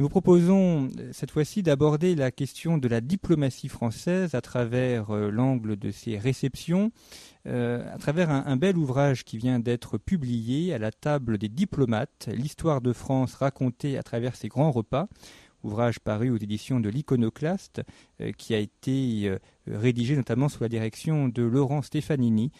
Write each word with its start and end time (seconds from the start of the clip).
Nous 0.00 0.06
vous 0.06 0.08
proposons 0.08 0.88
euh, 0.98 1.10
cette 1.12 1.30
fois-ci 1.30 1.62
d'aborder 1.62 2.14
la 2.14 2.30
question 2.30 2.78
de 2.78 2.88
la 2.88 3.02
diplomatie 3.02 3.68
française 3.68 4.34
à 4.34 4.40
travers 4.40 5.10
euh, 5.10 5.30
l'angle 5.30 5.76
de 5.76 5.90
ses 5.90 6.16
réceptions, 6.16 6.90
euh, 7.46 7.84
à 7.92 7.98
travers 7.98 8.30
un, 8.30 8.56
bel 8.56 8.78
ouvrage 8.78 9.24
qui 9.24 9.36
vient 9.36 9.58
d'être 9.58 9.98
publié 9.98 10.72
à 10.72 10.78
la 10.78 10.90
table 10.90 11.36
des 11.36 11.50
diplomates, 11.50 12.30
l'histoire 12.32 12.80
de 12.80 12.94
France 12.94 13.34
racontée 13.34 13.98
à 13.98 14.02
travers 14.02 14.36
ses 14.36 14.48
grands 14.48 14.70
repas, 14.70 15.06
ouvrage 15.64 16.00
paru 16.00 16.30
aux 16.30 16.38
éditions 16.38 16.80
de 16.80 16.88
l'Iconoclaste, 16.88 17.82
qui 18.38 18.54
a 18.54 18.58
été 18.58 19.36
rédigé 19.66 20.16
notamment 20.16 20.48
sous 20.48 20.62
la 20.62 20.70
direction 20.70 21.28
de 21.28 21.42
Laurent 21.42 21.82
Stefanini, 21.82 22.52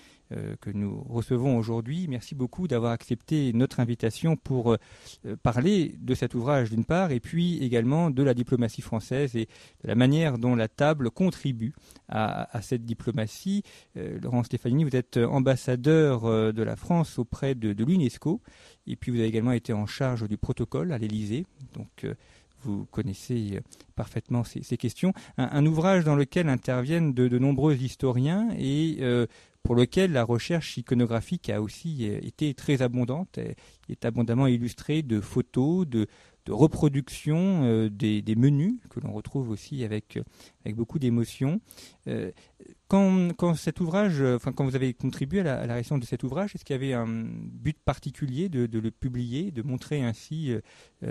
que 0.61 0.70
nous 0.70 1.02
recevons 1.09 1.59
aujourd'hui. 1.59 2.07
Merci 2.09 2.34
beaucoup 2.34 2.69
d'avoir 2.69 2.93
accepté 2.93 3.52
notre 3.52 3.80
invitation 3.80 4.37
pour 4.37 4.73
euh, 4.73 5.37
parler 5.43 5.96
de 5.99 6.15
cet 6.15 6.35
ouvrage 6.35 6.71
d'une 6.71 6.85
part, 6.85 7.10
et 7.10 7.21
puis 7.21 7.63
également 7.63 8.10
de 8.10 8.23
la 8.23 8.35
diplomatie 8.35 8.82
française 8.82 9.37
et 9.37 9.46
de 9.82 9.88
la 9.88 9.95
manière 9.95 10.38
dont 10.38 10.55
la 10.57 10.68
table 10.68 11.10
contribue 11.10 11.73
à, 12.09 12.60
cette 12.63 12.85
diplomatie. 12.85 13.63
Euh, 13.96 14.18
Laurent 14.21 14.43
Stefanini, 14.43 14.85
vous 14.85 14.96
êtes 14.96 15.16
ambassadeur 15.16 16.24
euh, 16.24 16.52
de 16.52 16.62
la 16.62 16.77
France 16.77 17.18
auprès 17.18 17.55
de, 17.55 17.85
l'UNESCO, 17.85 18.40
et 18.87 18.96
puis 18.96 19.10
vous 19.10 19.18
avez 19.18 19.29
également 19.29 19.52
été 19.52 19.73
en 19.73 19.87
charge 19.87 20.29
du 20.29 20.37
protocole 20.37 20.93
à 20.93 20.99
l'Élysée. 20.99 21.46
Donc 21.74 22.05
euh, 22.05 22.15
vous 22.62 22.87
connaissez 22.90 23.57
euh, 23.57 23.60
parfaitement 23.96 24.45
ces, 24.45 24.77
questions. 24.77 25.12
Un, 25.37 25.65
ouvrage 25.66 26.05
dans 26.05 26.16
lequel 26.16 26.49
interviennent 26.49 27.12
de, 27.12 27.38
nombreux 27.38 27.74
historiens 27.74 28.49
et 28.59 28.99
euh, 29.01 29.27
pour 29.63 29.75
lequel 29.75 30.13
la 30.13 30.25
recherche 30.25 30.77
iconographique 30.79 31.51
a 31.51 31.61
aussi 31.61 32.09
euh, 32.09 32.19
été 32.23 32.55
très 32.55 32.83
abondante. 32.83 33.39
Est 33.89 34.05
abondamment 34.05 34.47
illustrée 34.47 35.02
de 35.02 35.21
photos, 35.21 35.87
de, 35.87 36.07
reproductions 36.49 37.63
euh, 37.65 37.89
des, 37.89 38.35
menus 38.37 38.75
que 38.89 38.99
l'on 38.99 39.13
retrouve 39.13 39.51
aussi 39.51 39.85
avec, 39.85 40.17
euh, 40.17 40.73
beaucoup 40.73 40.99
d'émotion. 40.99 41.61
Quand, 42.89 43.33
vous 43.39 44.77
avez 44.77 44.95
contribué 44.95 45.41
à 45.41 45.67
la, 45.67 45.74
à 45.74 45.99
de 45.99 46.05
cet 46.05 46.24
ouvrage, 46.24 46.55
est-ce 46.55 46.65
qu'il 46.65 46.74
y 46.74 46.79
avait 46.79 46.95
un 46.95 47.07
but 47.07 47.79
particulier 47.79 48.49
de, 48.49 48.79
le 48.79 48.91
publier, 48.91 49.52
de 49.52 49.63
montrer 49.63 50.02
ainsi 50.02 50.52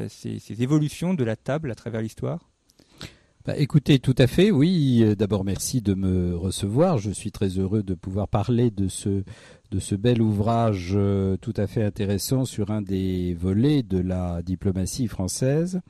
ces 0.10 0.62
évolutions 0.62 1.14
de 1.14 1.24
la 1.24 1.38
table 1.38 1.72
à 1.72 1.76
travers 1.76 2.02
l'histoire? 2.02 2.50
Bah, 3.50 3.58
écoutez, 3.58 3.98
tout 3.98 4.14
à 4.20 4.28
fait, 4.28 4.52
oui. 4.52 5.04
D'abord, 5.18 5.44
merci 5.44 5.82
de 5.82 5.96
me 5.96 6.36
recevoir. 6.36 7.00
Je 7.00 7.10
suis 7.10 7.32
très 7.32 7.58
heureux 7.58 7.82
de 7.82 7.96
pouvoir 7.96 8.28
parler 8.28 8.70
de 8.70 8.88
ce, 8.88 9.24
de 9.72 9.80
ce 9.80 9.96
bel 9.96 10.22
ouvrage 10.22 10.92
euh, 10.94 11.36
tout 11.36 11.56
à 11.58 11.66
fait 11.66 11.82
intéressant 11.82 12.46
sur 12.46 12.70
un 12.70 12.84
des 12.84 13.34
volets 13.34 13.82
de 13.82 13.98
la 13.98 14.44
diplomatie 14.44 15.08
française. 15.08 15.82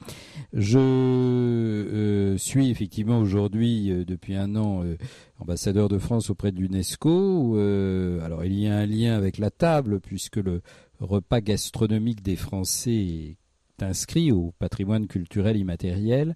Je 0.53 0.79
euh, 0.79 2.37
suis 2.37 2.69
effectivement 2.69 3.19
aujourd'hui, 3.19 3.91
euh, 3.91 4.05
depuis 4.05 4.35
un 4.35 4.55
an, 4.55 4.81
euh, 4.85 4.95
ambassadeur 5.39 5.89
de 5.89 5.97
France 5.97 6.29
auprès 6.29 6.53
de 6.53 6.61
l'UNESCO. 6.61 7.57
Euh, 7.57 8.23
alors, 8.23 8.45
il 8.45 8.57
y 8.57 8.67
a 8.69 8.77
un 8.77 8.85
lien 8.85 9.17
avec 9.17 9.37
la 9.37 9.51
table, 9.51 9.99
puisque 9.99 10.37
le 10.37 10.61
repas 11.01 11.41
gastronomique 11.41 12.21
des 12.21 12.37
Français 12.37 13.35
inscrit 13.83 14.31
au 14.31 14.53
patrimoine 14.59 15.07
culturel 15.07 15.57
immatériel, 15.57 16.35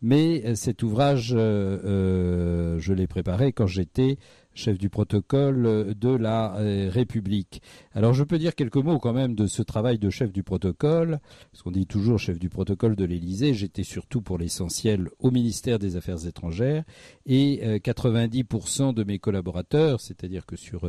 mais 0.00 0.42
euh, 0.44 0.54
cet 0.54 0.82
ouvrage, 0.82 1.32
euh, 1.32 1.78
euh, 1.84 2.78
je 2.78 2.92
l'ai 2.92 3.06
préparé 3.06 3.52
quand 3.52 3.66
j'étais 3.66 4.18
chef 4.54 4.76
du 4.76 4.90
protocole 4.90 5.94
de 5.98 6.10
la 6.10 6.52
République. 6.90 7.62
Alors 7.94 8.12
je 8.12 8.22
peux 8.22 8.38
dire 8.38 8.54
quelques 8.54 8.76
mots 8.76 8.98
quand 8.98 9.14
même 9.14 9.34
de 9.34 9.46
ce 9.46 9.62
travail 9.62 9.98
de 9.98 10.10
chef 10.10 10.30
du 10.30 10.42
protocole, 10.42 11.20
parce 11.50 11.62
qu'on 11.62 11.70
dit 11.70 11.86
toujours 11.86 12.18
chef 12.18 12.38
du 12.38 12.50
protocole 12.50 12.94
de 12.94 13.06
l'Élysée, 13.06 13.54
j'étais 13.54 13.82
surtout 13.82 14.20
pour 14.20 14.36
l'essentiel 14.36 15.08
au 15.20 15.30
ministère 15.30 15.78
des 15.78 15.96
Affaires 15.96 16.26
étrangères, 16.26 16.84
et 17.24 17.60
euh, 17.62 17.78
90% 17.78 18.92
de 18.92 19.04
mes 19.04 19.18
collaborateurs, 19.18 20.02
c'est-à-dire 20.02 20.44
que 20.44 20.56
sur 20.56 20.84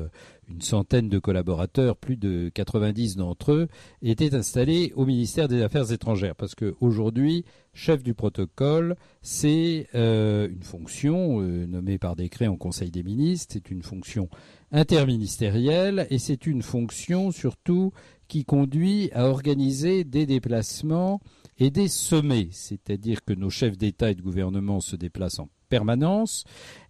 une 0.49 0.61
centaine 0.61 1.09
de 1.09 1.19
collaborateurs, 1.19 1.95
plus 1.95 2.17
de 2.17 2.49
90 2.53 3.15
d'entre 3.15 3.51
eux, 3.51 3.67
étaient 4.01 4.35
installés 4.35 4.93
au 4.95 5.05
ministère 5.05 5.47
des 5.47 5.61
Affaires 5.61 5.91
étrangères, 5.91 6.35
parce 6.35 6.55
qu'aujourd'hui, 6.55 7.45
chef 7.73 8.03
du 8.03 8.13
protocole, 8.13 8.95
c'est 9.21 9.87
euh, 9.95 10.47
une 10.49 10.63
fonction 10.63 11.41
euh, 11.41 11.65
nommée 11.65 11.97
par 11.97 12.15
décret 12.15 12.47
en 12.47 12.57
Conseil 12.57 12.91
des 12.91 13.03
ministres, 13.03 13.53
c'est 13.53 13.71
une 13.71 13.83
fonction 13.83 14.29
interministérielle 14.71 16.07
et 16.09 16.19
c'est 16.19 16.45
une 16.45 16.61
fonction 16.61 17.31
surtout 17.31 17.91
qui 18.27 18.45
conduit 18.45 19.11
à 19.13 19.27
organiser 19.27 20.03
des 20.03 20.25
déplacements 20.25 21.21
et 21.59 21.69
des 21.69 21.87
sommets, 21.87 22.49
c'est-à-dire 22.51 23.23
que 23.23 23.33
nos 23.33 23.49
chefs 23.49 23.77
d'État 23.77 24.11
et 24.11 24.15
de 24.15 24.21
gouvernement 24.21 24.79
se 24.79 24.95
déplacent 24.95 25.39
en 25.39 25.49
permanence 25.73 26.43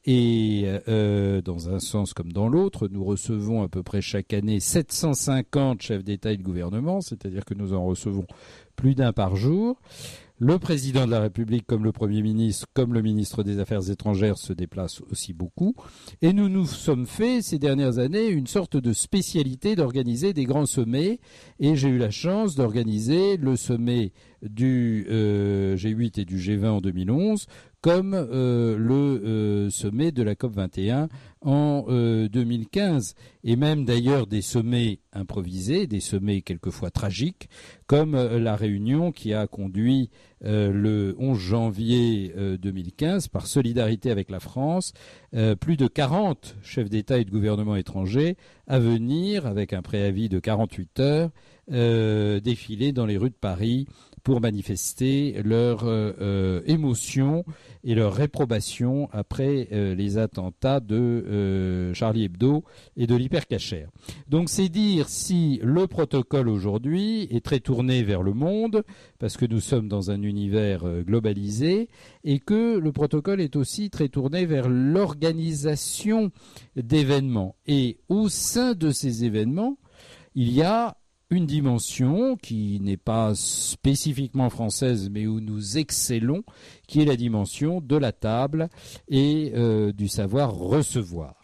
et 0.03 0.65
euh, 0.89 1.41
dans 1.41 1.69
un 1.69 1.79
sens 1.79 2.13
comme 2.13 2.33
dans 2.33 2.49
l'autre, 2.49 2.89
nous 2.91 3.05
recevons 3.05 3.63
à 3.63 3.69
peu 3.69 3.81
près 3.81 4.01
chaque 4.01 4.33
année 4.33 4.59
750 4.59 5.81
chefs 5.81 6.03
d'État 6.03 6.33
et 6.33 6.37
de 6.37 6.43
gouvernement, 6.43 6.99
c'est-à-dire 6.99 7.45
que 7.45 7.53
nous 7.53 7.73
en 7.73 7.85
recevons 7.85 8.25
plus 8.75 8.93
d'un 8.93 9.13
par 9.13 9.37
jour. 9.37 9.79
Le 10.39 10.59
président 10.59 11.05
de 11.05 11.11
la 11.11 11.21
République, 11.21 11.65
comme 11.65 11.85
le 11.85 11.93
Premier 11.93 12.21
ministre, 12.21 12.65
comme 12.73 12.93
le 12.93 13.01
ministre 13.01 13.43
des 13.43 13.59
Affaires 13.59 13.89
étrangères, 13.89 14.37
se 14.37 14.51
déplacent 14.51 15.01
aussi 15.09 15.31
beaucoup. 15.31 15.73
Et 16.21 16.33
nous 16.33 16.49
nous 16.49 16.65
sommes 16.65 17.05
fait, 17.05 17.41
ces 17.41 17.59
dernières 17.59 17.97
années, 17.97 18.27
une 18.27 18.47
sorte 18.47 18.75
de 18.75 18.91
spécialité 18.91 19.77
d'organiser 19.77 20.33
des 20.33 20.43
grands 20.43 20.65
sommets. 20.65 21.21
Et 21.61 21.77
j'ai 21.77 21.87
eu 21.87 21.97
la 21.97 22.09
chance 22.09 22.55
d'organiser 22.55 23.37
le 23.37 23.55
sommet 23.55 24.11
du 24.41 25.05
euh, 25.09 25.77
G8 25.77 26.19
et 26.19 26.25
du 26.25 26.37
G20 26.37 26.67
en 26.67 26.81
2011, 26.81 27.45
comme 27.83 28.13
euh, 28.13 28.77
le 28.77 28.93
euh, 28.95 29.69
sommet 29.69 30.13
de 30.13 30.23
la 30.23 30.35
COP 30.35 30.55
21 30.55 31.09
en 31.41 31.85
2015, 31.89 33.15
et 33.43 33.57
même 33.57 33.83
d'ailleurs 33.83 34.27
des 34.27 34.41
sommets 34.41 34.99
improvisés, 35.11 35.87
des 35.87 35.99
sommets 35.99 36.41
quelquefois 36.41 36.89
tragiques, 36.89 37.49
comme 37.85 38.15
la 38.15 38.55
réunion 38.55 39.11
qui 39.11 39.33
a 39.33 39.45
conduit 39.45 40.09
le 40.39 41.13
11 41.19 41.37
janvier 41.37 42.33
2015 42.61 43.27
par 43.27 43.45
solidarité 43.45 44.09
avec 44.09 44.31
la 44.31 44.39
France, 44.39 44.93
plus 45.59 45.75
de 45.75 45.87
40 45.87 46.55
chefs 46.63 46.89
d'État 46.89 47.17
et 47.17 47.25
de 47.25 47.31
gouvernement 47.31 47.75
étrangers 47.75 48.37
à 48.65 48.79
venir, 48.79 49.45
avec 49.45 49.73
un 49.73 49.81
préavis 49.81 50.29
de 50.29 50.39
48 50.39 50.99
heures, 51.01 51.29
défiler 52.41 52.93
dans 52.93 53.05
les 53.05 53.17
rues 53.17 53.31
de 53.31 53.35
Paris 53.35 53.85
pour 54.23 54.39
manifester 54.39 55.41
leur 55.43 55.81
euh, 55.83 56.61
émotion 56.65 57.43
et 57.83 57.93
leur 57.93 58.13
réprobation 58.13 59.09
après 59.11 59.67
euh, 59.73 59.93
les 59.93 60.17
attentats 60.17 60.79
de 60.79 60.95
euh, 60.95 61.93
Charlie 61.93 62.23
Hebdo 62.23 62.63
et 62.95 63.05
de 63.05 63.15
l'hypercachère. 63.15 63.89
Donc 64.29 64.49
c'est 64.49 64.69
dire 64.69 65.09
si 65.09 65.59
le 65.61 65.87
protocole 65.87 66.47
aujourd'hui 66.47 67.27
est 67.31 67.43
très 67.43 67.59
tourné 67.59 68.03
vers 68.03 68.23
le 68.23 68.33
monde, 68.33 68.83
parce 69.19 69.35
que 69.35 69.45
nous 69.45 69.59
sommes 69.59 69.89
dans 69.89 70.09
un 70.09 70.21
univers 70.21 70.85
globalisé, 71.03 71.89
et 72.23 72.39
que 72.39 72.77
le 72.77 72.91
protocole 72.93 73.41
est 73.41 73.57
aussi 73.57 73.89
très 73.89 74.07
tourné 74.07 74.45
vers 74.45 74.69
l'organisation 74.69 76.31
d'événements. 76.77 77.55
Et 77.67 77.99
au 78.07 78.29
sein 78.29 78.73
de 78.73 78.91
ces 78.91 79.25
événements, 79.25 79.77
il 80.35 80.51
y 80.51 80.61
a 80.61 80.97
une 81.33 81.45
dimension 81.45 82.37
qui 82.37 82.79
n'est 82.81 82.97
pas 82.97 83.33
spécifiquement 83.35 84.49
française, 84.49 85.09
mais 85.09 85.27
où 85.27 85.39
nous 85.39 85.77
excellons, 85.77 86.43
qui 86.87 87.01
est 87.01 87.05
la 87.05 87.15
dimension 87.15 87.81
de 87.81 87.95
la 87.95 88.11
table 88.11 88.69
et 89.07 89.51
euh, 89.55 89.91
du 89.91 90.07
savoir 90.07 90.53
recevoir. 90.53 91.35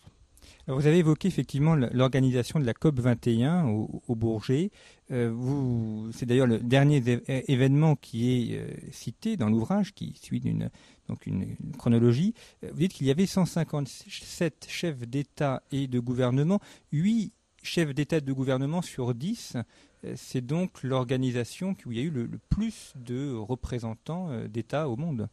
vous 0.68 0.86
avez 0.86 1.00
évoqué 1.00 1.28
effectivement 1.28 1.76
l'organisation 1.76 2.60
de 2.60 2.66
la 2.66 2.74
COP 2.74 3.00
21 3.00 3.66
au, 3.66 4.16
Bourget. 4.16 4.72
Euh, 5.12 6.10
c'est 6.14 6.28
d'ailleurs 6.28 6.48
le 6.48 6.60
dernier 6.60 7.02
événement 7.28 7.96
qui 7.96 8.52
est 8.52 8.60
euh, 8.60 8.68
cité 8.92 9.38
dans 9.38 9.50
l'ouvrage, 9.50 9.94
qui 9.94 10.14
suit 10.22 10.42
une, 10.46 10.70
donc 11.10 11.26
une, 11.26 11.56
chronologie. 11.78 12.34
Euh, 12.64 12.70
vous 12.72 12.80
dites 12.80 12.94
qu'il 12.94 13.08
y 13.08 13.12
avait 13.12 13.26
157 13.26 14.68
chefs 14.70 15.08
d'État 15.08 15.64
et 15.72 15.88
de 15.88 16.00
gouvernement, 16.00 16.60
8 16.92 17.34
chefs 17.64 17.94
d'État 17.94 18.20
de 18.20 18.34
gouvernement 18.34 18.82
sur 18.82 19.14
10 19.14 19.58
c'est 20.16 20.46
donc 20.46 20.84
l'organisation 20.84 21.76
où 21.86 21.92
il 21.92 21.98
y 21.98 22.02
a 22.02 22.04
eu 22.04 22.10
le, 22.10 22.30
plus 22.50 22.94
de 22.96 23.34
représentants 23.34 24.30
euh, 24.30 24.48
d'États 24.48 24.88
au 24.90 24.96
monde. 24.96 25.28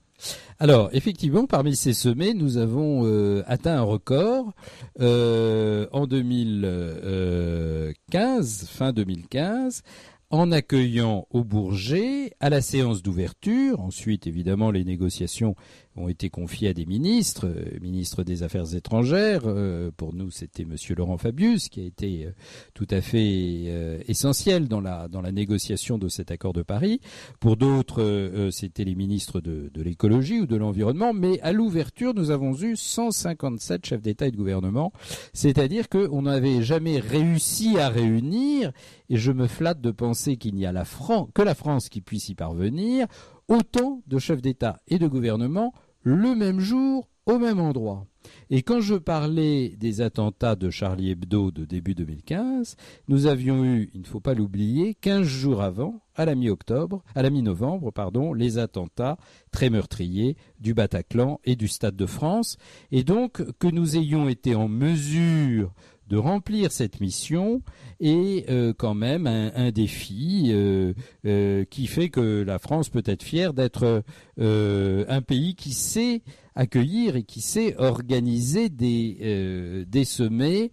Alors, 0.58 0.88
effectivement, 0.92 1.46
parmi 1.46 1.76
ces 1.76 1.92
sommets, 1.92 2.34
nous 2.34 2.56
avons 2.56 3.04
euh, 3.04 3.44
atteint 3.46 3.76
un 3.76 3.82
record 3.82 4.54
euh, 5.00 5.86
en 5.92 6.06
2015, 6.06 8.66
fin 8.68 8.92
2015, 8.92 9.82
en 10.30 10.50
accueillant 10.50 11.28
au 11.30 11.44
Bourget, 11.44 12.32
à 12.40 12.50
la 12.50 12.62
séance 12.62 13.00
d'ouverture, 13.02 13.78
ensuite 13.80 14.26
évidemment 14.26 14.72
les 14.72 14.84
négociations 14.84 15.54
ont 15.96 16.08
été 16.08 16.30
confiés 16.30 16.68
à 16.68 16.74
des 16.74 16.86
ministres, 16.86 17.46
euh, 17.46 17.78
ministre 17.80 18.22
des 18.22 18.42
Affaires 18.42 18.74
étrangères. 18.74 19.42
Euh, 19.46 19.90
pour 19.96 20.14
nous, 20.14 20.30
c'était 20.30 20.64
Monsieur 20.64 20.94
Laurent 20.94 21.18
Fabius 21.18 21.68
qui 21.68 21.80
a 21.80 21.84
été 21.84 22.26
euh, 22.26 22.30
tout 22.74 22.86
à 22.90 23.00
fait 23.00 24.06
essentiel 24.08 24.68
dans 24.68 24.80
la 24.80 25.08
dans 25.08 25.20
la 25.20 25.32
négociation 25.32 25.98
de 25.98 26.08
cet 26.08 26.30
accord 26.30 26.52
de 26.52 26.62
Paris. 26.62 27.00
Pour 27.40 27.56
d'autres, 27.56 28.48
c'était 28.50 28.84
les 28.84 28.94
ministres 28.94 29.40
de, 29.40 29.70
de 29.72 29.82
l'écologie 29.82 30.40
ou 30.40 30.46
de 30.46 30.56
l'environnement. 30.56 31.12
Mais 31.12 31.40
à 31.40 31.52
l'ouverture, 31.52 32.14
nous 32.14 32.30
avons 32.30 32.54
eu 32.54 32.76
157 32.76 33.86
chefs 33.86 34.02
d'État 34.02 34.26
et 34.26 34.30
de 34.30 34.36
gouvernement, 34.36 34.92
c'est-à-dire 35.32 35.88
qu'on 35.88 36.22
n'avait 36.22 36.62
jamais 36.62 36.98
réussi 36.98 37.78
à 37.78 37.88
réunir. 37.88 38.72
Et 39.08 39.16
je 39.16 39.32
me 39.32 39.46
flatte 39.46 39.80
de 39.80 39.90
penser 39.90 40.36
qu'il 40.36 40.54
n'y 40.54 40.66
a 40.66 40.72
la 40.72 40.84
France, 40.84 41.28
que 41.34 41.42
la 41.42 41.54
France 41.54 41.88
qui 41.88 42.00
puisse 42.00 42.28
y 42.28 42.34
parvenir 42.34 43.06
autant 43.48 44.02
de 44.06 44.18
chefs 44.18 44.42
d'État 44.42 44.80
et 44.88 44.98
de 44.98 45.06
gouvernement 45.06 45.72
le 46.06 46.36
même 46.36 46.60
jour, 46.60 47.08
au 47.26 47.40
même 47.40 47.58
endroit. 47.58 48.06
Et 48.48 48.62
quand 48.62 48.80
je 48.80 48.94
parlais 48.94 49.70
des 49.70 50.00
attentats 50.02 50.54
de 50.54 50.70
Charlie 50.70 51.10
Hebdo 51.10 51.50
de 51.50 51.64
début 51.64 51.96
2015, 51.96 52.76
nous 53.08 53.26
avions 53.26 53.64
eu, 53.64 53.90
il 53.92 54.02
ne 54.02 54.06
faut 54.06 54.20
pas 54.20 54.34
l'oublier, 54.34 54.94
15 54.94 55.26
jours 55.26 55.62
avant, 55.62 56.00
à 56.14 56.24
la 56.24 56.36
mi-octobre, 56.36 57.02
à 57.16 57.22
la 57.22 57.30
mi-novembre, 57.30 57.90
pardon, 57.90 58.34
les 58.34 58.58
attentats 58.58 59.18
très 59.50 59.68
meurtriers 59.68 60.36
du 60.60 60.74
Bataclan 60.74 61.40
et 61.42 61.56
du 61.56 61.66
Stade 61.66 61.96
de 61.96 62.06
France. 62.06 62.56
Et 62.92 63.02
donc, 63.02 63.42
que 63.58 63.66
nous 63.66 63.96
ayons 63.96 64.28
été 64.28 64.54
en 64.54 64.68
mesure 64.68 65.72
de 66.08 66.16
remplir 66.16 66.72
cette 66.72 67.00
mission 67.00 67.62
est 68.00 68.48
euh, 68.50 68.72
quand 68.76 68.94
même 68.94 69.26
un, 69.26 69.70
défi 69.70 70.50
euh, 70.50 70.92
euh, 71.24 71.64
qui 71.64 71.86
fait 71.86 72.08
que 72.08 72.42
la 72.42 72.58
France 72.58 72.88
peut 72.88 73.02
être 73.04 73.22
fière 73.22 73.52
d'être 73.54 74.02
un 74.38 75.22
pays 75.22 75.54
qui 75.54 75.72
sait 75.72 76.22
accueillir 76.54 77.16
et 77.16 77.22
qui 77.22 77.40
sait 77.40 77.76
organiser 77.78 78.68
des, 78.68 79.84
des 79.86 80.04
sommets, 80.04 80.70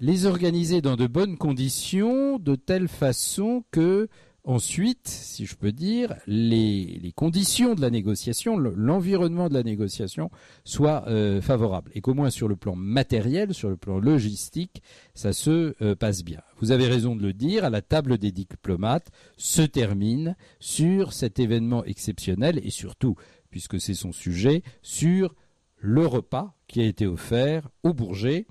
les 0.00 0.26
organiser 0.26 0.80
dans 0.80 0.96
de 0.96 1.06
bonnes 1.06 1.36
conditions, 1.36 2.38
de 2.38 2.56
telle 2.56 2.88
façon 2.88 3.64
que 3.70 4.08
Ensuite, 4.48 5.08
si 5.08 5.44
je 5.44 5.56
peux 5.56 5.72
dire, 5.72 6.14
les, 6.28 7.12
conditions 7.16 7.74
de 7.74 7.80
la 7.80 7.90
négociation, 7.90 8.56
l'environnement 8.56 9.48
de 9.48 9.54
la 9.54 9.64
négociation 9.64 10.30
soit 10.62 11.02
euh, 11.08 11.40
favorable 11.40 11.90
et 11.96 12.00
qu'au 12.00 12.14
moins 12.14 12.30
sur 12.30 12.46
le 12.46 12.54
plan 12.54 12.76
matériel, 12.76 13.52
sur 13.54 13.68
le 13.68 13.76
plan 13.76 13.98
logistique, 13.98 14.84
ça 15.14 15.32
se 15.32 15.74
euh, 15.82 15.96
passe 15.96 16.22
bien. 16.22 16.42
Vous 16.60 16.70
avez 16.70 16.86
raison 16.86 17.16
de 17.16 17.22
le 17.22 17.32
dire, 17.32 17.64
à 17.64 17.70
la 17.70 17.82
table 17.82 18.18
des 18.18 18.30
diplomates 18.30 19.10
se 19.36 19.62
termine 19.62 20.36
sur 20.60 21.12
cet 21.12 21.40
événement 21.40 21.84
exceptionnel 21.84 22.60
et 22.62 22.70
surtout, 22.70 23.16
puisque 23.50 23.80
c'est 23.80 23.94
son 23.94 24.12
sujet, 24.12 24.62
sur 24.80 25.34
le 25.78 26.06
repas 26.06 26.54
qui 26.68 26.80
a 26.80 26.84
été 26.84 27.08
offert 27.08 27.68
au 27.82 27.92
Bourget 27.92 28.46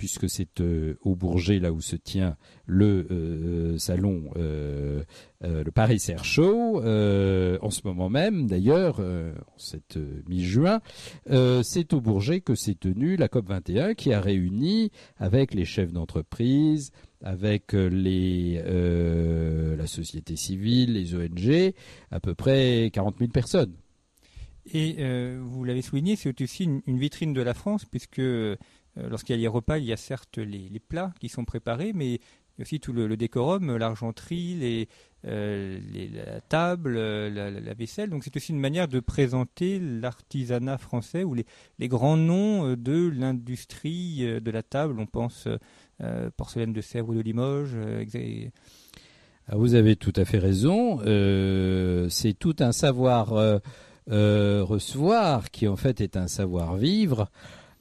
puisque 0.00 0.30
c'est 0.30 0.62
euh, 0.62 0.94
au 1.02 1.14
Bourget 1.14 1.58
là 1.58 1.72
où 1.72 1.82
se 1.82 1.94
tient 1.94 2.38
le 2.64 3.06
euh, 3.10 3.76
salon, 3.76 4.30
euh, 4.38 5.02
le 5.42 5.70
Paris 5.70 6.02
Air 6.08 6.24
Show, 6.24 6.78
en 6.78 7.70
ce 7.70 7.80
moment 7.84 8.08
même 8.08 8.46
d'ailleurs, 8.46 8.98
en 9.00 9.58
cette 9.58 9.98
mi-juin, 10.26 10.80
c'est 11.62 11.92
au 11.92 12.00
Bourget 12.00 12.40
que 12.40 12.54
s'est 12.54 12.76
tenue 12.76 13.16
la 13.16 13.28
COP 13.28 13.46
21 13.48 13.92
qui 13.92 14.14
a 14.14 14.22
réuni 14.22 14.90
avec 15.18 15.52
les 15.52 15.66
chefs 15.66 15.92
d'entreprise, 15.92 16.92
avec 17.22 17.74
les 17.74 18.62
la 19.76 19.86
société 19.86 20.36
civile, 20.36 20.94
les 20.94 21.14
ONG, 21.14 21.74
à 22.10 22.20
peu 22.20 22.34
près 22.34 22.90
40 22.90 23.18
000 23.18 23.30
personnes. 23.30 23.74
Et 24.72 24.96
vous 25.40 25.64
l'avez 25.64 25.82
souligné, 25.82 26.16
c'est 26.16 26.40
aussi 26.40 26.64
une, 26.64 26.98
vitrine 26.98 27.34
de 27.34 27.42
la 27.42 27.52
France, 27.52 27.84
puisque 27.84 28.22
lorsqu'il 28.96 29.36
y 29.36 29.38
a 29.38 29.40
les 29.40 29.48
repas, 29.48 29.78
il 29.78 29.84
y 29.84 29.92
a 29.92 29.96
certes 29.96 30.38
les, 30.38 30.80
plats 30.80 31.12
qui 31.20 31.28
sont 31.28 31.44
préparés, 31.44 31.92
mais 31.94 32.20
aussi 32.60 32.80
tout 32.80 32.92
le, 32.92 33.16
décorum, 33.16 33.76
l'argenterie, 33.76 34.54
les, 34.54 34.88
euh, 35.26 35.78
la 36.12 36.40
table, 36.40 36.98
la, 36.98 37.74
vaisselle. 37.74 38.10
Donc 38.10 38.24
c'est 38.24 38.36
aussi 38.36 38.52
une 38.52 38.60
manière 38.60 38.88
de 38.88 39.00
présenter 39.00 39.78
l'artisanat 39.78 40.78
français 40.78 41.24
ou 41.24 41.34
les, 41.34 41.88
grands 41.88 42.16
noms 42.16 42.66
euh, 42.66 42.76
de 42.76 43.08
l'industrie 43.08 44.40
de 44.40 44.50
la 44.50 44.62
table. 44.62 44.98
On 44.98 45.06
pense 45.06 45.48
porcelaine 46.36 46.72
de 46.72 46.80
Sèvres 46.80 47.10
ou 47.10 47.14
de 47.14 47.20
Limoges. 47.20 47.76
Ah, 49.48 49.56
vous 49.56 49.74
avez 49.74 49.96
tout 49.96 50.12
à 50.16 50.24
fait 50.24 50.38
raison. 50.38 50.98
c'est 52.08 52.34
tout 52.38 52.56
un 52.60 52.72
savoir 52.72 53.60
recevoir 54.06 55.50
qui 55.50 55.68
en 55.68 55.76
fait 55.76 56.00
est 56.00 56.16
un 56.16 56.28
savoir 56.28 56.76
vivre. 56.76 57.30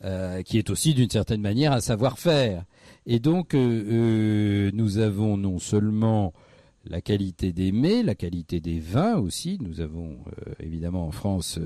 Euh, 0.06 0.44
qui 0.44 0.57
est 0.57 0.69
aussi 0.69 0.94
d'une 0.94 1.10
certaine 1.10 1.42
manière 1.42 1.74
un 1.74 1.81
savoir-faire. 1.81 2.63
Et 3.06 3.19
donc, 3.19 3.54
euh, 3.54 3.57
euh, 3.60 4.72
nous 4.74 4.98
avons 4.98 5.36
non 5.36 5.60
seulement 5.60 6.31
la 6.86 7.01
qualité 7.01 7.51
des 7.51 7.74
mets, 7.74 8.01
la 8.01 8.16
qualité 8.16 8.62
des 8.62 8.80
vins 8.80 9.18
aussi. 9.18 9.57
Nous 9.62 9.81
avons 9.81 10.19
évidemment 10.62 11.06
en 11.06 11.12
France 11.12 11.60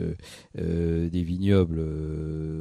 des 0.55 1.23
vignobles 1.23 1.79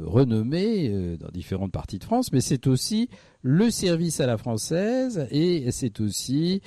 renommés 0.05 1.17
dans 1.19 1.29
différentes 1.29 1.71
parties 1.71 1.97
de 1.97 2.03
France, 2.03 2.31
mais 2.31 2.41
c'est 2.41 2.67
aussi 2.67 3.09
le 3.41 3.71
service 3.71 4.19
à 4.19 4.27
la 4.27 4.37
française 4.37 5.27
et 5.31 5.71
c'est 5.71 5.99
aussi 5.99 6.61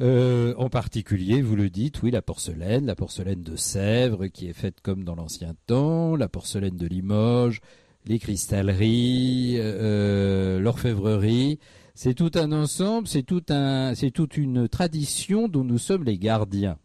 en 0.00 0.68
particulier, 0.70 1.42
vous 1.42 1.56
le 1.56 1.68
dites, 1.68 2.00
oui, 2.04 2.12
la 2.12 2.22
porcelaine, 2.22 2.86
la 2.86 2.94
porcelaine 2.94 3.42
de 3.42 3.56
Sèvres 3.56 4.28
qui 4.28 4.46
est 4.46 4.54
faite 4.54 4.80
comme 4.80 5.02
dans 5.02 5.16
l'ancien 5.16 5.54
temps, 5.66 6.14
la 6.14 6.28
porcelaine 6.28 6.76
de 6.76 6.86
Limoges, 6.86 7.60
les 8.08 8.18
cristalleries, 8.18 9.56
euh, 9.58 10.58
l'orfèvrerie. 10.58 11.58
C'est 11.94 12.14
tout 12.14 12.30
un 12.34 12.52
ensemble, 12.52 13.06
c'est 13.06 13.22
tout 13.22 13.42
toute 14.14 14.36
une 14.36 14.68
tradition 14.68 15.46
dont 15.46 15.64
nous 15.64 15.78
sommes 15.78 16.04
les 16.04 16.18
gardiens. 16.18 16.78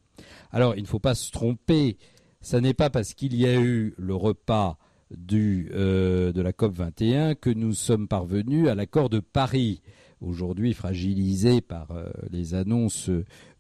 Alors, 0.52 0.76
il 0.76 0.84
ne 0.84 0.88
faut 0.88 1.00
pas 1.00 1.16
se 1.16 1.32
tromper. 1.32 1.98
Ça 2.42 2.60
n'est 2.60 2.74
pas 2.74 2.90
parce 2.90 3.14
qu'il 3.14 3.36
y 3.36 3.46
a 3.46 3.60
eu 3.60 3.94
le 3.98 4.16
repas 4.16 4.78
euh, 5.32 6.32
de 6.34 6.42
la 6.42 6.52
COP 6.52 6.76
21 6.76 7.36
que 7.36 7.50
nous 7.50 7.74
sommes 7.74 8.08
parvenus 8.08 8.68
à 8.68 8.76
l'accord 8.76 9.10
de 9.10 9.20
Paris 9.20 9.82
aujourd'hui 10.24 10.74
fragilisé 10.74 11.62
par 11.62 11.92
euh, 11.92 12.10
les 12.32 12.54
annonces 12.54 13.10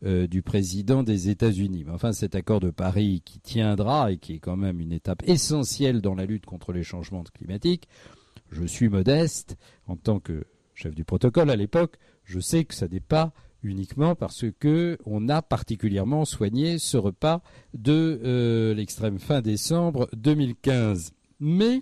euh, 0.03 0.27
du 0.27 0.41
président 0.41 1.03
des 1.03 1.29
États-Unis. 1.29 1.83
Mais 1.85 1.91
enfin, 1.91 2.13
cet 2.13 2.35
accord 2.35 2.59
de 2.59 2.71
Paris 2.71 3.21
qui 3.25 3.39
tiendra 3.39 4.11
et 4.11 4.17
qui 4.17 4.33
est 4.33 4.39
quand 4.39 4.57
même 4.57 4.79
une 4.79 4.91
étape 4.91 5.23
essentielle 5.27 6.01
dans 6.01 6.15
la 6.15 6.25
lutte 6.25 6.45
contre 6.45 6.73
les 6.73 6.83
changements 6.83 7.23
climatiques, 7.23 7.87
je 8.51 8.65
suis 8.65 8.89
modeste 8.89 9.57
en 9.87 9.95
tant 9.95 10.19
que 10.19 10.45
chef 10.73 10.95
du 10.95 11.03
protocole 11.03 11.49
à 11.49 11.55
l'époque, 11.55 11.97
je 12.23 12.39
sais 12.39 12.65
que 12.65 12.73
ça 12.73 12.87
n'est 12.87 12.99
pas 12.99 13.33
uniquement 13.63 14.15
parce 14.15 14.45
que 14.59 14.97
on 15.05 15.29
a 15.29 15.41
particulièrement 15.41 16.25
soigné 16.25 16.77
ce 16.77 16.97
repas 16.97 17.41
de 17.73 18.19
euh, 18.23 18.73
l'extrême 18.73 19.19
fin 19.19 19.41
décembre 19.41 20.09
2015. 20.13 21.13
Mais 21.39 21.81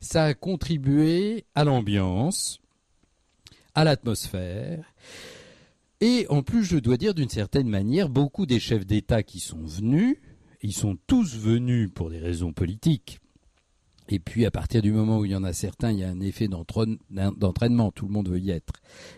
ça 0.00 0.24
a 0.24 0.34
contribué 0.34 1.44
à 1.54 1.64
l'ambiance, 1.64 2.60
à 3.78 3.84
l'atmosphère. 3.84 4.92
Et 6.00 6.26
en 6.30 6.42
plus, 6.42 6.64
je 6.64 6.78
dois 6.78 6.96
dire 6.96 7.14
d'une 7.14 7.28
certaine 7.28 7.68
manière, 7.68 8.08
beaucoup 8.08 8.44
des 8.44 8.58
chefs 8.58 8.84
d'État 8.84 9.22
qui 9.22 9.38
sont 9.38 9.64
venus, 9.64 10.16
ils 10.62 10.72
sont 10.72 10.98
tous 11.06 11.36
venus 11.36 11.88
pour 11.94 12.10
des 12.10 12.18
raisons 12.18 12.52
politiques. 12.52 13.20
Et 14.08 14.18
puis 14.18 14.44
à 14.46 14.50
partir 14.50 14.82
du 14.82 14.90
moment 14.90 15.18
où 15.18 15.26
il 15.26 15.30
y 15.30 15.36
en 15.36 15.44
a 15.44 15.52
certains, 15.52 15.92
il 15.92 16.00
y 16.00 16.02
a 16.02 16.08
un 16.08 16.18
effet 16.20 16.48
d'entraînement, 16.48 17.92
tout 17.92 18.06
le 18.06 18.12
monde 18.12 18.28
veut 18.28 18.40
y 18.40 18.50
être. 18.50 18.72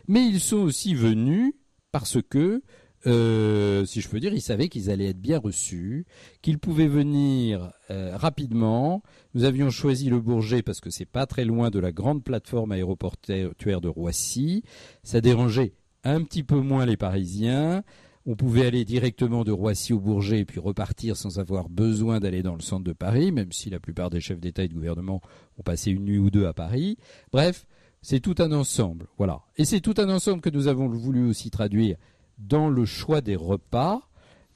Mais 0.09 0.27
ils 0.27 0.41
sont 0.41 0.59
aussi 0.59 0.95
venus 0.95 1.55
parce 1.91 2.19
que 2.21 2.63
euh, 3.07 3.85
si 3.87 4.01
je 4.01 4.09
peux 4.09 4.21
dire, 4.21 4.35
ils 4.35 4.43
savaient 4.43 4.69
qu'ils 4.69 4.91
allaient 4.91 5.09
être 5.09 5.21
bien 5.21 5.39
reçus, 5.39 6.07
qu'ils 6.43 6.59
pouvaient 6.59 6.87
venir 6.87 7.73
euh, 7.91 8.17
rapidement. 8.17 9.03
Nous 9.35 9.45
avions 9.45 9.71
choisi 9.71 10.11
le 10.11 10.21
Bourget 10.21 10.63
parce 10.63 10.81
que 10.81 10.91
c'est 10.91 11.07
pas 11.07 11.27
très 11.27 11.45
loin 11.45 11.71
de 11.71 11.79
la 11.79 11.93
grande 11.93 12.23
plateforme 12.23 12.73
aéroportuaire 12.73 13.81
de 13.81 13.89
Roissy. 13.89 14.63
Ça 15.03 15.21
dérangeait 15.21 15.73
un 16.05 16.23
petit 16.23 16.43
peu 16.43 16.61
moins 16.61 16.85
les 16.85 16.97
Parisiens. 16.97 17.83
On 18.27 18.37
pouvait 18.37 18.67
aller 18.67 18.85
directement 18.85 19.45
de 19.45 19.53
Roissy 19.53 19.95
au 19.95 19.99
Bourget 19.99 20.41
et 20.41 20.45
puis 20.45 20.61
repartir 20.61 21.17
sans 21.17 21.39
avoir 21.39 21.71
besoin 21.71 22.21
d'aller 22.21 22.43
dans 22.43 22.55
le 22.55 22.61
centre 22.61 22.85
de 22.85 22.93
Paris, 22.93 23.33
même 23.33 23.51
si 23.51 23.71
la 23.71 23.81
plupart 23.81 24.11
des 24.11 24.21
chefs 24.21 24.41
d'État 24.41 24.63
et 24.63 24.69
de 24.69 24.75
gouvernement 24.75 25.23
ont 25.59 25.63
passé 25.63 25.91
une 25.91 26.05
nuit 26.05 26.19
ou 26.19 26.31
deux 26.31 26.45
à 26.45 26.53
Paris. 26.53 26.99
Bref, 27.33 27.67
c'est 28.03 28.21
tout 28.21 28.35
un 28.39 28.53
ensemble, 28.53 29.07
voilà. 29.19 29.41
Et 29.57 29.65
c'est 29.65 29.81
tout 29.81 29.95
un 29.99 30.09
ensemble 30.09 30.41
que 30.43 30.51
nous 30.51 30.69
avons 30.69 30.89
voulu 30.89 31.29
aussi 31.29 31.51
traduire 31.51 31.97
dans 32.41 32.69
le 32.69 32.85
choix 32.85 33.21
des 33.21 33.37
repas. 33.37 34.03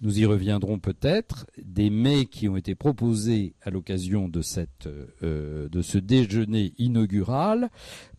Nous 0.00 0.18
y 0.18 0.26
reviendrons 0.26 0.78
peut-être. 0.78 1.46
Des 1.62 1.88
mets 1.88 2.26
qui 2.26 2.48
ont 2.48 2.56
été 2.56 2.74
proposés 2.74 3.54
à 3.62 3.70
l'occasion 3.70 4.28
de 4.28 4.42
cette 4.42 4.88
euh, 5.22 5.68
de 5.68 5.82
ce 5.82 5.98
déjeuner 5.98 6.74
inaugural, 6.78 7.70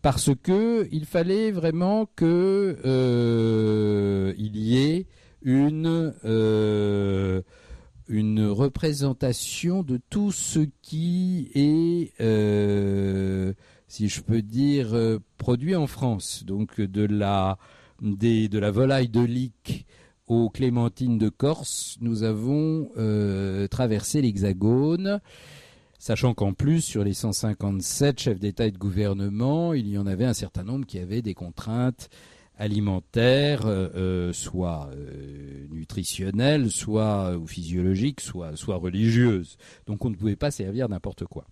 parce 0.02 0.30
que 0.42 0.88
il 0.90 1.04
fallait 1.04 1.52
vraiment 1.52 2.08
que 2.16 2.78
euh, 2.84 4.34
il 4.38 4.56
y 4.56 4.78
ait 4.78 5.06
une 5.42 6.14
euh, 6.24 7.42
une 8.08 8.46
représentation 8.46 9.82
de 9.82 10.00
tout 10.10 10.32
ce 10.32 10.60
qui 10.82 11.50
est, 11.54 12.12
euh, 12.20 13.52
si 13.88 14.08
je 14.08 14.20
peux 14.22 14.42
dire, 14.42 14.94
euh, 14.94 15.18
produit 15.38 15.74
en 15.76 15.86
France. 15.86 16.44
Donc 16.44 16.80
de 16.80 17.04
la 17.04 17.58
de 18.00 18.58
la 18.58 18.70
volaille 18.70 19.08
de 19.08 19.20
Lique 19.20 19.86
aux 20.26 20.50
clémentines 20.50 21.18
de 21.18 21.28
Corse, 21.28 21.96
nous 22.00 22.22
avons 22.22 22.90
traversé 23.70 24.22
l'Hexagone. 24.22 25.20
Sachant 25.98 26.34
qu'en 26.34 26.52
plus, 26.52 26.82
sur 26.82 27.04
les 27.04 27.14
157 27.14 28.20
chefs 28.20 28.38
d'État 28.38 28.66
et 28.66 28.70
de 28.70 28.78
gouvernement, 28.78 29.72
il 29.72 29.88
y 29.88 29.98
en 29.98 30.06
avait 30.06 30.26
un 30.26 30.34
certain 30.34 30.62
nombre 30.62 30.84
qui 30.86 30.98
avaient 30.98 31.22
des 31.22 31.34
contraintes 31.34 32.10
alimentaire, 32.58 33.66
euh, 33.66 33.88
euh, 33.94 34.32
soit 34.32 34.90
euh, 34.92 35.66
nutritionnelle, 35.70 36.70
soit 36.70 37.36
ou 37.36 37.46
physiologique, 37.46 38.20
soit, 38.20 38.56
soit 38.56 38.76
religieuse. 38.76 39.56
Donc 39.86 40.04
on 40.04 40.10
ne 40.10 40.14
pouvait 40.14 40.36
pas 40.36 40.50
servir 40.50 40.88
n'importe 40.88 41.24
quoi. 41.26 41.46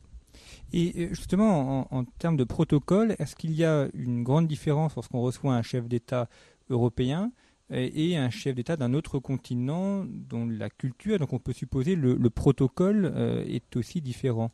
Et 0.77 1.09
justement, 1.11 1.87
en, 1.95 2.05
termes 2.19 2.37
de 2.37 2.43
protocole, 2.43 3.15
est-ce 3.21 3.37
qu'il 3.37 3.53
y 3.53 3.65
a 3.65 3.87
une 3.95 4.25
grande 4.25 4.49
différence 4.49 4.97
lorsqu'on 4.97 5.21
reçoit 5.21 5.55
un 5.55 5.63
chef 5.63 5.87
d'État 5.87 6.29
européen 6.69 7.31
et 7.71 8.17
un 8.17 8.29
chef 8.29 8.57
d'État 8.57 8.77
d'un 8.77 8.93
autre 8.93 9.21
continent 9.21 10.05
dont 10.05 10.47
la 10.47 10.71
culture, 10.71 11.21
donc 11.21 11.33
on 11.33 11.39
peut 11.39 11.53
supposer 11.53 11.95
le, 11.95 12.17
le 12.17 12.31
protocole 12.31 13.15
est 13.47 13.77
aussi 13.77 14.01
différent? 14.01 14.51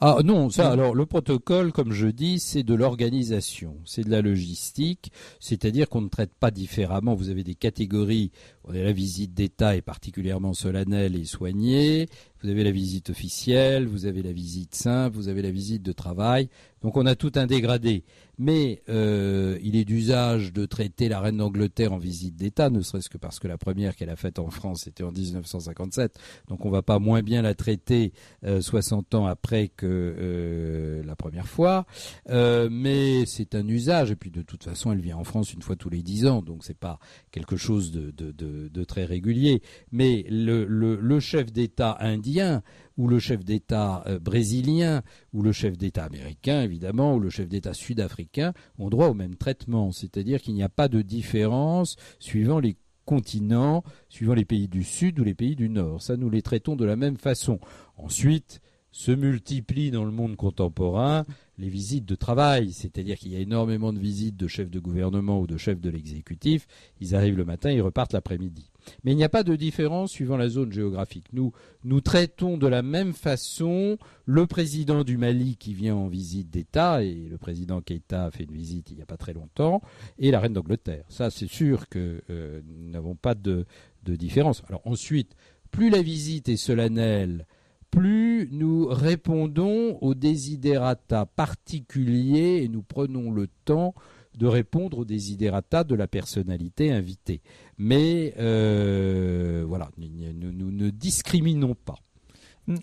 Ah 0.00 0.18
non, 0.24 0.50
ça 0.50 0.70
alors 0.70 0.94
le 0.94 1.06
protocole, 1.06 1.72
comme 1.72 1.92
je 1.92 2.08
dis, 2.08 2.40
c'est 2.40 2.62
de 2.62 2.74
l'organisation, 2.74 3.76
c'est 3.84 4.04
de 4.04 4.10
la 4.10 4.20
logistique, 4.20 5.12
c'est-à-dire 5.38 5.88
qu'on 5.88 6.00
ne 6.00 6.08
traite 6.08 6.34
pas 6.34 6.50
différemment. 6.50 7.14
Vous 7.14 7.30
avez 7.30 7.44
des 7.44 7.54
catégories. 7.54 8.32
La 8.68 8.92
visite 8.92 9.34
d'État 9.34 9.76
est 9.76 9.82
particulièrement 9.82 10.54
solennelle 10.54 11.16
et 11.16 11.24
soignée. 11.24 12.08
Vous 12.42 12.48
avez 12.48 12.64
la 12.64 12.72
visite 12.72 13.10
officielle, 13.10 13.86
vous 13.86 14.06
avez 14.06 14.22
la 14.22 14.32
visite 14.32 14.74
simple, 14.74 15.16
vous 15.16 15.28
avez 15.28 15.42
la 15.42 15.50
visite 15.50 15.82
de 15.82 15.92
travail. 15.92 16.48
Donc 16.82 16.96
on 16.96 17.06
a 17.06 17.14
tout 17.14 17.32
un 17.36 17.46
dégradé. 17.46 18.04
Mais 18.38 18.82
euh, 18.88 19.58
il 19.62 19.76
est 19.76 19.84
d'usage 19.84 20.52
de 20.52 20.66
traiter 20.66 21.08
la 21.08 21.20
reine 21.20 21.36
d'Angleterre 21.36 21.92
en 21.92 21.98
visite 21.98 22.34
d'État, 22.34 22.70
ne 22.70 22.80
serait-ce 22.80 23.08
que 23.08 23.18
parce 23.18 23.38
que 23.38 23.46
la 23.46 23.58
première 23.58 23.94
qu'elle 23.94 24.10
a 24.10 24.16
faite 24.16 24.40
en 24.40 24.50
France 24.50 24.88
était 24.88 25.04
en 25.04 25.12
1957. 25.12 26.18
Donc 26.48 26.64
on 26.64 26.70
va 26.70 26.82
pas 26.82 26.98
moins 26.98 27.22
bien 27.22 27.42
la 27.42 27.54
traiter 27.54 28.12
60 28.42 29.14
euh, 29.14 29.18
ans 29.18 29.26
après 29.26 29.68
que 29.68 29.86
euh, 29.86 31.04
la 31.04 31.14
première 31.14 31.46
fois. 31.46 31.86
mais 32.28 33.26
c'est 33.26 33.54
un 33.54 33.68
usage. 33.68 34.10
Et 34.10 34.16
puis 34.16 34.30
de 34.30 34.42
toute 34.42 34.64
façon, 34.64 34.90
elle 34.90 35.00
vient 35.00 35.18
en 35.18 35.24
France 35.24 35.52
une 35.52 35.62
fois 35.62 35.76
tous 35.76 35.90
les 35.90 36.02
10 36.02 36.26
ans. 36.26 36.42
Donc 36.42 36.64
c'est 36.64 36.76
pas 36.76 36.98
quelque 37.30 37.56
chose 37.56 37.92
de, 37.92 38.10
de, 38.10 38.32
de, 38.32 38.51
de 38.52 38.84
très 38.84 39.04
régulier. 39.04 39.62
Mais 39.90 40.24
le, 40.28 41.20
chef 41.20 41.52
d'État 41.52 41.96
indien 42.00 42.62
ou 42.96 43.08
le 43.08 43.18
chef 43.18 43.44
d'État 43.44 44.02
euh, 44.06 44.18
brésilien, 44.18 45.02
ou 45.32 45.42
le 45.42 45.52
chef 45.52 45.78
d'État 45.78 46.04
américain, 46.04 46.62
évidemment, 46.62 47.16
ou 47.16 47.20
le 47.20 47.30
chef 47.30 47.48
d'État 47.48 47.74
sud-africain 47.74 48.52
ont 48.78 48.90
droit 48.90 49.08
au 49.08 49.14
même 49.14 49.36
traitement. 49.36 49.92
C'est-à-dire 49.92 50.40
qu'il 50.40 50.54
n'y 50.54 50.62
a 50.62 50.68
pas 50.68 50.88
de 50.88 51.02
différence 51.02 51.96
suivant 52.18 52.60
les 52.60 52.76
continents, 53.04 53.82
suivant 54.08 54.34
les 54.34 54.44
pays 54.44 54.68
du 54.68 54.84
Sud 54.84 55.18
ou 55.20 55.24
les 55.24 55.34
pays 55.34 55.56
du 55.56 55.68
Nord. 55.68 56.02
Ça, 56.02 56.16
nous 56.16 56.30
les 56.30 56.42
traitons 56.42 56.76
de 56.76 56.84
la 56.84 56.96
même 56.96 57.16
façon. 57.16 57.58
Ensuite, 57.96 58.60
se 58.92 59.10
multiplient 59.10 59.90
dans 59.90 60.04
le 60.04 60.10
monde 60.10 60.36
contemporain 60.36 61.24
les 61.58 61.68
visites 61.68 62.04
de 62.04 62.14
travail, 62.14 62.72
c'est-à-dire 62.72 63.18
qu'il 63.18 63.32
y 63.32 63.36
a 63.36 63.40
énormément 63.40 63.92
de 63.92 63.98
visites 63.98 64.36
de 64.36 64.46
chefs 64.48 64.70
de 64.70 64.80
gouvernement 64.80 65.40
ou 65.40 65.46
de 65.46 65.56
chefs 65.56 65.80
de 65.80 65.90
l'exécutif. 65.90 66.66
Ils 67.00 67.14
arrivent 67.14 67.36
le 67.36 67.44
matin, 67.44 67.70
ils 67.70 67.82
repartent 67.82 68.12
l'après-midi. 68.12 68.70
Mais 69.04 69.12
il 69.12 69.16
n'y 69.16 69.24
a 69.24 69.28
pas 69.28 69.44
de 69.44 69.54
différence 69.54 70.10
suivant 70.10 70.36
la 70.36 70.48
zone 70.48 70.72
géographique. 70.72 71.26
Nous, 71.32 71.52
nous 71.84 72.00
traitons 72.00 72.58
de 72.58 72.66
la 72.66 72.82
même 72.82 73.12
façon 73.12 73.96
le 74.26 74.46
président 74.46 75.04
du 75.04 75.16
Mali 75.16 75.56
qui 75.56 75.72
vient 75.72 75.94
en 75.94 76.08
visite 76.08 76.50
d'État, 76.50 77.02
et 77.02 77.28
le 77.30 77.38
président 77.38 77.80
Keïta 77.80 78.26
a 78.26 78.30
fait 78.30 78.44
une 78.44 78.52
visite 78.52 78.90
il 78.90 78.96
n'y 78.96 79.02
a 79.02 79.06
pas 79.06 79.16
très 79.16 79.32
longtemps, 79.32 79.82
et 80.18 80.30
la 80.30 80.40
reine 80.40 80.52
d'Angleterre. 80.52 81.04
Ça, 81.08 81.30
c'est 81.30 81.48
sûr 81.48 81.88
que 81.88 82.22
euh, 82.28 82.60
nous 82.66 82.90
n'avons 82.90 83.14
pas 83.14 83.34
de, 83.34 83.66
de 84.04 84.16
différence. 84.16 84.62
Alors 84.68 84.82
ensuite, 84.84 85.36
plus 85.70 85.90
la 85.90 86.02
visite 86.02 86.48
est 86.48 86.56
solennelle, 86.56 87.46
plus 87.92 88.48
nous 88.50 88.86
répondons 88.88 89.98
aux 90.00 90.14
désidérata 90.14 91.26
particuliers 91.26 92.62
et 92.64 92.68
nous 92.68 92.82
prenons 92.82 93.30
le 93.30 93.46
temps 93.64 93.94
de 94.36 94.46
répondre 94.46 94.98
aux 94.98 95.04
désidérata 95.04 95.84
de 95.84 95.94
la 95.94 96.08
personnalité 96.08 96.90
invitée. 96.90 97.42
Mais 97.78 98.34
euh, 98.38 99.64
voilà, 99.68 99.90
nous, 99.98 100.72
ne 100.72 100.90
discriminons 100.90 101.74
pas. 101.74 101.96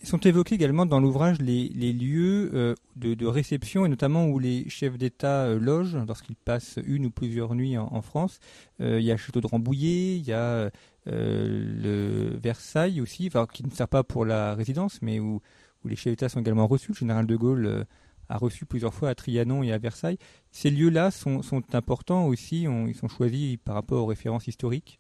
Sont 0.04 0.20
évoqués 0.20 0.56
également 0.56 0.86
dans 0.86 1.00
l'ouvrage 1.00 1.40
les, 1.40 1.94
lieux 1.94 2.52
euh, 2.54 2.76
de, 2.96 3.26
réception 3.26 3.86
et 3.86 3.90
notamment 3.90 4.28
où 4.28 4.38
les 4.38 4.70
chefs 4.70 4.98
d'État 4.98 5.46
euh, 5.46 5.60
logent 5.60 5.98
lorsqu'ils 6.06 6.36
passent 6.36 6.80
une 6.86 7.08
ou 7.08 7.10
plusieurs 7.10 7.56
nuits 7.56 7.78
en, 7.78 8.02
France. 8.02 8.40
il 8.80 9.02
y 9.02 9.12
a 9.12 9.18
château 9.18 9.42
de 9.42 9.48
Rambouillet, 9.48 10.18
il 10.18 10.28
y 10.28 10.34
a 10.34 10.70
le 11.10 12.38
Versailles 12.42 13.02
aussi, 13.02 13.30
qui 13.54 13.66
ne 13.66 13.72
sert 13.72 13.88
pas 13.88 14.04
pour 14.04 14.26
la 14.26 14.56
résidence, 14.56 15.02
mais 15.02 15.20
où, 15.20 15.42
où 15.84 15.88
les 15.88 15.96
chefs 15.96 16.14
d'État 16.14 16.30
sont 16.30 16.42
également 16.42 16.68
reçus. 16.68 16.92
Le 16.92 16.98
général 16.98 17.26
de 17.26 17.36
Gaulle 17.36 17.86
a 18.30 18.38
reçu 18.38 18.66
plusieurs 18.66 18.94
fois 18.94 19.10
à 19.10 19.16
Trianon 19.16 19.64
et 19.64 19.72
à 19.72 19.78
Versailles. 19.78 20.20
Ces 20.52 20.70
lieux-là 20.70 21.12
sont, 21.12 21.42
importants 21.74 22.28
aussi, 22.28 22.64
ils 22.64 22.96
sont 22.96 23.08
choisis 23.08 23.58
par 23.58 23.76
rapport 23.76 24.04
aux 24.04 24.08
références 24.08 24.48
historiques 24.48 25.00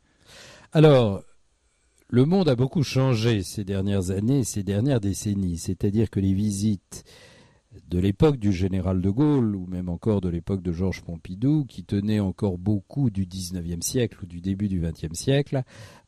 Alors, 0.73 1.23
le 2.09 2.25
monde 2.25 2.49
a 2.49 2.55
beaucoup 2.55 2.83
changé 2.83 3.43
ces 3.43 3.63
dernières 3.63 4.09
années, 4.09 4.43
ces 4.43 4.63
dernières 4.63 4.99
décennies. 4.99 5.57
C'est-à-dire 5.57 6.09
que 6.09 6.19
les 6.19 6.33
visites 6.33 7.03
de 7.87 7.99
l'époque 7.99 8.37
du 8.37 8.51
général 8.51 8.99
de 8.99 9.09
Gaulle, 9.11 9.55
ou 9.55 9.67
même 9.67 9.89
encore 9.89 10.21
de 10.21 10.29
l'époque 10.29 10.63
de 10.63 10.71
Georges 10.71 11.03
Pompidou, 11.03 11.65
qui 11.65 11.83
tenaient 11.83 12.19
encore 12.19 12.57
beaucoup 12.57 13.11
du 13.11 13.27
XIXe 13.27 13.85
siècle 13.85 14.23
ou 14.23 14.25
du 14.25 14.41
début 14.41 14.67
du 14.67 14.81
XXe 14.81 15.13
siècle, 15.13 15.61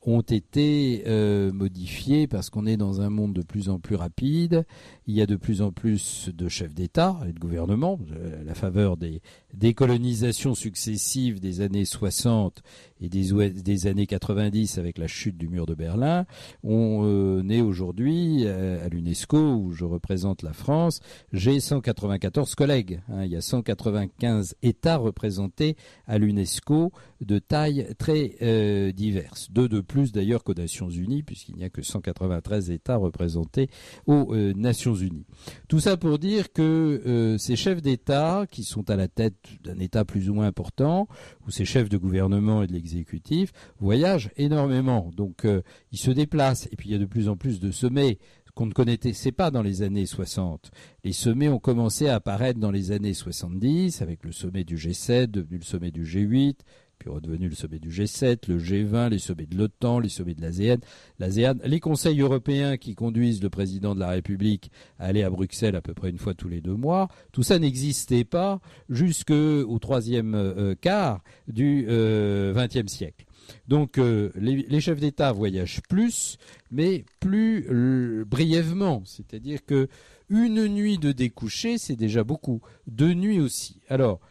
ont 0.03 0.21
été 0.21 1.03
euh, 1.07 1.51
modifiés 1.51 2.27
parce 2.27 2.49
qu'on 2.49 2.65
est 2.65 2.77
dans 2.77 3.01
un 3.01 3.09
monde 3.09 3.33
de 3.33 3.43
plus 3.43 3.69
en 3.69 3.79
plus 3.79 3.95
rapide. 3.95 4.65
Il 5.07 5.15
y 5.15 5.21
a 5.21 5.25
de 5.25 5.35
plus 5.35 5.61
en 5.61 5.71
plus 5.71 6.29
de 6.33 6.47
chefs 6.47 6.73
d'État 6.73 7.19
et 7.27 7.33
de 7.33 7.39
gouvernement, 7.39 7.99
à 8.39 8.43
la 8.43 8.55
faveur 8.55 8.97
des 8.97 9.21
décolonisations 9.53 10.55
successives 10.55 11.39
des 11.39 11.61
années 11.61 11.85
60 11.85 12.61
et 13.01 13.09
des, 13.09 13.51
des 13.51 13.87
années 13.87 14.05
90 14.05 14.77
avec 14.77 14.97
la 14.97 15.07
chute 15.07 15.37
du 15.37 15.49
mur 15.49 15.65
de 15.65 15.73
Berlin. 15.73 16.25
On 16.63 17.03
euh, 17.05 17.49
est 17.49 17.61
aujourd'hui 17.61 18.43
euh, 18.45 18.85
à 18.85 18.89
l'UNESCO, 18.89 19.55
où 19.55 19.71
je 19.71 19.85
représente 19.85 20.43
la 20.43 20.53
France. 20.53 20.99
J'ai 21.33 21.59
194 21.59 22.55
collègues. 22.55 23.01
Hein. 23.09 23.25
il 23.25 23.31
y 23.31 23.35
a 23.35 23.41
195 23.41 24.55
États 24.61 24.97
représentés 24.97 25.75
à 26.07 26.17
l'UNESCO 26.17 26.91
de 27.21 27.39
tailles 27.39 27.87
très 27.97 28.35
euh, 28.41 28.91
diverses. 28.91 29.51
Deux 29.51 29.67
de 29.67 29.81
plus 29.91 30.11
d'ailleurs 30.11 30.43
qu'aux 30.43 30.53
Nations 30.53 30.89
Unies, 30.89 31.21
puisqu'il 31.21 31.55
n'y 31.55 31.65
a 31.65 31.69
que 31.69 31.81
193 31.81 32.71
États 32.71 32.95
représentés 32.95 33.69
aux 34.07 34.33
euh, 34.33 34.53
Nations 34.55 34.95
Unies. 34.95 35.25
Tout 35.67 35.79
ça 35.81 35.97
pour 35.97 36.17
dire 36.17 36.53
que 36.53 37.01
euh, 37.05 37.37
ces 37.37 37.57
chefs 37.57 37.81
d'État, 37.81 38.45
qui 38.49 38.63
sont 38.63 38.89
à 38.89 38.95
la 38.95 39.07
tête 39.07 39.35
d'un 39.63 39.79
État 39.79 40.05
plus 40.05 40.29
ou 40.29 40.33
moins 40.33 40.47
important, 40.47 41.07
ou 41.45 41.51
ces 41.51 41.65
chefs 41.65 41.89
de 41.89 41.97
gouvernement 41.97 42.63
et 42.63 42.67
de 42.67 42.73
l'exécutif, 42.73 43.51
voyagent 43.79 44.31
énormément. 44.37 45.11
Donc 45.15 45.45
ils 45.91 45.99
se 45.99 46.11
déplacent, 46.11 46.67
et 46.71 46.75
puis 46.75 46.89
il 46.89 46.91
y 46.93 46.95
a 46.95 46.99
de 46.99 47.05
plus 47.05 47.27
en 47.27 47.35
plus 47.35 47.59
de 47.59 47.71
sommets 47.71 48.17
qu'on 48.53 48.65
ne 48.65 48.73
connaissait 48.73 49.31
pas 49.31 49.51
dans 49.51 49.61
les 49.61 49.81
années 49.81 50.05
60. 50.05 50.71
Les 51.03 51.13
sommets 51.13 51.49
ont 51.49 51.59
commencé 51.59 52.07
à 52.07 52.15
apparaître 52.15 52.59
dans 52.59 52.71
les 52.71 52.91
années 52.91 53.13
70 53.13 54.01
avec 54.01 54.23
le 54.23 54.31
sommet 54.31 54.63
du 54.63 54.77
G7 54.77 55.27
devenu 55.27 55.57
le 55.57 55.63
sommet 55.63 55.91
du 55.91 56.03
G8, 56.03 56.57
puis 57.01 57.09
redevenu 57.09 57.49
le 57.49 57.55
sommet 57.55 57.79
du 57.79 57.89
G7, 57.89 58.47
le 58.47 58.59
G20, 58.59 59.09
les 59.09 59.17
sommets 59.17 59.47
de 59.47 59.57
l'OTAN, 59.57 59.97
les 59.97 60.09
sommets 60.09 60.35
de 60.35 60.41
l'ASEAN, 60.41 60.77
l'ASEAN, 61.17 61.55
les 61.65 61.79
conseils 61.79 62.21
européens 62.21 62.77
qui 62.77 62.93
conduisent 62.93 63.41
le 63.41 63.49
président 63.49 63.95
de 63.95 63.99
la 63.99 64.09
République 64.09 64.71
à 64.99 65.05
aller 65.05 65.23
à 65.23 65.31
Bruxelles 65.31 65.75
à 65.75 65.81
peu 65.81 65.95
près 65.95 66.11
une 66.11 66.19
fois 66.19 66.35
tous 66.35 66.47
les 66.47 66.61
deux 66.61 66.75
mois. 66.75 67.07
Tout 67.31 67.41
ça 67.41 67.57
n'existait 67.57 68.23
pas 68.23 68.61
jusqu'au 68.87 69.79
troisième 69.79 70.35
euh, 70.35 70.75
quart 70.79 71.23
du 71.47 71.87
XXe 71.87 72.91
siècle. 72.91 73.25
Donc 73.67 73.97
les, 73.97 74.79
chefs 74.79 74.99
d'État 74.99 75.31
voyagent 75.31 75.81
plus, 75.89 76.37
mais 76.69 77.03
plus 77.19 78.23
brièvement. 78.25 79.01
C'est-à-dire 79.05 79.65
que 79.65 79.87
une 80.29 80.67
nuit 80.67 80.99
de 80.99 81.11
découcher, 81.11 81.79
c'est 81.79 81.95
déjà 81.95 82.23
beaucoup. 82.23 82.61
Deux 82.87 83.13
nuits 83.13 83.41
aussi. 83.41 83.81
Alors, 83.89 84.21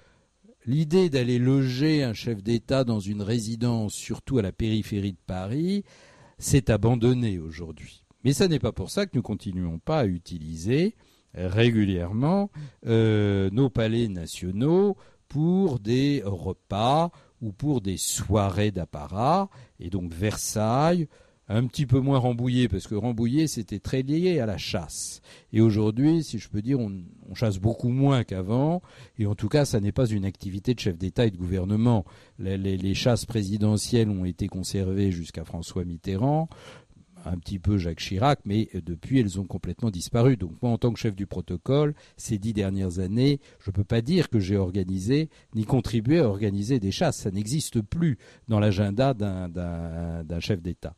L'idée 0.66 1.08
d'aller 1.08 1.38
loger 1.38 2.02
un 2.02 2.12
chef 2.12 2.42
d'État 2.42 2.84
dans 2.84 3.00
une 3.00 3.22
résidence, 3.22 3.94
surtout 3.94 4.38
à 4.38 4.42
la 4.42 4.52
périphérie 4.52 5.12
de 5.12 5.18
Paris, 5.26 5.84
s'est 6.38 6.70
abandonnée 6.70 7.38
aujourd'hui. 7.38 8.04
Mais 8.24 8.32
ce 8.32 8.44
n'est 8.44 8.58
pas 8.58 8.72
pour 8.72 8.90
ça 8.90 9.06
que 9.06 9.12
nous 9.14 9.22
continuons 9.22 9.78
pas 9.78 10.00
à 10.00 10.06
utiliser 10.06 10.94
régulièrement 11.34 12.50
euh, 12.86 13.48
nos 13.52 13.70
palais 13.70 14.08
nationaux 14.08 14.96
pour 15.28 15.78
des 15.78 16.22
repas 16.24 17.10
ou 17.40 17.52
pour 17.52 17.80
des 17.80 17.96
soirées 17.96 18.70
d'apparat. 18.70 19.48
Et 19.78 19.88
donc 19.90 20.12
Versailles, 20.12 21.08
un 21.50 21.66
petit 21.66 21.84
peu 21.84 21.98
moins 21.98 22.18
Rambouillet, 22.18 22.68
parce 22.68 22.86
que 22.86 22.94
Rambouillet, 22.94 23.48
c'était 23.48 23.80
très 23.80 24.02
lié 24.02 24.38
à 24.38 24.46
la 24.46 24.56
chasse. 24.56 25.20
Et 25.52 25.60
aujourd'hui, 25.60 26.22
si 26.22 26.38
je 26.38 26.48
peux 26.48 26.62
dire, 26.62 26.78
on, 26.78 27.02
chasse 27.34 27.58
beaucoup 27.58 27.88
moins 27.88 28.24
qu'avant, 28.24 28.82
et 29.18 29.26
en 29.26 29.34
tout 29.34 29.48
cas, 29.48 29.64
ça 29.64 29.80
n'est 29.80 29.92
pas 29.92 30.06
une 30.06 30.24
activité 30.24 30.74
de 30.74 30.80
chef 30.80 30.96
d'État 30.96 31.26
et 31.26 31.30
de 31.30 31.36
gouvernement. 31.36 32.04
Les, 32.38 32.94
chasses 32.94 33.24
présidentielles 33.24 34.10
ont 34.10 34.24
été 34.24 34.46
conservées 34.46 35.10
jusqu'à 35.10 35.44
François 35.44 35.84
Mitterrand, 35.84 36.48
un 37.24 37.36
petit 37.36 37.58
peu 37.58 37.78
Jacques 37.78 38.00
Chirac, 38.00 38.40
mais 38.44 38.68
depuis, 38.74 39.20
elles 39.20 39.40
ont 39.40 39.44
complètement 39.44 39.90
disparu. 39.90 40.36
Donc 40.36 40.52
moi, 40.62 40.70
en 40.70 40.78
tant 40.78 40.92
que 40.92 40.98
chef 40.98 41.14
du 41.14 41.26
protocole, 41.26 41.94
ces 42.16 42.38
dix 42.38 42.52
dernières 42.52 42.98
années, 42.98 43.40
je 43.58 43.70
ne 43.70 43.74
peux 43.74 43.84
pas 43.84 44.02
dire 44.02 44.28
que 44.28 44.38
j'ai 44.38 44.56
organisé 44.56 45.30
ni 45.54 45.64
contribué 45.64 46.20
à 46.20 46.28
organiser 46.28 46.80
des 46.80 46.90
chasses. 46.90 47.18
Ça 47.18 47.30
n'existe 47.30 47.80
plus 47.80 48.18
dans 48.48 48.60
l'agenda 48.60 49.14
d'un 49.14 50.40
chef 50.40 50.62
d'État. 50.62 50.94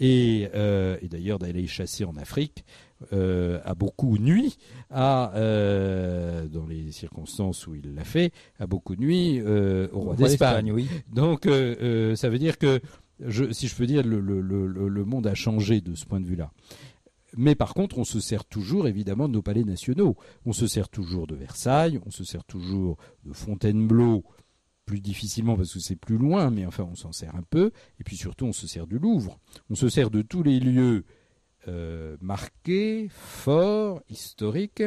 Euh, 0.00 0.96
et, 1.00 1.08
d'ailleurs 1.08 1.38
d'aller 1.38 1.66
chasser 1.66 2.04
en 2.04 2.16
Afrique 2.16 2.64
euh, 3.12 3.60
a 3.64 3.74
beaucoup 3.74 4.16
nuit 4.18 4.56
à 4.90 5.32
euh, 5.36 6.46
dans 6.46 6.66
les 6.66 6.92
circonstances 6.92 7.66
où 7.66 7.74
il 7.74 7.94
l'a 7.94 8.04
fait 8.04 8.32
a 8.58 8.66
beaucoup 8.66 8.96
nuit 8.96 9.40
au 9.42 10.00
roi 10.00 10.16
d'Espagne. 10.16 10.72
Oui. 10.72 10.88
Donc 11.12 11.44
ça 11.44 12.28
veut 12.28 12.38
dire 12.38 12.58
que 12.58 12.80
si 13.28 13.68
je 13.68 13.76
peux 13.76 13.86
dire 13.86 14.02
le, 14.04 14.20
le, 14.20 15.04
monde 15.04 15.26
a 15.26 15.34
changé 15.34 15.80
de 15.80 15.94
ce 15.94 16.04
point 16.04 16.20
de 16.20 16.26
vue-là. 16.26 16.50
Mais 17.34 17.54
par 17.54 17.72
contre, 17.72 17.96
on 17.96 18.04
se 18.04 18.20
sert 18.20 18.44
toujours 18.44 18.86
évidemment 18.88 19.26
de 19.26 19.32
nos 19.32 19.42
palais 19.42 19.64
nationaux. 19.64 20.16
On 20.44 20.52
se 20.52 20.66
sert 20.66 20.90
toujours 20.90 21.26
de 21.26 21.34
Versailles, 21.34 21.98
on 22.04 22.10
se 22.10 22.24
sert 22.24 22.44
toujours 22.44 22.98
de 23.24 23.32
Fontainebleau 23.32 24.22
plus 24.86 25.00
difficilement 25.00 25.56
parce 25.56 25.72
que 25.72 25.80
c'est 25.80 25.96
plus 25.96 26.18
loin, 26.18 26.50
mais 26.50 26.66
enfin 26.66 26.86
on 26.90 26.94
s'en 26.94 27.12
sert 27.12 27.34
un 27.34 27.42
peu. 27.42 27.70
Et 28.00 28.04
puis 28.04 28.16
surtout 28.16 28.46
on 28.46 28.52
se 28.52 28.66
sert 28.66 28.86
du 28.86 28.98
Louvre. 28.98 29.38
On 29.70 29.74
se 29.74 29.88
sert 29.88 30.10
de 30.10 30.22
tous 30.22 30.42
les 30.42 30.60
lieux 30.60 31.04
euh, 31.68 32.16
marqués, 32.20 33.08
forts, 33.10 34.02
historiques, 34.08 34.82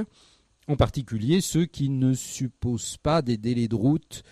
en 0.68 0.75
particulier 0.75 1.42
ceux 1.42 1.66
qui 1.66 1.90
ne 1.90 2.14
supposent 2.14 2.98
pas 2.98 3.22
des 3.22 3.38
délais 3.38 3.68
de 3.68 3.75
route 3.75 4.24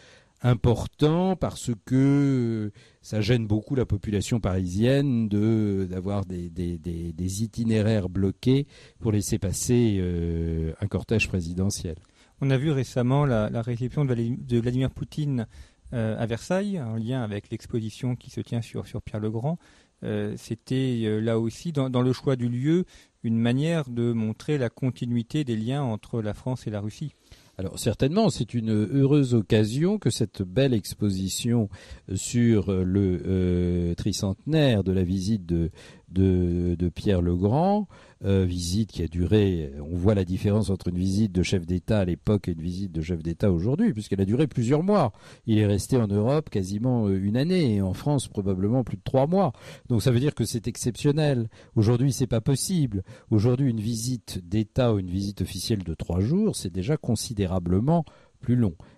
importants 0.44 1.38
parce 1.38 1.72
que 1.86 2.72
ça 3.02 3.22
gêne 3.22 3.48
beaucoup 3.48 3.76
la 3.76 3.86
population 3.86 4.42
parisienne 4.42 5.30
de 5.30 5.88
d'avoir 5.90 6.26
des, 6.26 6.50
des, 6.50 7.44
itinéraires 7.44 8.10
bloqués 8.10 8.68
pour 9.00 9.12
laisser 9.12 9.40
passer 9.40 9.98
euh, 10.00 10.74
un 10.82 10.88
cortège 10.88 11.30
présidentiel. 11.30 11.96
On 12.46 12.50
a 12.50 12.58
vu 12.58 12.72
récemment 12.72 13.26
la, 13.26 13.62
réception 13.62 14.04
de 14.04 14.60
Vladimir 14.60 14.92
Poutine 14.92 15.48
euh, 15.94 16.20
à 16.20 16.26
Versailles, 16.26 16.78
en 16.78 16.98
lien 16.98 17.24
avec 17.24 17.50
l'exposition 17.50 18.18
qui 18.18 18.30
se 18.30 18.42
tient 18.42 18.62
sur, 18.62 18.84
Pierre 19.02 19.22
le 19.22 19.32
Grand. 19.32 19.58
Euh, 20.04 20.34
c'était 20.36 21.04
euh, 21.06 21.22
là 21.22 21.40
aussi, 21.40 21.72
dans, 21.72 22.02
le 22.02 22.12
choix 22.12 22.36
du 22.36 22.50
lieu, 22.50 22.84
une 23.24 23.38
manière 23.38 23.90
de 23.90 24.12
montrer 24.12 24.58
la 24.58 24.70
continuité 24.70 25.46
des 25.46 25.56
liens 25.56 25.84
entre 25.84 26.22
la 26.22 26.34
France 26.34 26.68
et 26.68 26.70
la 26.70 26.82
Russie. 26.82 27.14
Alors 27.58 27.80
certainement, 27.80 28.30
c'est 28.30 28.54
une 28.54 28.72
heureuse 28.72 29.36
occasion 29.36 29.98
que 29.98 30.10
cette 30.10 30.42
belle 30.42 30.74
exposition 30.74 31.70
sur 32.14 32.74
le 32.74 33.94
tricentenaire 33.96 34.84
de 34.84 34.92
la 34.92 35.04
visite 35.04 35.46
de, 35.46 35.70
de, 36.14 36.90
Pierre 36.90 37.22
le 37.22 37.36
Grand, 37.36 37.88
euh, 38.26 38.46
visite 38.46 38.92
qui 38.92 39.04
a 39.04 39.08
duré, 39.08 39.74
on 39.82 39.96
voit 39.96 40.16
la 40.16 40.24
différence 40.24 40.70
entre 40.70 40.88
une 40.90 40.98
visite 40.98 41.32
de 41.32 41.44
chef 41.44 41.66
d'État 41.66 42.00
à 42.00 42.06
l'époque 42.06 42.48
et 42.48 42.52
une 42.52 42.62
visite 42.62 42.92
de 42.92 43.02
chef 43.02 43.22
d'État 43.22 43.52
aujourd'hui, 43.52 43.92
puisqu'elle 43.94 44.22
a 44.22 44.26
duré 44.26 44.48
plusieurs 44.48 44.84
mois. 44.84 45.12
Il 45.46 45.58
est 45.58 45.66
resté 45.66 45.98
en 45.98 46.08
Europe 46.08 46.50
quasiment 46.50 47.08
euh, 47.08 47.20
une 47.22 47.36
année 47.36 47.76
et 47.76 47.82
en 47.82 47.94
France 47.94 48.28
probablement 48.28 48.84
plus 48.84 48.98
de 48.98 49.04
trois 49.04 49.28
mois. 49.28 49.52
Donc 49.90 50.02
ça 50.02 50.12
veut 50.12 50.20
dire 50.20 50.36
que 50.36 50.46
c'est 50.46 50.68
exceptionnel. 50.68 51.50
Aujourd'hui, 51.76 52.14
c'est 52.14 52.28
pas 52.28 52.42
possible. 52.42 53.04
Aujourd'hui, 53.30 53.70
une 53.70 53.82
visite 53.82 54.40
d'État 54.48 54.94
ou 54.94 55.00
une 55.00 55.10
visite 55.10 55.42
officielle 55.42 55.84
de 55.84 55.94
trois 55.94 56.20
jours, 56.20 56.56
c'est 56.56 56.72
déjà 56.72 56.98
considérablement 56.98 58.06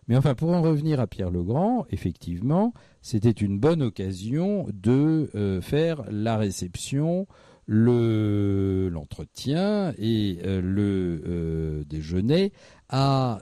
Mais 0.07 0.15
enfin, 0.15 0.35
pour 0.35 0.49
en 0.49 0.61
revenir 0.61 0.99
à 0.99 1.07
Pierre 1.07 1.31
le 1.31 1.43
Grand, 1.43 1.85
effectivement, 1.89 2.73
c'était 3.01 3.31
une 3.31 3.59
bonne 3.59 3.81
occasion 3.81 4.67
de 4.73 5.29
euh, 5.35 5.61
faire 5.61 6.03
la 6.11 6.37
réception, 6.37 7.27
le 7.67 8.89
l'entretien 8.91 9.93
et 9.97 10.37
euh, 10.45 10.61
le 10.61 11.23
euh, 11.25 11.83
déjeuner 11.85 12.51
à, 12.89 13.39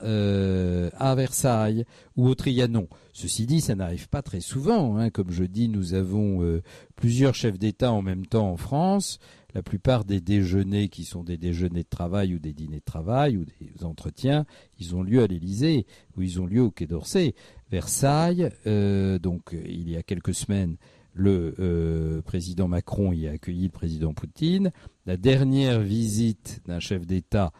à 0.98 1.14
Versailles 1.14 1.84
ou 2.16 2.28
au 2.28 2.34
Trianon. 2.34 2.88
Ceci 3.12 3.44
dit, 3.44 3.60
ça 3.60 3.74
n'arrive 3.74 4.08
pas 4.08 4.22
très 4.22 4.40
souvent. 4.40 4.96
Hein. 4.96 5.10
Comme 5.10 5.30
je 5.30 5.44
dis, 5.44 5.68
nous 5.68 5.92
avons 5.92 6.60
plusieurs 6.96 7.34
chefs 7.34 7.58
d'État 7.58 7.92
en 7.92 8.00
même 8.00 8.24
temps 8.24 8.50
en 8.50 8.56
France 8.56 9.18
la 9.54 9.62
plupart 9.62 10.04
des 10.04 10.20
déjeuners 10.20 10.88
qui 10.88 11.04
sont 11.04 11.22
des 11.22 11.36
déjeuners 11.36 11.84
de 11.84 11.88
travail 11.88 12.34
ou 12.34 12.38
des 12.38 12.52
dîners 12.52 12.80
de 12.80 12.84
travail 12.84 13.36
ou 13.36 13.44
des 13.44 13.84
entretiens, 13.84 14.46
ils 14.78 14.94
ont 14.96 15.02
lieu 15.02 15.22
à 15.22 15.26
l'Élysée 15.26 15.86
ou 16.16 16.22
ils 16.22 16.40
ont 16.40 16.46
lieu 16.46 16.62
au 16.62 16.70
Quai 16.70 16.86
d'Orsay. 16.86 17.34
Versailles, 17.70 18.50
euh, 18.66 19.18
donc 19.18 19.54
il 19.64 19.88
y 19.88 19.96
a 19.96 20.02
quelques 20.02 20.34
semaines, 20.34 20.76
le 21.14 21.54
euh, 21.58 22.22
président 22.22 22.68
Macron 22.68 23.12
y 23.12 23.28
a 23.28 23.32
accueilli 23.32 23.64
le 23.64 23.70
président 23.70 24.12
Poutine. 24.12 24.72
La 25.06 25.16
dernière 25.16 25.80
visite 25.80 26.60
d'un 26.66 26.80
chef 26.80 27.06
d'État 27.06 27.52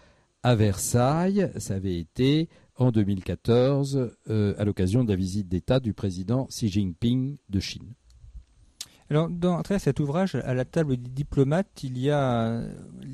à 0.42 0.54
Versailles, 0.56 1.50
ça 1.56 1.74
avait 1.74 1.98
été 1.98 2.48
en 2.76 2.90
2014 2.90 4.10
euh, 4.28 4.54
à 4.58 4.64
l'occasion 4.64 5.04
de 5.04 5.10
la 5.10 5.16
visite 5.16 5.48
d'État 5.48 5.80
du 5.80 5.94
président 5.94 6.46
Xi 6.46 6.68
Jinping 6.68 7.36
de 7.48 7.60
Chine. 7.60 7.94
Alors, 9.10 9.28
dans 9.28 9.62
cet 9.78 10.00
ouvrage, 10.00 10.34
à 10.34 10.54
la 10.54 10.64
table 10.64 10.96
des 10.96 11.10
diplomates, 11.10 11.82
il 11.82 11.98
y 11.98 12.10
a 12.10 12.62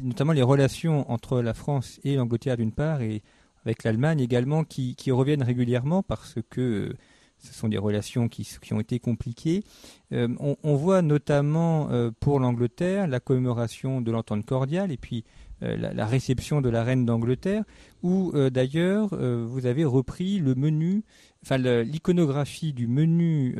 notamment 0.02 0.32
les 0.32 0.42
relations 0.42 1.10
entre 1.10 1.42
la 1.42 1.52
France 1.52 1.98
et 2.04 2.14
l'Angleterre 2.14 2.56
d'une 2.56 2.72
part, 2.72 3.02
et 3.02 3.22
avec 3.64 3.82
l'Allemagne 3.82 4.20
également, 4.20 4.64
qui, 4.64 4.94
reviennent 5.10 5.42
régulièrement 5.42 6.02
parce 6.02 6.36
que 6.48 6.94
ce 7.38 7.54
sont 7.54 7.68
des 7.68 7.78
relations 7.78 8.28
qui, 8.28 8.46
ont 8.72 8.80
été 8.80 8.98
compliquées. 9.00 9.64
Euh, 10.12 10.28
on, 10.38 10.74
voit 10.76 11.02
notamment 11.02 11.90
euh, 11.90 12.10
pour 12.20 12.38
l'Angleterre 12.38 13.08
la 13.08 13.18
commémoration 13.18 14.00
de 14.00 14.12
l'entente 14.12 14.44
cordiale 14.44 14.92
et 14.92 14.96
puis 14.96 15.24
euh, 15.62 15.76
la, 15.76 16.06
réception 16.06 16.60
de 16.60 16.68
la 16.68 16.84
reine 16.84 17.04
d'Angleterre, 17.04 17.64
où 18.02 18.32
d'ailleurs 18.50 19.10
vous 19.10 19.66
avez 19.66 19.84
repris 19.84 20.42
l'iconographie 21.48 22.72
du 22.72 22.86
menu 22.86 23.54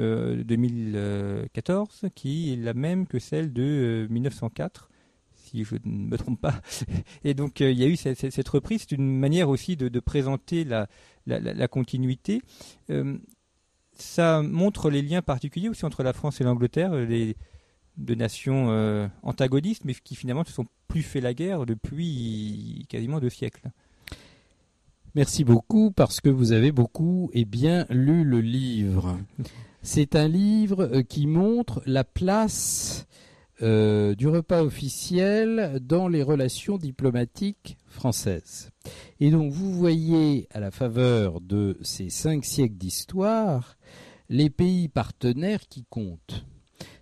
2014 0.44 2.00
euh, 2.04 2.08
qui 2.14 2.52
est 2.52 2.56
la 2.56 2.74
même 2.74 3.06
que 3.06 3.18
celle 3.18 3.52
de 3.52 4.06
1904 4.10 4.82
euh, 4.82 4.86
si 5.34 5.64
je 5.64 5.74
ne 5.84 6.08
me 6.08 6.16
trompe 6.16 6.40
pas. 6.40 6.60
Et 7.24 7.34
donc 7.34 7.60
euh, 7.60 7.70
il 7.70 7.78
y 7.78 7.84
a 7.84 7.86
eu 7.86 7.96
cette, 7.96 8.48
reprise, 8.48 8.86
c'est 8.88 8.94
une 8.94 9.18
manière 9.18 9.48
aussi 9.48 9.76
de, 9.76 10.00
présenter 10.00 10.64
la, 10.64 10.86
continuité. 11.68 12.42
ça 13.92 14.42
montre 14.42 14.90
les 14.90 15.02
liens 15.02 15.22
particuliers 15.22 15.68
aussi 15.68 15.84
entre 15.84 16.02
la 16.02 16.12
France 16.12 16.40
et 16.40 16.44
l'Angleterre, 16.44 16.92
deux 18.00 18.14
nations 18.14 19.10
antagonistes, 19.22 19.84
mais 19.84 19.94
qui 19.94 20.14
finalement 20.14 20.42
ne 20.42 20.46
se 20.46 20.52
sont 20.52 20.66
plus 20.88 21.02
fait 21.02 21.20
la 21.20 21.34
guerre 21.34 21.66
depuis 21.66 22.86
quasiment 22.88 23.20
deux 23.20 23.30
siècles. 23.30 23.70
Merci 25.16 25.42
beaucoup 25.42 25.90
parce 25.90 26.20
que 26.20 26.28
vous 26.28 26.52
avez 26.52 26.70
beaucoup 26.70 27.30
et 27.32 27.44
bien 27.44 27.84
lu 27.90 28.22
le 28.22 28.40
livre. 28.40 29.18
C'est 29.82 30.14
un 30.14 30.28
livre 30.28 30.82
euh, 30.82 31.02
qui 31.02 31.26
montre 31.26 31.82
la 31.84 32.04
place 32.04 33.06
euh, 33.60 34.14
du 34.14 34.28
repas 34.28 34.62
officiel 34.62 35.80
dans 35.82 36.06
les 36.06 36.22
relations 36.22 36.78
diplomatiques 36.78 37.76
françaises. 37.88 38.70
Et 39.18 39.30
donc 39.30 39.52
vous 39.52 39.72
voyez 39.72 40.46
à 40.52 40.60
la 40.60 40.70
faveur 40.70 41.40
de 41.40 41.76
ces 41.82 42.08
cinq 42.08 42.44
siècles 42.44 42.76
d'histoire 42.76 43.76
les 44.28 44.48
pays 44.48 44.88
partenaires 44.88 45.66
qui 45.68 45.84
comptent. 45.90 46.44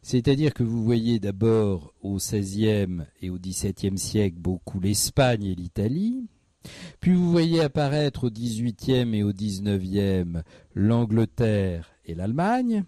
C'est-à-dire 0.08 0.54
que 0.54 0.62
vous 0.62 0.82
voyez 0.82 1.20
d'abord 1.20 1.92
au 2.00 2.16
XVIe 2.16 3.02
et 3.20 3.28
au 3.28 3.38
XVIIe 3.38 3.98
siècle 3.98 4.38
beaucoup 4.38 4.80
l'Espagne 4.80 5.44
et 5.44 5.54
l'Italie, 5.54 6.24
puis 6.98 7.12
vous 7.12 7.30
voyez 7.30 7.60
apparaître 7.60 8.24
au 8.24 8.30
XVIIIe 8.30 9.14
et 9.14 9.22
au 9.22 9.34
XIXe 9.34 10.42
l'Angleterre 10.74 11.90
et 12.06 12.14
l'Allemagne, 12.14 12.84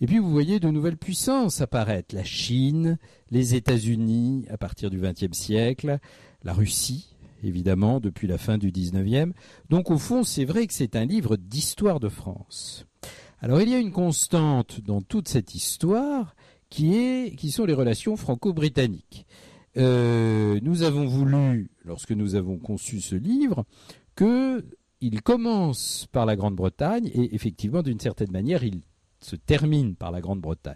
et 0.00 0.06
puis 0.06 0.16
vous 0.18 0.30
voyez 0.30 0.60
de 0.60 0.70
nouvelles 0.70 0.96
puissances 0.96 1.60
apparaître, 1.60 2.14
la 2.14 2.24
Chine, 2.24 2.96
les 3.30 3.54
États-Unis 3.54 4.46
à 4.48 4.56
partir 4.56 4.88
du 4.88 4.98
XXe 4.98 5.36
siècle, 5.36 5.98
la 6.42 6.54
Russie, 6.54 7.14
évidemment, 7.44 8.00
depuis 8.00 8.28
la 8.28 8.38
fin 8.38 8.56
du 8.56 8.72
XIXe. 8.72 9.34
Donc 9.68 9.90
au 9.90 9.98
fond, 9.98 10.24
c'est 10.24 10.46
vrai 10.46 10.66
que 10.66 10.72
c'est 10.72 10.96
un 10.96 11.04
livre 11.04 11.36
d'histoire 11.36 12.00
de 12.00 12.08
France. 12.08 12.86
Alors 13.42 13.60
il 13.60 13.68
y 13.68 13.74
a 13.74 13.78
une 13.78 13.92
constante 13.92 14.80
dans 14.80 15.02
toute 15.02 15.28
cette 15.28 15.54
histoire 15.54 16.34
qui, 16.72 17.50
sont 17.50 17.64
les 17.64 17.74
relations 17.74 18.16
franco-britanniques. 18.16 19.26
Euh, 19.76 20.58
nous 20.62 20.82
avons 20.82 21.06
voulu, 21.06 21.70
lorsque 21.84 22.12
nous 22.12 22.34
avons 22.34 22.58
conçu 22.58 23.00
ce 23.00 23.14
livre, 23.14 23.64
qu'il 24.16 25.22
commence 25.22 26.06
par 26.12 26.26
la 26.26 26.36
Grande-Bretagne 26.36 27.10
et 27.12 27.34
effectivement, 27.34 27.82
d'une 27.82 28.00
certaine 28.00 28.30
manière, 28.30 28.64
il 28.64 28.80
se 29.20 29.36
termine 29.36 29.96
par 29.96 30.10
la 30.10 30.20
Grande-Bretagne. 30.20 30.74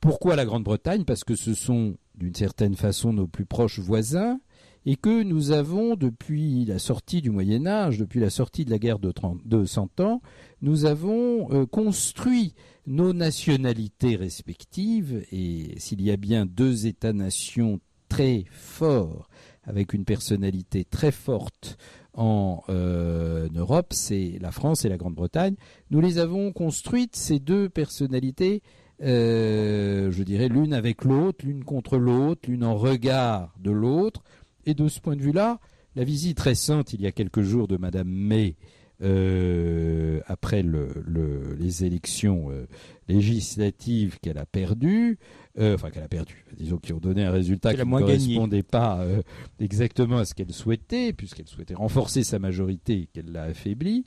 Pourquoi 0.00 0.36
la 0.36 0.44
Grande-Bretagne? 0.44 1.04
Parce 1.04 1.24
que 1.24 1.36
ce 1.36 1.54
sont, 1.54 1.96
d'une 2.14 2.34
certaine 2.34 2.74
façon, 2.74 3.12
nos 3.12 3.26
plus 3.26 3.46
proches 3.46 3.78
voisins 3.78 4.40
et 4.86 4.94
que 4.94 5.24
nous 5.24 5.50
avons, 5.50 5.96
depuis 5.96 6.64
la 6.64 6.78
sortie 6.78 7.20
du 7.20 7.30
Moyen 7.30 7.66
Âge, 7.66 7.98
depuis 7.98 8.20
la 8.20 8.30
sortie 8.30 8.64
de 8.64 8.70
la 8.70 8.78
guerre 8.78 9.00
de, 9.00 9.10
30, 9.10 9.40
de 9.44 9.64
100 9.64 10.00
ans, 10.00 10.22
nous 10.62 10.84
avons 10.84 11.52
euh, 11.52 11.66
construit 11.66 12.54
nos 12.86 13.12
nationalités 13.12 14.14
respectives, 14.14 15.24
et 15.32 15.74
s'il 15.78 16.00
y 16.02 16.12
a 16.12 16.16
bien 16.16 16.46
deux 16.46 16.86
États-nations 16.86 17.80
très 18.08 18.44
forts, 18.52 19.28
avec 19.64 19.92
une 19.92 20.04
personnalité 20.04 20.84
très 20.84 21.10
forte 21.10 21.76
en 22.14 22.62
euh, 22.68 23.48
Europe, 23.56 23.92
c'est 23.92 24.38
la 24.40 24.52
France 24.52 24.84
et 24.84 24.88
la 24.88 24.96
Grande-Bretagne. 24.96 25.56
Nous 25.90 26.00
les 26.00 26.18
avons 26.18 26.52
construites, 26.52 27.16
ces 27.16 27.40
deux 27.40 27.68
personnalités, 27.68 28.62
euh, 29.02 30.10
je 30.10 30.22
dirais 30.22 30.48
l'une 30.48 30.72
avec 30.72 31.04
l'autre, 31.04 31.44
l'une 31.44 31.64
contre 31.64 31.98
l'autre, 31.98 32.48
l'une 32.48 32.64
en 32.64 32.76
regard 32.76 33.52
de 33.60 33.70
l'autre. 33.70 34.22
Et 34.66 34.74
de 34.74 34.88
ce 34.88 35.00
point 35.00 35.16
de 35.16 35.22
vue-là, 35.22 35.60
la 35.94 36.04
visite 36.04 36.38
récente, 36.40 36.92
il 36.92 37.00
y 37.00 37.06
a 37.06 37.12
quelques 37.12 37.42
jours, 37.42 37.68
de 37.68 37.76
Madame 37.76 38.08
May 38.08 38.56
euh, 39.02 40.20
après 40.26 40.62
le, 40.62 40.88
le, 41.06 41.54
les 41.58 41.84
élections 41.84 42.50
euh, 42.50 42.66
législatives 43.08 44.18
qu'elle 44.20 44.38
a 44.38 44.46
perdues, 44.46 45.18
euh, 45.58 45.74
enfin 45.74 45.90
qu'elle 45.90 46.02
a 46.02 46.08
perdu, 46.08 46.44
disons 46.56 46.78
qui 46.78 46.92
ont 46.92 46.98
donné 46.98 47.24
un 47.24 47.30
résultat 47.30 47.74
qui 47.74 47.84
ne 47.84 47.98
correspondait 47.98 48.62
pas 48.62 49.00
euh, 49.00 49.22
exactement 49.60 50.18
à 50.18 50.24
ce 50.24 50.34
qu'elle 50.34 50.52
souhaitait, 50.52 51.12
puisqu'elle 51.12 51.46
souhaitait 51.46 51.74
renforcer 51.74 52.24
sa 52.24 52.38
majorité 52.38 53.02
et 53.02 53.06
qu'elle 53.12 53.32
l'a 53.32 53.44
affaiblie. 53.44 54.04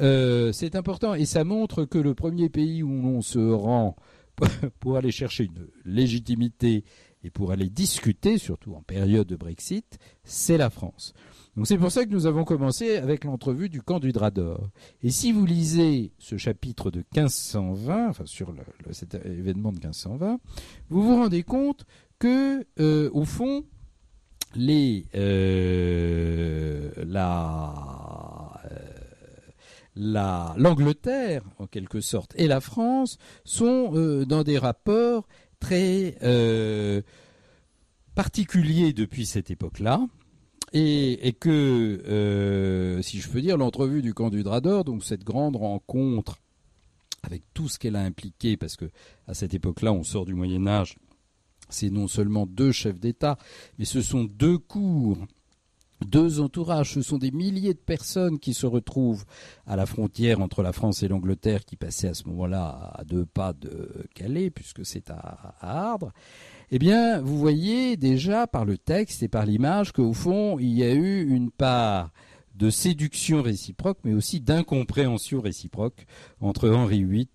Euh, 0.00 0.52
c'est 0.52 0.76
important 0.76 1.14
et 1.14 1.24
ça 1.24 1.44
montre 1.44 1.84
que 1.84 1.98
le 1.98 2.14
premier 2.14 2.48
pays 2.48 2.82
où 2.82 2.90
on 2.90 3.22
se 3.22 3.38
rend 3.38 3.96
pour 4.80 4.96
aller 4.96 5.10
chercher 5.10 5.44
une 5.44 5.66
légitimité 5.84 6.84
et 7.24 7.30
pour 7.30 7.52
aller 7.52 7.68
discuter, 7.68 8.38
surtout 8.38 8.74
en 8.74 8.82
période 8.82 9.26
de 9.26 9.36
Brexit, 9.36 9.98
c'est 10.24 10.56
la 10.56 10.70
France. 10.70 11.14
Donc 11.56 11.66
c'est 11.66 11.78
pour 11.78 11.90
ça 11.90 12.04
que 12.04 12.10
nous 12.10 12.26
avons 12.26 12.44
commencé 12.44 12.96
avec 12.96 13.24
l'entrevue 13.24 13.68
du 13.68 13.82
camp 13.82 13.98
du 13.98 14.12
Drador. 14.12 14.70
Et 15.02 15.10
si 15.10 15.32
vous 15.32 15.44
lisez 15.44 16.12
ce 16.18 16.36
chapitre 16.36 16.90
de 16.90 17.04
1520, 17.16 18.08
enfin 18.08 18.26
sur 18.26 18.54
cet 18.92 19.14
événement 19.14 19.72
de 19.72 19.78
1520, 19.78 20.38
vous 20.88 21.02
vous 21.02 21.16
rendez 21.16 21.42
compte 21.42 21.84
que, 22.20 22.64
euh, 22.78 23.10
au 23.12 23.24
fond, 23.24 23.64
euh, 25.14 26.90
la 26.96 28.14
l'Angleterre 29.96 31.42
en 31.58 31.66
quelque 31.66 32.00
sorte 32.00 32.32
et 32.36 32.46
la 32.46 32.60
France 32.60 33.18
sont 33.44 33.90
euh, 33.94 34.24
dans 34.24 34.44
des 34.44 34.56
rapports 34.56 35.26
très 35.60 36.16
euh, 36.22 37.02
particuliers 38.14 38.92
depuis 38.92 39.26
cette 39.26 39.50
époque-là. 39.50 40.06
Et, 40.74 41.26
et 41.26 41.32
que, 41.32 42.02
euh, 42.06 43.00
si 43.00 43.20
je 43.20 43.28
peux 43.28 43.40
dire, 43.40 43.56
l'entrevue 43.56 44.02
du 44.02 44.12
camp 44.12 44.28
du 44.28 44.42
Drador, 44.42 44.84
donc 44.84 45.02
cette 45.02 45.24
grande 45.24 45.56
rencontre 45.56 46.38
avec 47.22 47.42
tout 47.54 47.68
ce 47.68 47.78
qu'elle 47.78 47.96
a 47.96 48.02
impliqué, 48.02 48.56
parce 48.56 48.76
que 48.76 48.90
à 49.26 49.34
cette 49.34 49.54
époque-là, 49.54 49.92
on 49.92 50.04
sort 50.04 50.26
du 50.26 50.34
Moyen 50.34 50.66
Âge, 50.66 50.96
c'est 51.68 51.90
non 51.90 52.06
seulement 52.06 52.46
deux 52.46 52.72
chefs 52.72 53.00
d'État, 53.00 53.38
mais 53.78 53.84
ce 53.84 54.02
sont 54.02 54.24
deux 54.24 54.58
cours, 54.58 55.18
deux 56.06 56.40
entourages, 56.40 56.94
ce 56.94 57.02
sont 57.02 57.18
des 57.18 57.30
milliers 57.30 57.74
de 57.74 57.78
personnes 57.78 58.38
qui 58.38 58.54
se 58.54 58.66
retrouvent 58.66 59.24
à 59.66 59.76
la 59.76 59.86
frontière 59.86 60.40
entre 60.40 60.62
la 60.62 60.72
France 60.72 61.02
et 61.02 61.08
l'Angleterre, 61.08 61.64
qui 61.64 61.76
passaient 61.76 62.08
à 62.08 62.14
ce 62.14 62.28
moment-là 62.28 62.92
à 62.94 63.04
deux 63.04 63.26
pas 63.26 63.52
de 63.52 64.06
Calais, 64.14 64.50
puisque 64.50 64.86
c'est 64.86 65.10
à, 65.10 65.54
à 65.60 65.90
Ardres 65.90 66.12
eh 66.70 66.78
bien, 66.78 67.22
vous 67.22 67.38
voyez 67.38 67.96
déjà 67.96 68.46
par 68.46 68.66
le 68.66 68.76
texte 68.76 69.22
et 69.22 69.28
par 69.28 69.46
l'image 69.46 69.92
qu'au 69.92 70.12
fond, 70.12 70.58
il 70.58 70.74
y 70.74 70.84
a 70.84 70.92
eu 70.92 71.26
une 71.26 71.50
part 71.50 72.10
de 72.56 72.68
séduction 72.68 73.40
réciproque, 73.40 73.98
mais 74.04 74.12
aussi 74.12 74.40
d'incompréhension 74.40 75.40
réciproque 75.40 76.04
entre 76.40 76.68
Henri 76.68 77.04
VIII 77.04 77.28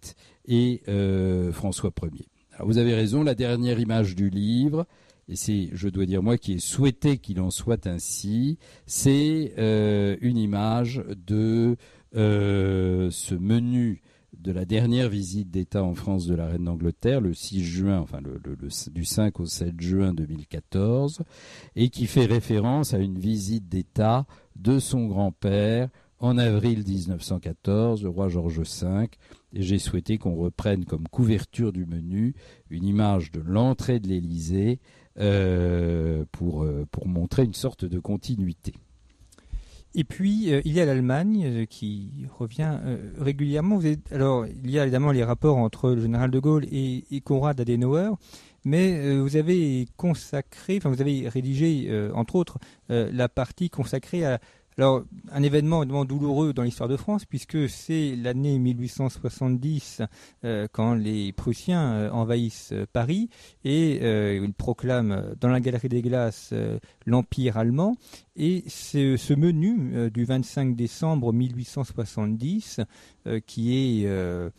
et 0.45 0.83
euh, 0.87 1.51
François 1.51 1.91
Ier. 2.03 2.27
Alors 2.53 2.67
vous 2.67 2.77
avez 2.77 2.93
raison, 2.93 3.23
la 3.23 3.33
dernière 3.33 3.79
image 3.79 4.15
du 4.15 4.29
livre, 4.29 4.85
et 5.29 5.35
c'est, 5.35 5.69
je 5.71 5.89
dois 5.89 6.05
dire 6.05 6.21
moi, 6.21 6.37
qui 6.37 6.53
ai 6.53 6.59
souhaité 6.59 7.17
qu'il 7.17 7.39
en 7.39 7.49
soit 7.49 7.87
ainsi, 7.87 8.57
c'est 8.85 9.53
euh, 9.57 10.17
une 10.21 10.37
image 10.37 11.03
de 11.25 11.77
euh, 12.15 13.09
ce 13.09 13.35
menu 13.35 14.01
de 14.37 14.51
la 14.51 14.65
dernière 14.65 15.09
visite 15.09 15.49
d'État 15.51 15.83
en 15.83 15.93
France 15.93 16.25
de 16.25 16.35
la 16.35 16.47
reine 16.47 16.65
d'Angleterre, 16.65 17.21
le 17.21 17.33
6 17.33 17.63
juin, 17.63 17.99
enfin 17.99 18.19
le, 18.21 18.39
du 18.91 19.05
5 19.05 19.39
au 19.39 19.45
7 19.45 19.79
juin 19.79 20.13
2014, 20.13 21.21
et 21.75 21.89
qui 21.89 22.07
fait 22.07 22.25
référence 22.25 22.93
à 22.93 22.97
une 22.97 23.17
visite 23.17 23.69
d'État 23.69 24.25
de 24.55 24.79
son 24.79 25.05
grand-père 25.05 25.89
en 26.19 26.37
avril 26.37 26.83
1914, 26.87 28.03
le 28.03 28.09
roi 28.09 28.29
George 28.29 28.59
V, 28.59 29.09
et 29.53 29.61
j'ai 29.61 29.77
souhaité 29.77 30.17
qu'on 30.17 30.35
reprenne 30.35 30.85
comme 30.85 31.07
couverture 31.07 31.73
du 31.73 31.85
menu 31.85 32.33
une 32.69 32.85
image 32.85 33.31
de 33.31 33.41
l'entrée 33.41 33.99
de 33.99 34.07
l'Élysée 34.07 34.79
pour, 35.15 36.63
euh, 36.63 36.85
pour 36.91 37.07
montrer 37.07 37.43
une 37.43 37.53
sorte 37.53 37.85
de 37.85 37.99
continuité. 37.99 38.73
Et 39.95 40.03
puis, 40.03 40.51
euh, 40.51 40.61
il 40.65 40.73
y 40.73 40.79
a 40.79 40.85
l'Allemagne 40.85 41.43
euh, 41.45 41.65
qui 41.65 42.25
revient 42.39 42.79
euh, 42.83 43.11
régulièrement. 43.19 43.79
Alors, 44.09 44.45
il 44.47 44.71
y 44.71 44.79
a 44.79 44.83
évidemment 44.83 45.11
les 45.11 45.23
rapports 45.23 45.57
entre 45.57 45.91
le 45.91 46.01
général 46.01 46.31
de 46.31 46.39
Gaulle 46.39 46.65
et, 46.71 47.03
et 47.11 47.21
Konrad 47.21 47.59
Adenauer, 47.61 48.09
mais 48.65 48.97
euh, 48.97 49.21
vous 49.21 49.35
avez 49.35 49.87
consacré, 49.95 50.77
enfin, 50.77 50.89
vous 50.89 51.01
avez 51.01 51.29
rédigé, 51.29 51.85
euh, 51.89 52.11
entre 52.15 52.35
autres, 52.35 52.57
la 52.89 53.29
partie 53.29 53.69
consacrée 53.69 54.25
à 54.25 54.39
alors, 54.77 55.03
un 55.31 55.43
événement, 55.43 55.85
douloureux 55.85 56.53
dans 56.53 56.63
l'histoire 56.63 56.89
de 56.89 56.97
France, 56.97 57.25
puisque 57.25 57.69
c'est 57.69 58.15
l'année 58.15 58.57
1870 58.57 60.01
euh, 60.43 60.67
quand 60.71 60.95
les 60.95 61.31
Prussiens 61.31 61.93
euh, 61.93 62.09
envahissent 62.09 62.71
euh, 62.73 62.85
Paris 62.91 63.29
et 63.63 63.97
ils 64.35 64.53
proclament 64.53 65.35
dans 65.39 65.49
la 65.49 65.59
Galerie 65.59 65.89
des 65.89 66.01
Glaces 66.01 66.53
l'Empire 67.05 67.57
allemand. 67.57 67.95
Et 68.35 68.63
c'est 68.67 69.17
ce 69.17 69.33
menu 69.33 70.09
du 70.11 70.25
25 70.25 70.75
décembre 70.75 71.33
1870 71.33 72.81
qui 73.45 74.03
est 74.03 74.51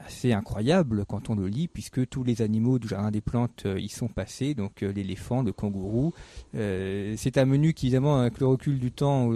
assez 0.00 0.32
incroyable 0.32 1.04
quand 1.06 1.30
on 1.30 1.34
le 1.34 1.46
lit, 1.48 1.68
puisque 1.68 2.08
tous 2.08 2.24
les 2.24 2.42
animaux 2.42 2.78
du 2.78 2.88
jardin 2.88 3.10
des 3.10 3.20
plantes 3.20 3.64
euh, 3.66 3.80
y 3.80 3.88
sont 3.88 4.08
passés, 4.08 4.54
donc 4.54 4.82
euh, 4.82 4.92
l'éléphant, 4.92 5.42
le 5.42 5.52
kangourou. 5.52 6.12
Euh, 6.54 7.14
c'est 7.16 7.38
un 7.38 7.44
menu 7.44 7.74
qui, 7.74 7.86
évidemment, 7.86 8.20
avec 8.20 8.38
le 8.40 8.46
recul 8.46 8.78
du 8.78 8.92
temps, 8.92 9.32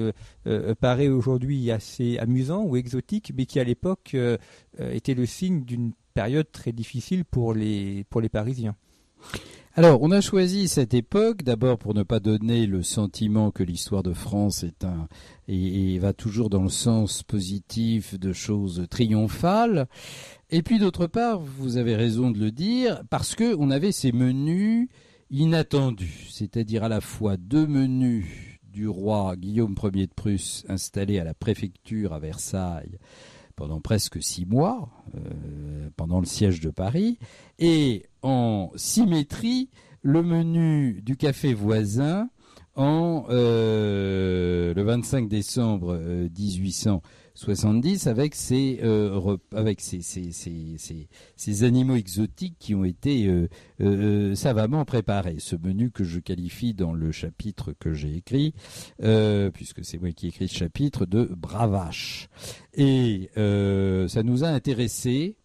paraît 0.81 1.09
aujourd'hui 1.09 1.71
assez 1.71 2.19
amusant 2.19 2.63
ou 2.63 2.77
exotique, 2.77 3.33
mais 3.37 3.47
qui, 3.47 3.61
à 3.61 3.65
l'époque, 3.65 4.17
était 4.79 5.15
le 5.15 5.27
signe 5.27 5.65
d'une 5.65 5.93
période 6.15 6.51
très 6.51 6.73
difficile 6.73 7.25
pour 7.25 7.55
les, 7.55 8.05
pour 8.11 8.21
les 8.21 8.29
Parisiens. 8.29 8.75
Alors, 9.83 10.03
on 10.03 10.11
a 10.11 10.21
choisi 10.21 10.69
cette 10.69 10.93
époque 10.93 11.43
d'abord 11.43 11.79
pour 11.79 11.95
ne 11.95 12.03
pas 12.03 12.21
donner 12.21 12.67
le 12.67 12.83
sentiment 12.83 13.51
que 13.51 13.63
l'histoire 13.63 14.03
de 14.03 14.13
France 14.13 14.63
est 14.63 14.85
un 14.85 15.09
et, 15.49 15.99
va 15.99 16.13
toujours 16.13 16.51
dans 16.51 16.65
le 16.65 16.69
sens 16.69 17.23
positif 17.23 18.21
de 18.21 18.35
choses 18.35 18.87
triomphales. 18.91 19.89
Et 20.51 20.61
puis 20.61 20.79
d'autre 20.79 21.07
part, 21.07 21.41
vous 21.41 21.79
avez 21.79 21.97
raison 21.97 22.31
de 22.31 22.39
le 22.39 22.51
dire, 22.51 23.03
parce 23.09 23.35
que 23.35 23.57
on 23.59 23.71
avait 23.71 23.91
ces 23.91 24.13
menus 24.13 24.91
inattendus, 25.31 26.29
c'est-à-dire 26.31 26.85
à 26.85 26.91
la 26.91 27.01
fois 27.01 27.39
deux 27.39 27.67
menus 27.67 28.59
du 28.71 28.87
roi 28.87 29.35
Guillaume 29.35 29.75
Ier 29.95 30.09
de 30.09 30.13
Prusse 30.13 30.67
installé 30.69 31.19
à 31.19 31.25
la 31.25 31.33
préfecture 31.33 32.13
à 32.13 32.19
Versailles 32.19 32.99
pendant 33.61 33.83
presque 33.83 34.23
six 34.23 34.47
mois, 34.47 34.89
euh, 35.15 35.91
pendant 35.95 36.19
le 36.19 36.25
siège 36.25 36.61
de 36.61 36.71
Paris, 36.71 37.19
et 37.59 38.07
en 38.23 38.71
symétrie 38.75 39.69
le 40.01 40.23
menu 40.23 41.03
du 41.03 41.19
café 41.19 41.53
voisin 41.53 42.31
en 42.75 43.27
euh, 43.29 44.73
le 44.73 44.83
25 44.83 45.29
décembre 45.29 45.93
1870 47.47 48.07
avec 48.07 48.35
ces 48.35 48.81
avec 49.55 49.81
ces, 49.81 50.03
ces, 50.03 50.33
ces, 50.33 51.09
ces, 51.37 51.65
animaux 51.65 51.97
exotiques 51.97 52.57
qui 52.59 52.75
ont 52.75 52.85
été 52.85 53.31
savamment 54.35 54.85
préparés. 54.85 55.37
Ce 55.39 55.57
menu 55.57 55.91
que 55.91 56.05
je 56.05 56.21
qualifie 56.21 56.75
dans 56.75 56.93
le 56.93 57.13
chapitre 57.13 57.73
que 57.73 57.95
j'ai 57.95 58.15
écrit, 58.15 58.55
puisque 59.55 59.85
c'est 59.85 59.99
moi 59.99 60.13
qui 60.13 60.27
ai 60.27 60.29
écrit 60.29 60.49
ce 60.49 60.57
chapitre, 60.57 61.07
de 61.07 61.25
bravache. 61.25 62.29
Et 62.75 63.31
ça 63.35 64.23
nous 64.23 64.45
a 64.45 64.49
intéressé 64.49 65.37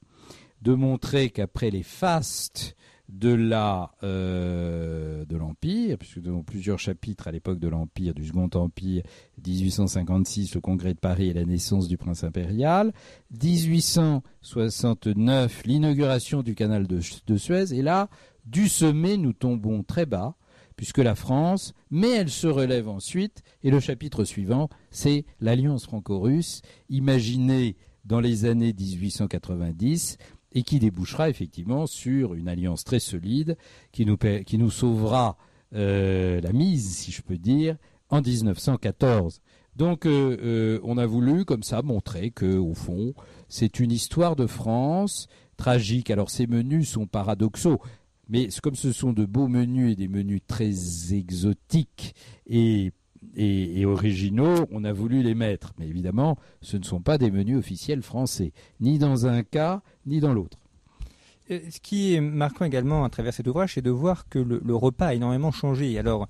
de 0.62 0.74
montrer 0.74 1.30
qu'après 1.30 1.70
les 1.70 1.84
fastes 1.84 2.76
de 3.10 3.34
la 3.34 3.92
euh, 4.04 5.26
de 5.26 5.38
l'empire, 5.38 5.98
puisque 5.98 6.18
nous 6.18 6.30
avons 6.30 6.44
plusieurs 6.44 6.78
chapitres 6.80 7.28
à 7.28 7.32
l'époque 7.32 7.60
de 7.60 7.68
l'empire, 7.68 8.14
du 8.14 8.26
Second 8.26 8.50
Empire, 8.54 9.04
1856, 9.46 10.56
le 10.56 10.62
Congrès 10.62 10.94
de 10.94 11.00
Paris 11.00 11.30
et 11.30 11.34
la 11.34 11.46
naissance 11.46 11.88
du 11.88 11.98
prince 11.98 12.24
impérial, 12.24 12.94
1869, 13.32 15.64
l'inauguration 15.66 16.42
du 16.42 16.56
canal 16.56 16.88
de, 16.88 17.00
de 17.28 17.38
Suez, 17.38 17.74
et 17.74 17.82
là, 17.82 18.10
du 18.46 18.70
sommet, 18.70 19.18
nous 19.18 19.34
tombons 19.34 19.84
très 19.84 20.06
bas, 20.06 20.36
puisque 20.76 21.00
la 21.00 21.16
France, 21.16 21.74
mais 21.90 22.12
elle 22.12 22.30
se 22.30 22.48
relève 22.48 22.90
ensuite, 22.90 23.44
et 23.64 23.72
le 23.72 23.80
chapitre 23.80 24.24
suivant, 24.24 24.70
c'est 24.90 25.26
l'alliance 25.40 25.86
franco-russe, 25.86 26.62
imaginée 26.90 27.78
dans 28.04 28.20
les 28.20 28.46
années 28.46 28.74
1890 28.74 30.18
et 30.56 30.64
qui 30.64 30.80
débouchera 30.80 31.30
effectivement 31.30 31.86
sur 31.86 32.34
une 32.34 32.48
alliance 32.48 32.84
très 32.84 33.00
solide 33.00 33.58
qui 33.92 34.06
nous, 34.06 34.72
sauvera 34.72 35.38
euh, 35.76 36.40
la 36.42 36.54
mise, 36.54 36.96
si 36.96 37.12
je 37.12 37.22
peux 37.22 37.38
dire, 37.38 37.78
en 38.10 38.22
1914. 38.22 39.42
Donc 39.76 40.06
euh, 40.06 40.38
euh, 40.42 40.80
on 40.84 40.98
a 40.98 41.06
voulu 41.06 41.44
comme 41.44 41.64
ça 41.64 41.82
montrer 41.82 42.32
que 42.32 42.58
au 42.58 42.74
fond 42.74 43.14
c'est 43.50 43.82
une 43.82 43.92
histoire 43.92 44.38
de 44.38 44.48
France 44.48 45.28
tragique. 45.58 46.10
Alors 46.10 46.30
ces 46.30 46.48
menus 46.48 46.90
sont 46.90 47.08
paradoxaux, 47.08 47.82
mais 48.30 48.48
comme 48.64 48.76
ce 48.76 48.94
sont 48.94 49.12
de 49.12 49.26
beaux 49.26 49.50
menus 49.50 49.92
et 49.92 49.96
des 49.96 50.08
menus 50.08 50.42
très 50.48 50.72
exotiques 51.12 52.16
et 52.48 52.94
et, 53.36 53.86
originaux, 53.86 54.66
on 54.72 54.84
a 54.84 54.94
voulu 54.94 55.22
les 55.22 55.36
mettre. 55.36 55.74
Mais 55.78 55.88
évidemment, 55.88 56.38
ce 56.62 56.78
ne 56.78 56.84
sont 56.84 57.02
pas 57.02 57.18
des 57.18 57.32
menus 57.32 57.58
officiels 57.58 58.02
français, 58.02 58.54
ni 58.80 58.98
dans 58.98 59.28
un 59.28 59.44
cas, 59.44 59.82
ni 60.06 60.20
dans 60.20 60.34
l'autre. 60.34 60.58
Euh, 61.52 61.60
ce 61.70 61.80
qui 61.80 62.16
est 62.16 62.22
marquant 62.22 62.66
également 62.66 63.04
à 63.04 63.10
travers 63.10 63.34
cet 63.34 63.48
ouvrage, 63.48 63.76
c'est 63.76 63.82
de 63.82 63.92
voir 63.92 64.28
que 64.30 64.40
le, 64.40 64.76
repas 64.76 65.08
a 65.08 65.14
énormément 65.14 65.52
changé. 65.52 65.98
Alors, 66.00 66.28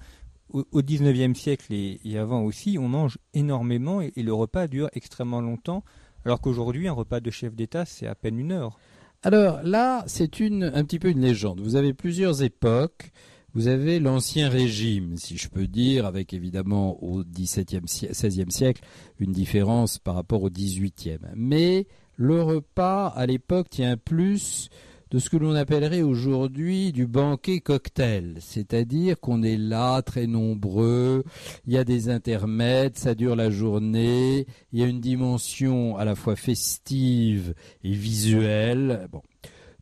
au 0.49 0.81
XIXe 0.81 1.37
siècle 1.37 1.73
et, 1.73 2.17
avant 2.17 2.41
aussi, 2.43 2.77
on 2.79 2.87
mange 2.87 3.17
énormément 3.33 4.01
et, 4.01 4.11
le 4.15 4.33
repas 4.33 4.67
dure 4.67 4.89
extrêmement 4.93 5.41
longtemps, 5.41 5.83
alors 6.23 6.41
qu'aujourd'hui, 6.41 6.87
un 6.87 6.93
repas 6.93 7.19
de 7.19 7.29
chef 7.29 7.55
d'État, 7.55 7.85
c'est 7.85 8.07
à 8.07 8.15
peine 8.15 8.39
une 8.39 8.51
heure. 8.51 8.77
Alors 9.23 9.61
là, 9.63 10.03
c'est 10.07 10.41
un 10.41 10.83
petit 10.83 10.99
peu 10.99 11.09
une 11.09 11.21
légende. 11.21 11.59
Vous 11.59 11.75
avez 11.75 11.93
plusieurs 11.93 12.43
époques. 12.43 13.11
Vous 13.55 13.69
avez 13.69 14.01
l'ancien 14.01 14.49
régime, 14.49 15.15
si 15.15 15.37
je 15.37 15.47
peux 15.47 15.65
dire, 15.65 16.05
avec 16.05 16.33
évidemment 16.33 17.01
au 17.01 17.23
XVIe, 17.23 17.79
XVIe 17.85 18.51
siècle 18.51 18.83
une 19.17 19.31
différence 19.31 19.97
par 19.97 20.15
rapport 20.15 20.43
au 20.43 20.49
XVIIIe. 20.49 21.19
Mais 21.37 21.87
le 22.17 22.43
repas 22.43 23.07
à 23.07 23.25
l'époque 23.25 23.69
tient 23.69 23.95
plus 23.95 24.67
de 25.09 25.19
ce 25.19 25.29
que 25.29 25.37
l'on 25.37 25.55
appellerait 25.55 26.01
aujourd'hui 26.01 26.91
du 26.91 27.07
banquet 27.07 27.61
cocktail, 27.61 28.35
c'est-à-dire 28.39 29.17
qu'on 29.21 29.41
est 29.41 29.55
là 29.55 30.01
très 30.01 30.27
nombreux, 30.27 31.23
il 31.65 31.71
y 31.71 31.77
a 31.77 31.85
des 31.85 32.09
intermèdes, 32.09 32.97
ça 32.97 33.15
dure 33.15 33.37
la 33.37 33.51
journée, 33.51 34.47
il 34.73 34.79
y 34.79 34.83
a 34.83 34.87
une 34.87 34.99
dimension 34.99 35.95
à 35.95 36.03
la 36.03 36.15
fois 36.15 36.35
festive 36.35 37.53
et 37.85 37.91
visuelle. 37.91 39.07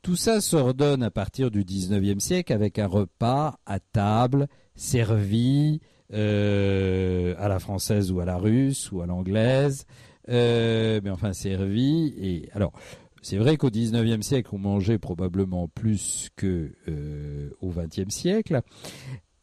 Tout 0.03 0.17
ça 0.17 0.41
s'ordonne 0.41 1.01
à 1.01 1.09
partir 1.09 1.49
du 1.49 1.63
19e 1.63 2.19
siècle 2.19 2.51
avec 2.51 2.77
un 2.77 2.87
repas 2.87 3.57
à 3.65 3.79
table 3.79 4.49
servi 4.75 5.79
euh, 6.11 7.35
à 7.39 7.47
la 7.47 7.57
française 7.59 8.11
ou 8.11 8.19
à 8.19 8.25
la 8.25 8.35
russe 8.35 8.91
ou 8.91 9.01
à 9.01 9.05
l'anglaise, 9.05 9.85
euh, 10.27 10.99
mais 11.01 11.09
enfin 11.09 11.31
servi. 11.31 12.13
Et 12.17 12.49
alors, 12.51 12.73
c'est 13.21 13.37
vrai 13.37 13.55
qu'au 13.55 13.69
19e 13.69 14.23
siècle, 14.23 14.49
on 14.51 14.57
mangeait 14.57 14.99
probablement 14.99 15.69
plus 15.69 16.27
que 16.35 16.73
euh, 16.89 17.51
au 17.61 17.71
20e 17.71 18.09
siècle, 18.09 18.61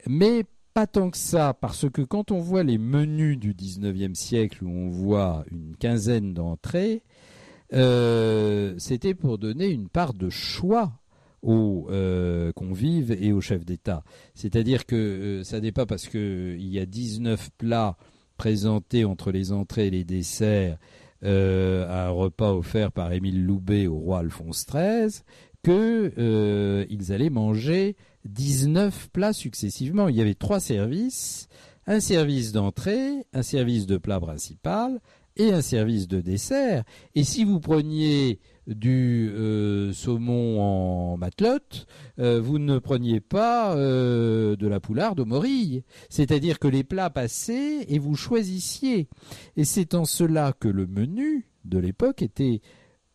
mais 0.05 0.45
pas 0.75 0.85
tant 0.85 1.09
que 1.09 1.17
ça, 1.17 1.55
parce 1.59 1.89
que 1.89 2.03
quand 2.03 2.29
on 2.29 2.39
voit 2.39 2.61
les 2.61 2.77
menus 2.77 3.39
du 3.39 3.55
19e 3.55 4.13
siècle 4.13 4.63
où 4.63 4.69
on 4.69 4.89
voit 4.89 5.43
une 5.49 5.75
quinzaine 5.75 6.35
d'entrées, 6.35 7.01
euh, 7.73 8.73
c'était 8.77 9.13
pour 9.13 9.37
donner 9.37 9.67
une 9.67 9.87
part 9.87 10.13
de 10.13 10.29
choix 10.29 10.91
aux 11.41 11.87
euh, 11.89 12.51
convives 12.53 13.11
et 13.11 13.31
aux 13.31 13.41
chefs 13.41 13.65
d'État. 13.65 14.03
C'est-à-dire 14.35 14.85
que 14.85 14.95
euh, 14.95 15.43
ça 15.43 15.59
n'est 15.59 15.71
pas 15.71 15.85
parce 15.85 16.07
qu'il 16.07 16.67
y 16.67 16.79
a 16.79 16.85
19 16.85 17.49
plats 17.57 17.97
présentés 18.37 19.05
entre 19.05 19.31
les 19.31 19.51
entrées 19.51 19.87
et 19.87 19.91
les 19.91 20.03
desserts 20.03 20.77
à 21.23 22.07
un 22.07 22.09
repas 22.09 22.51
offert 22.51 22.91
par 22.91 23.13
Émile 23.13 23.45
Loubet 23.45 23.85
au 23.85 23.95
roi 23.95 24.19
Alphonse 24.19 24.65
XIII 24.65 25.21
qu'ils 25.63 27.13
allaient 27.13 27.29
manger 27.29 27.95
19 28.25 29.09
plats 29.11 29.33
successivement. 29.33 30.07
Il 30.07 30.15
y 30.15 30.21
avait 30.21 30.33
trois 30.33 30.59
services, 30.59 31.47
un 31.85 31.99
service 31.99 32.51
d'entrée, 32.51 33.25
un 33.33 33.43
service 33.43 33.85
de 33.85 33.97
plat 33.97 34.19
principal, 34.19 34.99
et 35.37 35.51
un 35.51 35.61
service 35.61 36.07
de 36.07 36.21
dessert. 36.21 36.83
Et 37.15 37.23
si 37.23 37.43
vous 37.43 37.59
preniez 37.59 38.39
du 38.67 39.31
euh, 39.33 39.91
saumon 39.93 40.61
en 40.61 41.17
matelote, 41.17 41.87
euh, 42.19 42.39
vous 42.39 42.59
ne 42.59 42.79
preniez 42.79 43.19
pas 43.19 43.75
euh, 43.75 44.55
de 44.55 44.67
la 44.67 44.79
poularde 44.79 45.19
au 45.19 45.25
morille. 45.25 45.83
C'est-à-dire 46.09 46.59
que 46.59 46.67
les 46.67 46.83
plats 46.83 47.09
passaient 47.09 47.85
et 47.87 47.99
vous 47.99 48.15
choisissiez. 48.15 49.07
Et 49.57 49.65
c'est 49.65 49.95
en 49.95 50.05
cela 50.05 50.53
que 50.59 50.67
le 50.67 50.87
menu 50.87 51.47
de 51.65 51.79
l'époque 51.79 52.21
était, 52.21 52.61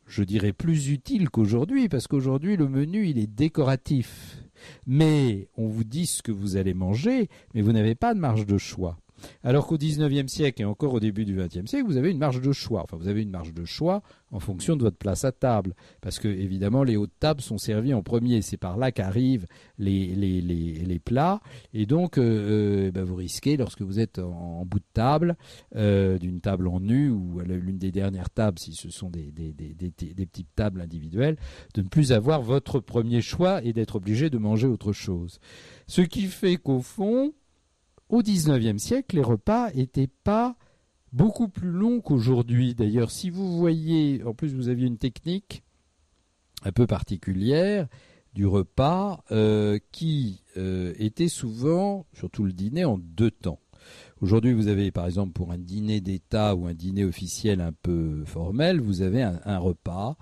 je 0.06 0.22
dirais, 0.22 0.52
plus 0.52 0.90
utile 0.90 1.30
qu'aujourd'hui, 1.30 1.88
parce 1.88 2.06
qu'aujourd'hui 2.06 2.56
le 2.56 2.68
menu 2.68 3.06
il 3.06 3.18
est 3.18 3.26
décoratif. 3.26 4.38
Mais 4.86 5.48
on 5.56 5.68
vous 5.68 5.84
dit 5.84 6.06
ce 6.06 6.22
que 6.22 6.32
vous 6.32 6.56
allez 6.56 6.74
manger, 6.74 7.28
mais 7.54 7.60
vous 7.60 7.72
n'avez 7.72 7.94
pas 7.94 8.14
de 8.14 8.20
marge 8.20 8.46
de 8.46 8.58
choix. 8.58 8.98
Alors 9.42 9.66
qu'au 9.66 9.78
XIXe 9.78 10.30
siècle 10.30 10.62
et 10.62 10.64
encore 10.64 10.94
au 10.94 11.00
début 11.00 11.24
du 11.24 11.36
XXe 11.36 11.68
siècle, 11.68 11.86
vous 11.86 11.96
avez 11.96 12.10
une 12.10 12.18
marge 12.18 12.40
de 12.40 12.52
choix. 12.52 12.82
Enfin, 12.82 12.96
vous 12.96 13.08
avez 13.08 13.22
une 13.22 13.30
marge 13.30 13.52
de 13.52 13.64
choix 13.64 14.02
en 14.32 14.40
fonction 14.40 14.76
de 14.76 14.82
votre 14.82 14.96
place 14.96 15.24
à 15.24 15.32
table. 15.32 15.74
Parce 16.00 16.18
que, 16.18 16.28
évidemment, 16.28 16.82
les 16.82 16.96
hautes 16.96 17.12
tables 17.20 17.40
sont 17.40 17.58
servies 17.58 17.94
en 17.94 18.02
premier. 18.02 18.42
C'est 18.42 18.56
par 18.56 18.76
là 18.76 18.92
qu'arrivent 18.92 19.46
les, 19.78 21.00
plats. 21.04 21.40
Et 21.72 21.86
donc, 21.86 22.18
euh, 22.18 22.22
euh, 22.22 22.90
ben, 22.90 23.04
vous 23.04 23.14
risquez, 23.14 23.56
lorsque 23.56 23.82
vous 23.82 24.00
êtes 24.00 24.18
en, 24.18 24.64
bout 24.64 24.78
de 24.78 24.84
table, 24.92 25.36
euh, 25.76 26.18
d'une 26.18 26.40
table 26.40 26.68
en 26.68 26.80
nu 26.80 27.10
ou 27.10 27.40
l'une 27.40 27.78
des 27.78 27.92
dernières 27.92 28.30
tables, 28.30 28.58
si 28.58 28.74
ce 28.74 28.90
sont 28.90 29.10
des, 29.10 29.32
petites 29.32 30.54
tables 30.54 30.80
individuelles, 30.80 31.36
de 31.74 31.82
ne 31.82 31.88
plus 31.88 32.12
avoir 32.12 32.42
votre 32.42 32.80
premier 32.80 33.20
choix 33.20 33.62
et 33.62 33.72
d'être 33.72 33.96
obligé 33.96 34.30
de 34.30 34.38
manger 34.38 34.66
autre 34.66 34.92
chose. 34.92 35.38
Ce 35.86 36.02
qui 36.02 36.22
fait 36.22 36.56
qu'au 36.56 36.80
fond, 36.80 37.32
au 38.08 38.22
XIXe 38.22 38.82
siècle, 38.82 39.16
les 39.16 39.22
repas 39.22 39.70
n'étaient 39.72 40.10
pas 40.24 40.56
beaucoup 41.12 41.48
plus 41.48 41.70
longs 41.70 42.00
qu'aujourd'hui. 42.00 42.74
D'ailleurs, 42.74 43.10
si 43.10 43.30
vous 43.30 43.56
voyez, 43.56 44.22
en 44.24 44.34
plus 44.34 44.54
vous 44.54 44.68
aviez 44.68 44.86
une 44.86 44.98
technique 44.98 45.62
un 46.62 46.72
peu 46.72 46.86
particulière 46.86 47.88
du 48.34 48.46
repas 48.46 49.24
euh, 49.32 49.78
qui 49.92 50.42
euh, 50.56 50.92
était 50.98 51.28
souvent, 51.28 52.06
surtout 52.12 52.44
le 52.44 52.52
dîner, 52.52 52.84
en 52.84 52.98
deux 52.98 53.30
temps. 53.30 53.60
Aujourd'hui, 54.20 54.52
vous 54.52 54.68
avez, 54.68 54.90
par 54.90 55.06
exemple, 55.06 55.32
pour 55.32 55.52
un 55.52 55.58
dîner 55.58 56.00
d'État 56.00 56.54
ou 56.54 56.66
un 56.66 56.74
dîner 56.74 57.04
officiel 57.04 57.60
un 57.60 57.72
peu 57.72 58.24
formel, 58.24 58.80
vous 58.80 59.02
avez 59.02 59.22
un, 59.22 59.58
repas 59.58 60.16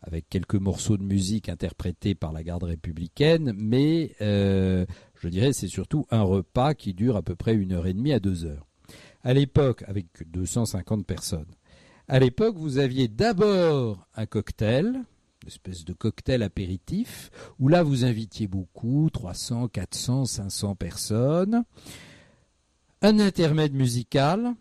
avec 0.00 0.28
quelques 0.28 0.56
morceaux 0.56 0.96
de 0.96 1.04
musique 1.04 1.48
interprétés 1.48 2.14
par 2.16 2.32
la 2.32 2.42
garde 2.42 2.64
républicaine, 2.64 3.52
mais 3.56 4.12
euh, 4.20 4.86
je 5.22 5.28
dirais 5.28 5.52
c'est 5.52 5.68
surtout 5.68 6.04
un 6.10 6.22
repas 6.22 6.74
qui 6.74 6.94
dure 6.94 7.16
à 7.16 7.22
peu 7.22 7.36
près 7.36 7.54
une 7.54 7.72
heure 7.72 7.86
et 7.86 7.94
demie 7.94 8.12
à 8.12 8.18
deux 8.18 8.44
heures. 8.44 8.66
À 9.22 9.32
l'époque, 9.34 9.84
avec 9.86 10.06
250 10.26 11.06
personnes. 11.06 11.54
À 12.08 12.18
l'époque, 12.18 12.56
vous 12.56 12.78
aviez 12.78 13.06
d'abord 13.06 14.08
un 14.16 14.26
cocktail, 14.26 14.86
une 15.42 15.48
espèce 15.48 15.84
de 15.84 15.92
cocktail 15.92 16.42
apéritif, 16.42 17.30
où 17.60 17.68
là 17.68 17.84
vous 17.84 18.04
invitiez 18.04 18.48
beaucoup, 18.48 19.08
300, 19.12 19.68
400, 19.68 20.24
500 20.24 20.74
personnes. 20.74 21.64
Un 23.00 23.20
intermède 23.20 23.74
musical, 23.74 24.54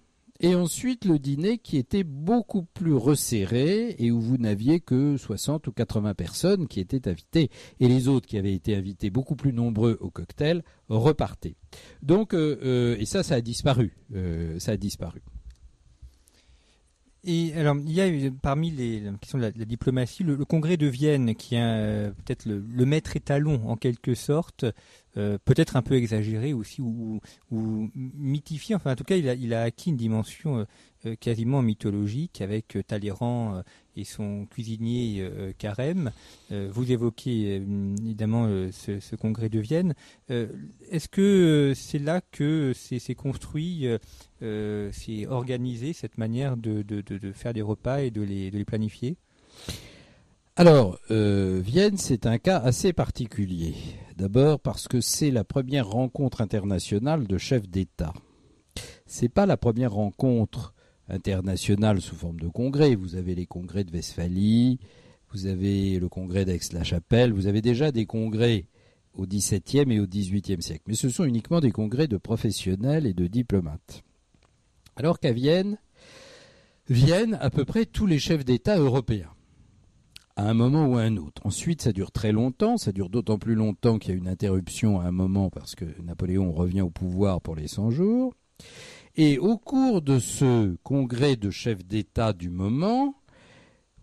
Et 0.43 0.55
ensuite 0.55 1.05
le 1.05 1.19
dîner 1.19 1.59
qui 1.59 1.77
était 1.77 2.03
beaucoup 2.03 2.63
plus 2.63 2.95
resserré 2.95 3.95
et 3.99 4.09
où 4.09 4.19
vous 4.19 4.37
n'aviez 4.37 4.79
que 4.79 5.15
60 5.15 5.67
ou 5.67 5.71
80 5.71 6.15
personnes 6.15 6.67
qui 6.67 6.79
étaient 6.79 7.07
invitées. 7.07 7.51
Et 7.79 7.87
les 7.87 8.07
autres 8.07 8.25
qui 8.25 8.39
avaient 8.39 8.53
été 8.53 8.75
invités 8.75 9.11
beaucoup 9.11 9.35
plus 9.35 9.53
nombreux 9.53 9.97
au 10.01 10.09
cocktail 10.09 10.63
repartaient. 10.89 11.57
Donc, 12.01 12.33
euh, 12.33 12.57
euh, 12.63 12.97
et 12.97 13.05
ça, 13.05 13.21
ça 13.21 13.35
a 13.35 13.41
disparu. 13.41 13.95
Euh, 14.15 14.57
ça 14.57 14.71
a 14.71 14.77
disparu. 14.77 15.21
Et 17.23 17.53
alors, 17.53 17.75
il 17.77 17.91
y 17.91 18.01
a 18.01 18.31
parmi 18.41 18.71
les 18.71 18.99
la, 19.33 19.51
de 19.51 19.59
la 19.59 19.65
diplomatie, 19.65 20.23
le, 20.23 20.43
congrès 20.43 20.77
de 20.77 20.87
Vienne, 20.87 21.35
qui 21.35 21.53
est 21.53 21.61
euh, 21.61 22.09
peut-être 22.11 22.45
le, 22.45 22.85
maître 22.85 23.15
étalon 23.15 23.61
en 23.67 23.75
quelque 23.75 24.15
sorte, 24.15 24.65
euh, 25.17 25.37
peut-être 25.43 25.75
un 25.75 25.81
peu 25.81 25.95
exagéré 25.95 26.53
aussi 26.53 26.81
ou, 26.81 27.19
mythifié. 27.95 28.75
Enfin, 28.75 28.93
en 28.93 28.95
tout 28.95 29.03
cas, 29.03 29.17
il 29.17 29.53
a, 29.53 29.61
acquis 29.61 29.89
une 29.89 29.97
dimension 29.97 30.59
euh, 30.59 30.65
euh 31.05 31.15
quasiment 31.19 31.61
mythologique 31.61 32.39
avec 32.41 32.75
euh, 32.77 32.83
Talleyrand 32.83 33.61
et 33.97 34.05
son 34.05 34.45
cuisinier 34.45 35.29
Carême. 35.57 36.11
vous 36.49 36.91
évoquez 36.93 37.55
évidemment 37.55 38.47
ce, 38.71 39.15
congrès 39.17 39.49
de 39.49 39.59
Vienne. 39.59 39.95
Est-ce 40.29 41.09
que 41.09 41.73
c'est 41.75 41.99
là 41.99 42.21
que 42.31 42.71
c'est 42.73 43.15
construit, 43.15 43.85
c'est 44.39 45.27
organisé 45.27 45.91
cette 45.91 46.17
manière 46.17 46.55
de, 46.55 46.85
faire 47.33 47.53
des 47.53 47.61
repas 47.61 47.99
et 47.99 48.11
de 48.11 48.21
les 48.21 48.65
planifier? 48.65 49.17
Alors, 50.61 50.99
euh, 51.09 51.59
Vienne, 51.65 51.97
c'est 51.97 52.27
un 52.27 52.37
cas 52.37 52.59
assez 52.59 52.93
particulier. 52.93 53.73
D'abord 54.15 54.59
parce 54.59 54.87
que 54.87 55.01
c'est 55.01 55.31
la 55.31 55.43
première 55.43 55.87
rencontre 55.87 56.39
internationale 56.39 57.25
de 57.25 57.39
chefs 57.39 57.67
d'État. 57.67 58.13
C'est 59.07 59.27
pas 59.27 59.47
la 59.47 59.57
première 59.57 59.93
rencontre 59.93 60.75
internationale 61.07 61.99
sous 61.99 62.15
forme 62.15 62.39
de 62.39 62.47
congrès. 62.47 62.93
Vous 62.93 63.15
avez 63.15 63.33
les 63.33 63.47
congrès 63.47 63.83
de 63.83 63.91
Westphalie, 63.91 64.77
vous 65.31 65.47
avez 65.47 65.97
le 65.97 66.09
congrès 66.09 66.45
d'Aix-la-Chapelle, 66.45 67.33
vous 67.33 67.47
avez 67.47 67.63
déjà 67.63 67.91
des 67.91 68.05
congrès 68.05 68.67
au 69.15 69.25
XVIIe 69.25 69.91
et 69.91 69.99
au 69.99 70.05
XVIIIe 70.05 70.61
siècle. 70.61 70.83
Mais 70.85 70.93
ce 70.93 71.09
sont 71.09 71.25
uniquement 71.25 71.59
des 71.59 71.71
congrès 71.71 72.07
de 72.07 72.17
professionnels 72.17 73.07
et 73.07 73.15
de 73.15 73.25
diplomates. 73.25 74.03
Alors 74.95 75.19
qu'à 75.19 75.31
Vienne, 75.31 75.79
viennent 76.87 77.39
à 77.41 77.49
peu 77.49 77.65
près 77.65 77.87
tous 77.87 78.05
les 78.05 78.19
chefs 78.19 78.45
d'État 78.45 78.77
européens 78.77 79.33
à 80.41 80.49
un 80.49 80.53
moment 80.55 80.87
ou 80.87 80.97
à 80.97 81.01
un 81.01 81.17
autre. 81.17 81.45
Ensuite, 81.45 81.83
ça 81.83 81.91
dure 81.91 82.11
très 82.11 82.31
longtemps, 82.31 82.77
ça 82.77 82.91
dure 82.91 83.09
d'autant 83.09 83.37
plus 83.37 83.53
longtemps 83.53 83.99
qu'il 83.99 84.11
y 84.11 84.13
a 84.13 84.17
une 84.17 84.27
interruption 84.27 84.99
à 84.99 85.05
un 85.05 85.11
moment 85.11 85.49
parce 85.49 85.75
que 85.75 85.85
Napoléon 86.01 86.51
revient 86.51 86.81
au 86.81 86.89
pouvoir 86.89 87.41
pour 87.41 87.55
les 87.55 87.67
100 87.67 87.91
jours. 87.91 88.33
Et 89.15 89.37
au 89.37 89.57
cours 89.57 90.01
de 90.01 90.19
ce 90.19 90.75
congrès 90.83 91.35
de 91.35 91.51
chefs 91.51 91.85
d'État 91.85 92.33
du 92.33 92.49
moment, 92.49 93.15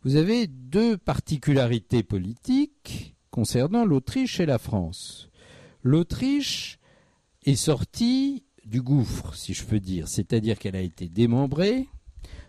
vous 0.02 0.16
avez 0.16 0.46
deux 0.46 0.96
particularités 0.96 2.02
politiques 2.02 3.16
concernant 3.30 3.84
l'Autriche 3.84 4.38
et 4.38 4.46
la 4.46 4.58
France. 4.58 5.30
L'Autriche 5.82 6.78
est 7.44 7.56
sortie 7.56 8.44
du 8.64 8.80
gouffre, 8.80 9.34
si 9.34 9.54
je 9.54 9.64
peux 9.64 9.80
dire, 9.80 10.06
c'est-à-dire 10.06 10.58
qu'elle 10.58 10.76
a 10.76 10.82
été 10.82 11.08
démembrée. 11.08 11.88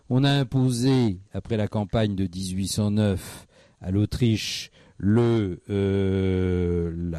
On 0.10 0.23
a 0.23 0.32
imposé, 0.32 1.19
après 1.34 1.58
la 1.58 1.67
campagne 1.67 2.15
de 2.15 2.23
1809, 2.23 3.47
à 3.82 3.92
l'Autriche 3.92 4.72
le 4.98 5.62
euh, 5.70 7.12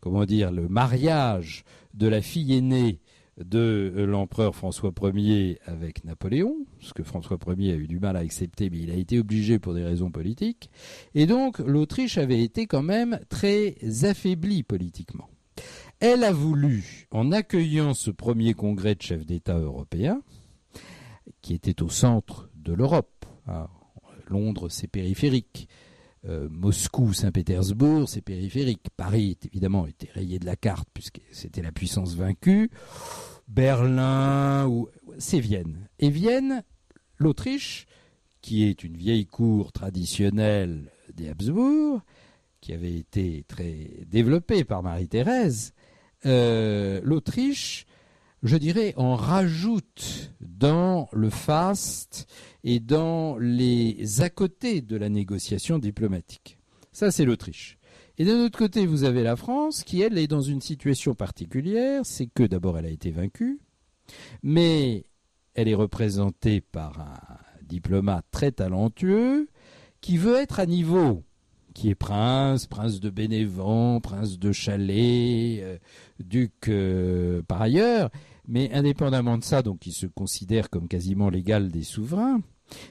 comment 0.00 0.24
dire 0.24 0.52
le 0.52 0.68
mariage 0.68 1.64
de 1.94 2.06
la 2.06 2.22
fille 2.22 2.54
aînée 2.54 3.00
de 3.38 3.92
euh, 3.96 4.06
l'empereur 4.06 4.54
François 4.54 4.92
Ier 5.14 5.58
avec 5.66 6.04
Napoléon, 6.04 6.54
ce 6.80 6.92
que 6.92 7.02
François 7.02 7.38
Ier 7.56 7.72
a 7.72 7.76
eu 7.76 7.88
du 7.88 7.98
mal 7.98 8.16
à 8.16 8.20
accepter, 8.20 8.70
mais 8.70 8.78
il 8.78 8.90
a 8.90 8.94
été 8.94 9.18
obligé 9.18 9.58
pour 9.58 9.74
des 9.74 9.84
raisons 9.84 10.10
politiques. 10.10 10.70
Et 11.14 11.26
donc 11.26 11.58
l'Autriche 11.58 12.18
avait 12.18 12.42
été 12.42 12.66
quand 12.66 12.82
même 12.82 13.18
très 13.28 13.76
affaiblie 14.04 14.62
politiquement. 14.62 15.28
Elle 16.00 16.24
a 16.24 16.32
voulu, 16.32 17.06
en 17.10 17.32
accueillant 17.32 17.94
ce 17.94 18.10
premier 18.10 18.54
congrès 18.54 18.94
de 18.94 19.02
chefs 19.02 19.26
d'État 19.26 19.58
européens, 19.58 20.22
qui 21.40 21.54
était 21.54 21.82
au 21.82 21.88
centre 21.88 22.50
de 22.56 22.72
l'Europe, 22.72 23.26
hein, 23.46 23.68
Londres, 24.28 24.68
c'est 24.68 24.86
périphérique. 24.86 25.68
Euh, 26.26 26.48
Moscou, 26.50 27.12
Saint-Pétersbourg, 27.12 28.08
c'est 28.08 28.22
périphérique. 28.22 28.86
Paris, 28.96 29.36
évidemment, 29.44 29.86
était 29.86 30.10
rayé 30.12 30.38
de 30.38 30.46
la 30.46 30.56
carte 30.56 30.88
puisque 30.94 31.20
c'était 31.30 31.62
la 31.62 31.72
puissance 31.72 32.14
vaincue. 32.14 32.70
Berlin, 33.46 34.66
ou... 34.66 34.88
c'est 35.18 35.40
Vienne. 35.40 35.88
Et 35.98 36.08
Vienne, 36.08 36.64
l'Autriche, 37.18 37.86
qui 38.40 38.64
est 38.64 38.84
une 38.84 38.96
vieille 38.96 39.26
cour 39.26 39.72
traditionnelle 39.72 40.90
des 41.12 41.28
Habsbourg, 41.28 42.00
qui 42.60 42.72
avait 42.72 42.96
été 42.96 43.44
très 43.46 43.90
développée 44.06 44.64
par 44.64 44.82
Marie-Thérèse, 44.82 45.74
euh, 46.24 47.00
l'Autriche 47.04 47.84
je 48.44 48.58
dirais, 48.58 48.92
on 48.98 49.14
rajoute 49.16 50.30
dans 50.40 51.08
le 51.12 51.30
faste 51.30 52.28
et 52.62 52.78
dans 52.78 53.38
les 53.38 54.20
à 54.20 54.28
côté 54.28 54.82
de 54.82 54.96
la 54.96 55.08
négociation 55.08 55.78
diplomatique. 55.78 56.58
Ça, 56.92 57.10
c'est 57.10 57.24
l'Autriche. 57.24 57.78
Et 58.18 58.24
d'un 58.24 58.44
autre 58.44 58.58
côté, 58.58 58.86
vous 58.86 59.04
avez 59.04 59.22
la 59.22 59.34
France 59.34 59.82
qui, 59.82 60.02
elle, 60.02 60.18
est 60.18 60.26
dans 60.26 60.42
une 60.42 60.60
situation 60.60 61.14
particulière. 61.14 62.02
C'est 62.04 62.26
que 62.26 62.44
d'abord, 62.44 62.78
elle 62.78 62.86
a 62.86 62.90
été 62.90 63.10
vaincue, 63.10 63.60
mais 64.42 65.06
elle 65.54 65.68
est 65.68 65.74
représentée 65.74 66.60
par 66.60 67.00
un 67.00 67.38
diplomate 67.62 68.26
très 68.30 68.52
talentueux 68.52 69.48
qui 70.02 70.18
veut 70.18 70.36
être 70.36 70.60
à 70.60 70.66
niveau 70.66 71.24
qui 71.74 71.90
est 71.90 71.96
prince, 71.96 72.66
prince 72.66 73.00
de 73.00 73.10
Bénévent, 73.10 74.00
prince 74.00 74.38
de 74.38 74.52
Chalais, 74.52 75.58
euh, 75.60 75.76
duc 76.20 76.68
euh, 76.68 77.42
par 77.42 77.60
ailleurs, 77.60 78.10
mais 78.46 78.72
indépendamment 78.72 79.38
de 79.38 79.44
ça, 79.44 79.62
donc 79.62 79.86
il 79.86 79.92
se 79.92 80.06
considère 80.06 80.70
comme 80.70 80.88
quasiment 80.88 81.30
l'égal 81.30 81.70
des 81.70 81.82
souverains, 81.82 82.40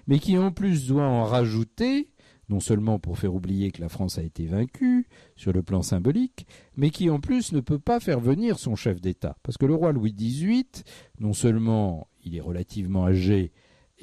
mais 0.08 0.20
qui 0.20 0.38
en 0.38 0.52
plus 0.52 0.88
doit 0.88 1.08
en 1.08 1.24
rajouter, 1.24 2.10
non 2.50 2.60
seulement 2.60 3.00
pour 3.00 3.18
faire 3.18 3.34
oublier 3.34 3.72
que 3.72 3.82
la 3.82 3.90
France 3.90 4.18
a 4.18 4.24
été 4.24 4.46
vaincue 4.46 5.08
sur 5.36 5.54
le 5.54 5.64
plan 5.64 5.82
symbolique, 5.82 6.46
mais 6.76 6.90
qui 6.90 7.10
en 7.10 7.20
plus 7.20 7.54
ne 7.54 7.62
peut 7.62 7.80
pas 7.80 8.00
faire 8.00 8.20
venir 8.20 8.60
son 8.60 8.76
chef 8.76 9.02
d'État. 9.02 9.38
Parce 9.44 9.58
que 9.58 9.66
le 9.66 9.76
roi 9.76 9.92
Louis 9.92 10.14
XVIII, 10.14 10.66
non 11.20 11.34
seulement 11.34 12.08
il 12.24 12.36
est 12.36 12.42
relativement 12.42 13.06
âgé 13.06 13.52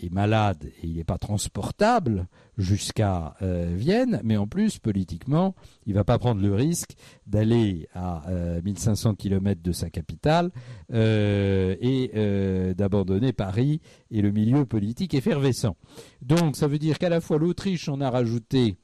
est 0.02 0.12
malade 0.12 0.70
et 0.82 0.86
il 0.86 0.94
n'est 0.94 1.04
pas 1.04 1.18
transportable 1.18 2.26
jusqu'à 2.58 3.34
euh, 3.42 3.74
Vienne, 3.76 4.20
mais 4.24 4.36
en 4.36 4.46
plus, 4.46 4.78
politiquement, 4.78 5.54
il 5.86 5.92
ne 5.92 5.98
va 5.98 6.04
pas 6.04 6.18
prendre 6.18 6.42
le 6.42 6.54
risque 6.54 6.94
d'aller 7.26 7.88
à 7.94 8.28
euh, 8.28 8.60
1500 8.62 9.14
km 9.14 9.62
de 9.62 9.72
sa 9.72 9.90
capitale 9.90 10.50
euh, 10.92 11.76
et 11.80 12.10
euh, 12.14 12.74
d'abandonner 12.74 13.32
Paris 13.32 13.80
et 14.10 14.22
le 14.22 14.30
milieu 14.30 14.66
politique 14.66 15.14
effervescent. 15.14 15.76
Donc, 16.22 16.56
ça 16.56 16.66
veut 16.66 16.78
dire 16.78 16.98
qu'à 16.98 17.08
la 17.08 17.20
fois 17.20 17.38
l'Autriche 17.38 17.88
en 17.88 18.00
a 18.00 18.10
rajouté 18.10 18.76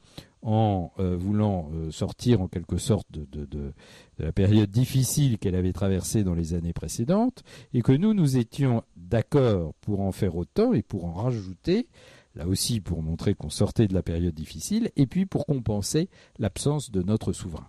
en 0.42 0.92
euh, 0.98 1.16
voulant 1.16 1.70
euh, 1.72 1.90
sortir 1.90 2.40
en 2.40 2.48
quelque 2.48 2.78
sorte 2.78 3.06
de, 3.10 3.26
de, 3.44 3.72
la 4.18 4.32
période 4.32 4.70
difficile 4.70 5.38
qu'elle 5.38 5.54
avait 5.54 5.72
traversée 5.72 6.24
dans 6.24 6.34
les 6.34 6.54
années 6.54 6.72
précédentes, 6.72 7.42
et 7.74 7.82
que 7.82 7.92
nous, 7.92 8.14
nous 8.14 8.36
étions 8.36 8.82
d'accord 8.96 9.74
pour 9.80 10.00
en 10.00 10.12
faire 10.12 10.36
autant 10.36 10.72
et 10.72 10.82
pour 10.82 11.04
en 11.04 11.12
rajouter, 11.12 11.88
là 12.34 12.46
aussi 12.46 12.80
pour 12.80 13.02
montrer 13.02 13.34
qu'on 13.34 13.50
sortait 13.50 13.88
de 13.88 13.94
la 13.94 14.02
période 14.02 14.34
difficile, 14.34 14.90
et 14.96 15.06
puis 15.06 15.26
pour 15.26 15.46
compenser 15.46 16.08
l'absence 16.38 16.90
de 16.90 17.02
notre 17.02 17.32
souverain. 17.32 17.68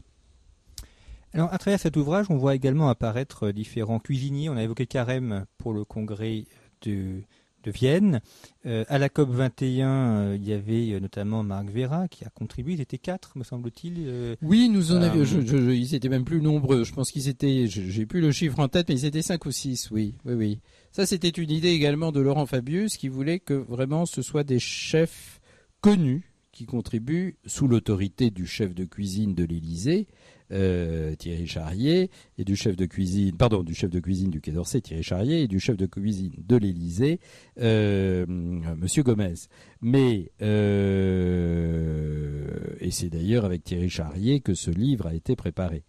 Alors, 1.34 1.54
à 1.54 1.58
travers 1.58 1.80
cet 1.80 1.98
ouvrage, 1.98 2.28
on 2.30 2.38
voit 2.38 2.56
également 2.56 2.90
apparaître 2.90 3.52
différents 3.52 4.00
cuisiniers. 4.00 4.50
On 4.50 4.56
a 4.56 4.64
évoqué 4.64 4.88
Carême 4.88 5.46
pour 5.58 5.74
le 5.74 5.84
congrès 5.84 6.46
de, 6.84 7.22
de 7.64 7.72
Vienne. 7.72 8.22
Euh, 8.66 8.86
à 8.88 8.98
la 8.98 9.10
COP 9.10 9.30
21, 9.30 9.88
euh, 9.88 10.38
il 10.40 10.48
y 10.48 10.54
avait 10.54 10.94
euh, 10.94 11.00
notamment 11.00 11.44
Marc 11.44 11.70
Vera 11.70 12.08
qui 12.08 12.26
a 12.26 12.30
contribué. 12.30 12.74
Ils 12.74 12.82
étaient 12.82 12.98
quatre, 12.98 13.38
me 13.38 13.44
semble-t-il. 13.44 13.96
Euh, 14.08 14.36
oui, 14.42 14.70
nous 14.70 14.92
en 14.92 15.02
avions. 15.02 15.24
Je, 15.24 15.42
je, 15.42 15.58
ils 15.72 15.96
étaient 15.96 16.10
même 16.10 16.26
plus 16.26 16.42
nombreux. 16.42 16.84
Je 16.84 16.94
pense 16.94 17.12
qu'ils 17.12 17.28
étaient. 17.28 17.68
J'ai 17.68 18.06
plus 18.06 18.22
le 18.22 18.32
chiffre 18.32 18.60
en 18.60 18.68
tête, 18.68 18.90
mais 18.90 18.96
ils 19.00 19.06
étaient 19.06 19.22
cinq 19.22 19.46
ou 19.46 19.52
six. 19.52 19.90
Oui, 19.92 20.16
oui, 20.26 20.34
oui. 20.34 20.60
Ça, 20.92 21.06
c'était 21.06 21.30
une 21.30 21.52
idée 21.52 21.70
également 21.70 22.12
de 22.12 22.20
Laurent 22.20 22.46
Fabius 22.46 22.98
qui 22.98 23.08
voulait 23.08 23.40
que 23.40 23.54
vraiment 23.54 24.06
ce 24.06 24.22
soit 24.22 24.44
des 24.44 24.60
chefs 24.60 25.40
connus 25.82 26.32
qui 26.52 26.66
contribuent 26.66 27.38
sous 27.46 27.68
l'autorité 27.68 28.32
du 28.32 28.48
chef 28.48 28.74
de 28.74 28.84
cuisine 28.84 29.36
de 29.36 29.44
l'Élysée 29.44 30.08
euh, 30.52 31.16
Thierry 31.16 31.48
Charrier, 31.48 32.10
et 32.38 32.44
du 32.44 32.56
chef 32.56 32.76
de 32.76 32.86
cuisine, 32.86 33.36
pardon, 33.36 33.64
du 33.64 33.74
chef 33.74 33.90
de 33.90 34.00
cuisine 34.00 34.30
du 34.30 34.42
Quai 34.42 34.52
d'Orsay, 34.52 34.82
Thierry 34.82 35.04
Charrier, 35.04 35.44
et 35.44 35.48
du 35.48 35.60
chef 35.60 35.78
de 35.78 35.86
cuisine 35.86 36.34
de 36.38 36.56
l'Élysée, 36.56 37.20
euh, 37.60 38.26
Monsieur 38.28 39.04
Gomez. 39.04 39.34
Mais 39.82 40.32
euh, 40.42 42.48
et 42.80 42.92
c'est 42.92 43.10
d'ailleurs 43.10 43.46
avec 43.46 43.64
Thierry 43.64 43.90
Charrier 43.90 44.40
que 44.40 44.54
ce 44.54 44.72
livre 44.72 45.08
a 45.08 45.14
été 45.14 45.36
préparé. 45.36 45.84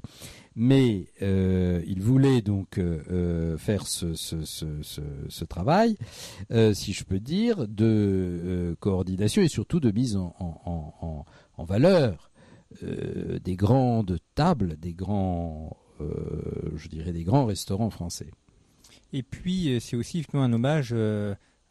Mais 0.56 1.06
euh, 1.22 1.80
il 1.86 2.02
voulait 2.02 2.42
donc 2.42 2.80
faire 3.58 3.86
ce, 3.86 4.14
ce, 4.14 4.44
ce, 4.44 4.66
ce, 4.82 5.44
travail, 5.44 5.96
si 6.72 6.92
je 6.92 7.04
peux 7.04 7.20
dire, 7.20 7.68
de 7.68 8.76
coordination 8.80 9.42
et 9.42 9.48
surtout 9.48 9.78
de 9.78 9.92
mise 9.92 10.16
en, 10.16 10.34
en, 10.40 11.24
en 11.56 11.64
valeur 11.64 12.27
des 12.82 13.56
grandes 13.56 14.18
tables, 14.34 14.76
des 14.78 14.94
grands, 14.94 15.76
je 16.00 16.88
dirais, 16.88 17.12
des 17.12 17.24
grands 17.24 17.46
restaurants 17.46 17.90
français. 17.90 18.30
Et 19.12 19.22
puis, 19.22 19.78
c'est 19.80 19.96
aussi 19.96 20.24
un 20.34 20.52
hommage 20.52 20.94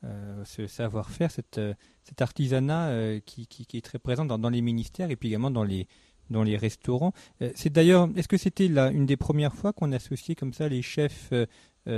euh, 0.04 0.44
ce 0.46 0.68
savoir-faire, 0.68 1.32
euh, 1.58 1.74
cet 2.04 2.22
artisanat 2.22 2.90
euh, 2.90 3.20
qui, 3.26 3.48
qui, 3.48 3.78
est 3.78 3.82
très 3.82 3.98
présent 3.98 4.26
dans, 4.26 4.50
les 4.50 4.62
ministères 4.62 5.10
et 5.10 5.16
puis 5.16 5.30
également 5.30 5.50
dans 5.50 5.64
les, 5.64 5.88
dans 6.30 6.44
les 6.44 6.56
restaurants. 6.56 7.14
c'est 7.56 7.72
d'ailleurs, 7.72 8.08
est-ce 8.16 8.28
que 8.28 8.38
c'était 8.38 8.68
là 8.68 8.92
une 8.92 9.08
des 9.08 9.18
premières 9.18 9.56
fois 9.56 9.74
qu'on 9.74 9.92
associait 9.92 10.36
comme 10.36 10.54
ça 10.54 10.70
les 10.70 10.84
chefs 10.84 11.34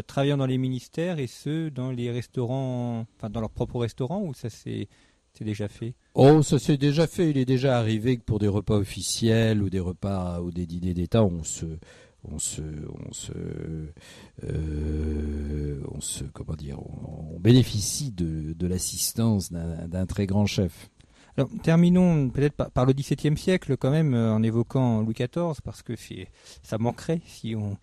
travaillant 0.07 0.38
dans 0.38 0.45
les 0.45 0.57
ministères 0.57 1.20
et 1.20 1.28
ceux 1.28 1.72
dans 1.72 1.91
les 1.91 2.10
restaurants, 2.10 3.05
enfin 3.18 3.30
dans 3.30 3.41
leurs 3.41 3.49
propres 3.49 3.80
restaurants 3.80 4.22
ou 4.22 4.34
ça 4.34 4.49
c'est 4.49 4.88
déjà 5.45 5.67
fait? 5.67 5.93
Oh, 6.13 6.41
ça 6.41 6.59
s'est 6.59 6.77
déjà 6.77 7.07
fait. 7.07 7.29
Il 7.29 7.37
est 7.37 7.45
déjà 7.45 7.77
arrivé 7.77 8.17
que 8.17 8.23
pour 8.23 8.39
des 8.39 8.47
repas 8.47 8.75
officiels 8.75 9.61
ou 9.61 9.69
des 9.69 9.79
repas 9.79 10.41
ou 10.41 10.51
des 10.51 10.65
dîners 10.65 10.93
d'État, 10.93 11.23
on 11.23 11.43
se, 11.43 11.65
on 12.23 12.39
se, 12.39 12.61
on 12.61 13.13
se, 13.13 13.31
euh, 14.43 15.81
on 15.91 16.01
se, 16.01 16.23
comment 16.25 16.55
dire, 16.55 16.79
on, 16.79 17.39
bénéficie 17.39 18.11
de, 18.11 18.53
de 18.53 18.67
l'assistance 18.67 19.51
d'un 19.51 20.05
très 20.05 20.25
grand 20.25 20.45
chef. 20.45 20.89
Terminons 21.63 22.29
peut-être 22.29 22.55
par, 22.55 22.85
le 22.85 22.93
XVIIe 22.93 23.37
siècle 23.37 23.77
quand 23.77 23.91
même 23.91 24.13
euh, 24.13 24.33
en 24.33 24.43
évoquant 24.43 25.01
Louis 25.01 25.13
XIV 25.13 25.61
parce 25.63 25.81
que 25.81 25.93
ça 26.63 26.77
manquerait 26.77 27.21
si 27.25 27.55
on 27.55 27.77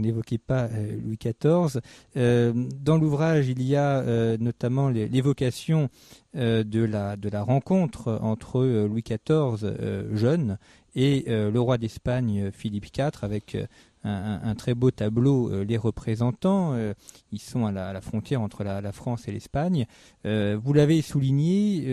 n'évoquait 0.00 0.38
pas 0.38 0.68
euh, 0.72 0.98
Louis 1.02 1.18
XIV. 1.18 1.80
dans 2.14 2.96
l'ouvrage, 2.96 3.48
il 3.48 3.62
y 3.62 3.76
a 3.76 4.02
notamment 4.38 4.88
l'évocation 4.88 5.88
de 6.34 6.84
la 6.84 7.42
rencontre 7.42 8.18
entre 8.22 8.64
Louis 8.64 9.02
XIV 9.02 9.74
jeune 10.12 10.58
et 10.94 11.24
le 11.28 11.58
roi 11.60 11.78
d'Espagne 11.78 12.50
Philippe 12.52 12.86
IV 12.96 13.10
avec 13.22 13.56
un, 14.04 14.54
très 14.54 14.74
beau 14.74 14.90
tableau 14.90 15.50
euh, 15.50 15.64
les 15.64 15.76
représentants. 15.76 16.72
Euh, 16.74 16.94
ils 17.32 17.40
sont 17.40 17.66
à 17.66 17.72
la, 17.72 18.00
frontière 18.00 18.40
entre 18.40 18.64
la, 18.64 18.92
France 18.92 19.28
et 19.28 19.32
l'Espagne. 19.32 19.86
Euh, 20.24 20.58
vous 20.62 20.72
l'avez 20.72 21.02
souligné, 21.02 21.86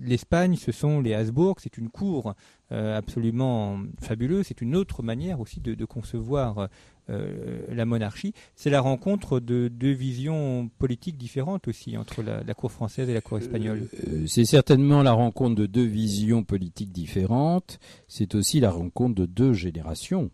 l'Espagne, 0.00 0.56
ce 0.56 0.72
sont 0.72 1.00
les 1.00 1.14
Habsbourg. 1.14 1.56
C'est 1.60 1.78
une 1.78 1.88
cour 1.88 2.34
absolument 2.70 3.80
fabuleuse. 4.00 4.46
C'est 4.46 4.62
une 4.62 4.76
autre 4.76 5.02
manière 5.02 5.40
aussi 5.40 5.60
de, 5.60 5.84
concevoir 5.84 6.68
la 7.08 7.84
monarchie. 7.84 8.32
C'est 8.54 8.70
la 8.70 8.80
rencontre 8.80 9.40
de 9.40 9.68
deux 9.68 9.92
visions 9.92 10.70
politiques 10.78 11.18
différentes 11.18 11.68
aussi 11.68 11.98
entre 11.98 12.22
la 12.22 12.54
cour 12.54 12.72
française 12.72 13.10
et 13.10 13.14
la 13.14 13.20
cour 13.20 13.38
espagnole. 13.38 13.88
c'est 14.26 14.46
certainement 14.46 15.02
la 15.02 15.12
rencontre 15.12 15.54
de 15.60 15.66
deux 15.66 15.84
visions 15.84 16.44
politiques 16.44 16.92
différentes. 16.92 17.78
C'est 18.08 18.34
aussi 18.34 18.60
la 18.60 18.70
rencontre 18.70 19.16
de 19.16 19.26
deux 19.26 19.52
générations. 19.52 20.30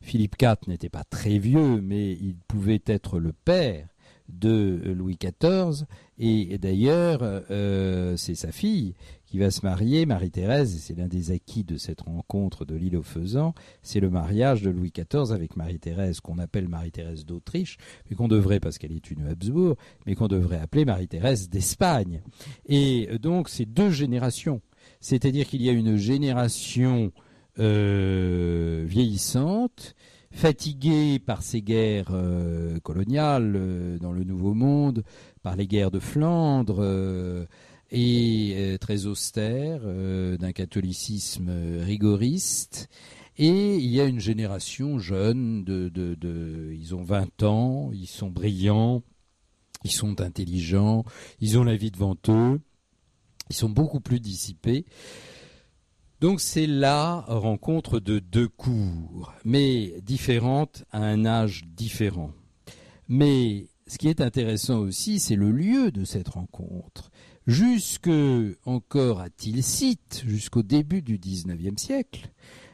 Philippe 0.00 0.36
IV 0.40 0.56
n'était 0.68 0.88
pas 0.88 1.04
très 1.04 1.38
vieux, 1.38 1.80
mais 1.80 2.12
il 2.12 2.36
pouvait 2.46 2.82
être 2.86 3.18
le 3.18 3.32
père 3.32 3.88
de 4.28 4.80
Louis 4.94 5.18
XIV. 5.18 5.86
Et 6.18 6.58
d'ailleurs, 6.58 7.20
euh, 7.22 8.16
c'est 8.16 8.34
sa 8.34 8.52
fille 8.52 8.94
qui 9.26 9.38
va 9.38 9.50
se 9.50 9.64
marier, 9.64 10.06
Marie-Thérèse, 10.06 10.74
et 10.74 10.78
c'est 10.78 10.96
l'un 10.96 11.06
des 11.06 11.30
acquis 11.30 11.62
de 11.62 11.76
cette 11.76 12.00
rencontre 12.00 12.64
de 12.64 12.74
l'île 12.74 12.96
aux 12.96 13.02
faisans, 13.02 13.54
c'est 13.82 14.00
le 14.00 14.08
mariage 14.08 14.62
de 14.62 14.70
Louis 14.70 14.90
XIV 14.90 15.32
avec 15.32 15.56
Marie-Thérèse, 15.56 16.20
qu'on 16.20 16.38
appelle 16.38 16.66
Marie-Thérèse 16.66 17.26
d'Autriche, 17.26 17.76
mais 18.08 18.16
qu'on 18.16 18.28
devrait, 18.28 18.58
parce 18.58 18.78
qu'elle 18.78 18.92
est 18.92 19.10
une 19.10 19.26
Habsbourg, 19.26 19.76
mais 20.06 20.14
qu'on 20.14 20.28
devrait 20.28 20.58
appeler 20.58 20.86
Marie-Thérèse 20.86 21.50
d'Espagne. 21.50 22.22
Et 22.66 23.18
donc, 23.20 23.48
c'est 23.50 23.66
deux 23.66 23.90
générations. 23.90 24.62
C'est-à-dire 25.00 25.46
qu'il 25.46 25.62
y 25.62 25.68
a 25.68 25.72
une 25.72 25.96
génération 25.96 27.12
euh, 27.58 28.84
vieillissante, 28.86 29.94
fatiguée 30.30 31.18
par 31.18 31.42
ces 31.42 31.62
guerres 31.62 32.12
euh, 32.12 32.78
coloniales 32.80 33.54
euh, 33.56 33.98
dans 33.98 34.12
le 34.12 34.24
Nouveau 34.24 34.54
Monde, 34.54 35.02
par 35.42 35.56
les 35.56 35.66
guerres 35.66 35.90
de 35.90 35.98
Flandre, 35.98 37.46
et 37.90 38.76
très 38.80 39.06
austère, 39.06 39.80
d'un 39.80 40.52
catholicisme 40.52 41.50
rigoriste. 41.80 42.90
Et 43.38 43.76
il 43.76 43.86
y 43.86 44.00
a 44.00 44.04
une 44.04 44.20
génération 44.20 44.98
jeune, 44.98 45.64
de, 45.64 45.88
de, 45.88 46.14
de, 46.14 46.74
ils 46.78 46.94
ont 46.94 47.02
20 47.02 47.44
ans, 47.44 47.90
ils 47.94 48.08
sont 48.08 48.30
brillants, 48.30 49.02
ils 49.84 49.92
sont 49.92 50.20
intelligents, 50.20 51.04
ils 51.40 51.58
ont 51.58 51.64
la 51.64 51.76
vie 51.76 51.90
devant 51.90 52.16
eux, 52.28 52.60
ils 53.48 53.56
sont 53.56 53.70
beaucoup 53.70 54.00
plus 54.00 54.20
dissipés. 54.20 54.84
Donc 56.20 56.40
c'est 56.40 56.66
la 56.66 57.20
rencontre 57.28 58.00
de 58.00 58.18
deux 58.18 58.48
cours, 58.48 59.32
mais 59.44 60.00
différentes 60.02 60.84
à 60.90 60.98
un 60.98 61.24
âge 61.24 61.64
différent. 61.76 62.32
Mais 63.08 63.68
ce 63.86 63.98
qui 63.98 64.08
est 64.08 64.20
intéressant 64.20 64.78
aussi, 64.78 65.20
c'est 65.20 65.36
le 65.36 65.52
lieu 65.52 65.92
de 65.92 66.04
cette 66.04 66.28
rencontre. 66.28 67.10
Jusque 67.46 68.10
encore 68.66 69.20
à 69.20 69.30
Tilsit, 69.30 70.24
jusqu'au 70.26 70.64
début 70.64 71.02
du 71.02 71.18
XIXe 71.18 71.80
siècle, 71.80 72.30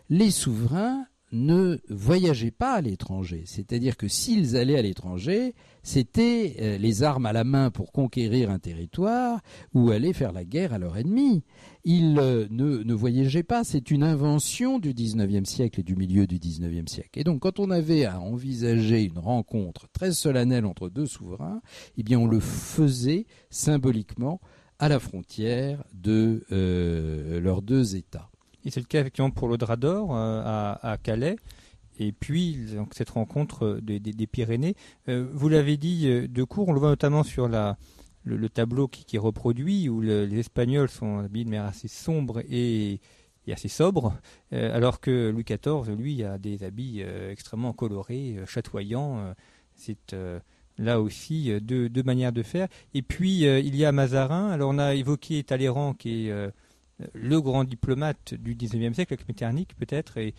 les 0.09 0.31
souverains 0.31 1.07
ne 1.35 1.79
voyageaient 1.89 2.51
pas 2.51 2.75
à 2.75 2.81
l'étranger. 2.81 3.43
C'est-à-dire 3.47 3.97
que 3.97 4.09
s'ils 4.09 4.57
allaient 4.57 4.79
à 4.79 4.83
l'étranger, 4.83 5.55
c'était 5.83 6.57
euh, 6.61 6.79
les 6.79 7.03
armes 7.03 7.27
à 7.27 7.33
la 7.33 7.45
main 7.45 7.71
pour 7.71 7.93
conquérir 7.93 8.51
un 8.51 8.59
territoire 8.59 9.41
ou 9.75 9.91
aller 9.91 10.13
faire 10.13 10.33
la 10.33 10.45
guerre 10.45 10.73
à 10.73 10.79
leur 10.79 10.97
ennemi. 10.97 11.43
Ils 11.85 12.19
euh, 12.19 12.47
ne, 12.51 12.83
ne 12.83 12.95
voyageaient 12.95 13.43
pas, 13.43 13.65
c'est 13.65 13.91
une 13.91 14.03
invention 14.03 14.79
du 14.79 14.95
XIXe 14.95 15.49
siècle 15.49 15.81
et 15.81 15.83
du 15.83 15.97
milieu 15.97 16.27
du 16.27 16.39
XIXe 16.39 16.91
siècle. 16.91 17.19
Et 17.19 17.25
donc 17.25 17.41
quand 17.41 17.59
on 17.59 17.71
avait 17.71 18.05
à 18.05 18.21
envisager 18.21 19.03
une 19.03 19.19
rencontre 19.19 19.89
très 19.93 20.13
solennelle 20.13 20.65
entre 20.65 20.89
deux 20.89 21.07
souverains, 21.07 21.61
eh 21.99 22.03
bien 22.03 22.19
on 22.19 22.27
le 22.27 22.41
faisait 22.41 23.27
symboliquement 23.51 24.41
à 24.79 24.89
la 24.89 24.99
frontière 24.99 25.85
de 25.93 26.45
euh, 26.53 27.41
leurs 27.41 27.63
deux 27.63 27.97
États. 27.97 28.31
Et 28.65 28.71
c'est 28.71 28.81
le 28.81 28.87
cas 28.87 29.01
effectivement 29.01 29.31
pour 29.31 29.49
le 29.49 29.57
Drador 29.57 30.17
euh, 30.17 30.75
à, 30.83 30.97
Calais. 31.03 31.37
Et 31.99 32.13
puis 32.13 32.57
donc, 32.75 32.95
cette 32.95 33.11
rencontre 33.11 33.79
des, 33.81 34.27
Pyrénées. 34.27 34.75
Euh, 35.09 35.29
vous 35.33 35.49
l'avez 35.49 35.77
dit 35.77 36.07
de 36.29 36.45
court, 36.45 36.69
on 36.69 36.73
le 36.73 36.81
voit 36.81 36.89
notamment 36.89 37.23
sur 37.23 37.49
le, 37.49 38.49
tableau 38.49 38.89
qui, 38.89 39.17
est 39.17 39.19
reproduit, 39.19 39.89
où 39.89 40.01
les 40.01 40.39
Espagnols 40.39 40.89
sont 40.89 41.19
habillés 41.19 41.45
de 41.45 41.51
manière 41.51 41.67
assez 41.67 41.89
sombre 41.89 42.43
et, 42.51 43.01
assez 43.49 43.69
sobre, 43.69 44.17
euh, 44.53 44.75
alors 44.75 45.01
que 45.01 45.31
Louis 45.31 45.45
XIV, 45.45 45.95
lui, 45.95 46.25
a 46.25 46.39
des 46.39 46.65
habits 46.65 47.03
extrêmement 47.31 47.73
colorés, 47.73 48.39
chatoyants. 48.47 49.35
C'est 49.77 50.17
là 50.79 51.01
aussi 51.01 51.61
deux, 51.61 52.03
manières 52.03 52.33
de 52.33 52.43
faire. 52.43 52.67
Et 52.95 53.03
puis 53.03 53.43
il 53.45 53.77
y 53.77 53.85
a 53.85 53.93
Mazarin. 53.93 54.49
Alors 54.51 54.71
on 54.71 54.79
a 54.79 54.95
évoqué 54.95 55.45
Talleyrand 55.45 55.95
qui 55.95 56.29
est 56.29 56.51
le 57.13 57.41
grand 57.41 57.65
diplomate 57.65 58.35
du 58.35 58.55
XIXe 58.55 58.95
siècle, 58.95 59.15
avec 59.15 59.29
Metternich 59.29 59.75
peut-être, 59.77 60.19
et, 60.19 60.35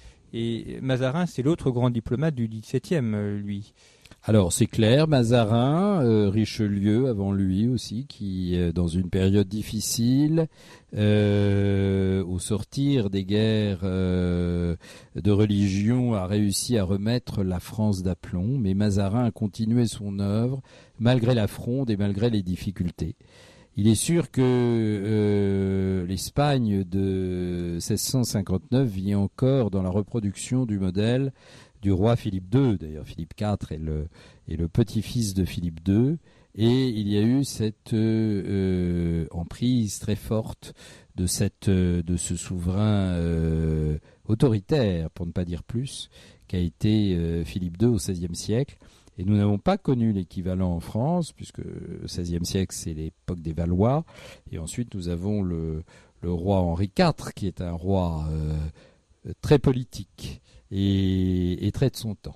Mazarin, 0.82 1.26
c'est 1.26 1.44
l'autre 1.44 1.72
grand 1.72 1.90
diplomate 1.90 2.36
du 2.36 2.48
XVIIe, 2.50 3.14
euh, 3.14 3.40
lui. 3.40 3.74
Alors 4.24 4.52
c'est 4.52 4.66
clair, 4.66 5.08
Mazarin, 5.08 6.04
euh, 6.04 6.30
Richelieu 6.30 7.08
avant 7.08 7.32
lui 7.32 7.70
aussi, 7.70 8.06
qui 8.08 8.58
euh, 8.58 8.74
dans 8.74 8.88
une 8.88 9.10
période 9.10 9.48
difficile, 9.48 10.48
au 10.94 12.40
sortir 12.40 13.10
des 13.10 13.24
guerres 13.26 13.84
de 13.84 14.78
religion, 15.32 16.14
a 16.14 16.26
réussi 16.26 16.78
à 16.78 16.84
remettre 16.84 17.44
la 17.44 17.60
France 17.60 18.02
d'aplomb, 18.02 18.58
mais 18.58 18.74
Mazarin 18.74 19.26
a 19.26 19.32
continué 19.32 19.88
son 19.88 20.20
œuvre 20.20 20.62
malgré 21.00 21.34
la 21.34 21.48
fronde 21.48 21.90
et 21.90 21.98
malgré 21.98 22.30
les 22.30 22.44
difficultés. 22.44 23.16
Il 23.78 23.90
est 23.90 23.96
sûr 23.96 24.32
que 24.32 24.42
euh, 24.42 26.06
l'Espagne 26.06 26.86
de 26.86 27.74
1659 27.74 28.88
vit 28.88 29.16
encore 29.16 29.70
dans 29.70 29.84
la 29.84 29.90
reproduction 29.90 30.66
du 30.66 30.80
modèle 30.80 31.34
du 31.82 31.92
roi 31.92 32.16
Philippe 32.16 32.56
II. 32.56 32.78
D'ailleurs, 32.78 33.06
Philippe 33.06 33.34
IV 33.38 33.58
est 33.72 34.56
le, 34.58 34.68
petit-fils 34.70 35.34
de 35.34 35.44
Philippe 35.44 35.82
II. 35.86 36.18
Et 36.58 36.88
il 36.88 37.10
y 37.10 37.18
a 37.18 37.22
eu 37.22 37.44
cette 37.44 37.92
euh, 37.92 39.28
emprise 39.32 40.00
très 40.00 40.16
forte 40.16 40.74
de, 41.16 41.28
ce 41.28 42.36
souverain 42.38 43.12
euh, 43.16 43.98
autoritaire, 44.26 45.10
pour 45.10 45.26
ne 45.26 45.34
pas 45.34 45.44
dire 45.44 45.64
plus, 45.64 46.10
qu'a 46.48 46.60
été 46.60 47.44
Philippe 47.44 47.82
II 47.82 47.90
au 47.90 47.96
XVIe 47.96 48.36
siècle. 48.36 48.78
Et 49.18 49.26
nous 49.26 49.38
n'avons 49.38 49.58
pas 49.58 49.78
connu 49.78 50.12
l'équivalent 50.12 50.74
en 50.74 50.80
France, 50.80 51.32
puisque 51.32 51.60
le 51.60 52.02
XVIe 52.06 52.46
siècle, 52.46 52.76
c'est 52.76 52.94
l'époque 52.94 53.42
des 53.42 53.54
Valois. 53.54 54.04
Et 54.52 54.60
ensuite, 54.60 54.94
nous 54.94 55.10
avons 55.10 55.42
le, 55.42 55.84
roi 56.24 56.60
Henri 56.60 56.92
IV, 56.98 57.34
qui 57.36 57.48
est 57.48 57.62
un 57.62 57.72
roi 57.72 58.28
très 59.42 59.60
politique 59.60 60.42
et, 60.72 61.68
et 61.68 61.72
très 61.72 61.90
de 61.92 61.96
son 61.96 62.16
temps. 62.16 62.36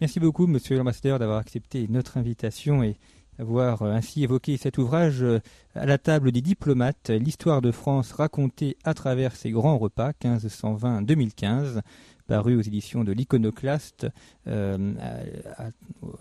Merci 0.00 0.18
beaucoup, 0.18 0.46
monsieur 0.46 0.78
l'ambassadeur, 0.78 1.18
d'avoir 1.18 1.38
accepté 1.38 1.86
notre 1.88 2.16
invitation 2.16 2.82
et 2.82 2.96
d'avoir 3.38 3.82
euh, 3.82 3.92
ainsi 3.92 4.22
évoqué 4.22 4.56
cet 4.56 4.78
ouvrage 4.78 5.22
euh, 5.22 5.40
à 5.74 5.84
la 5.84 5.98
table 5.98 6.32
des 6.32 6.40
diplomates, 6.40 7.10
l'histoire 7.10 7.60
de 7.60 7.70
France 7.70 8.12
racontée 8.12 8.78
à 8.82 8.94
travers 8.94 9.36
ses 9.36 9.50
grands 9.50 9.76
repas 9.76 10.12
1520-2015, 10.22 11.80
paru 12.30 12.54
aux 12.54 12.60
éditions 12.60 13.02
de 13.02 13.10
l'Iconoclaste, 13.10 14.06
euh, 14.46 14.94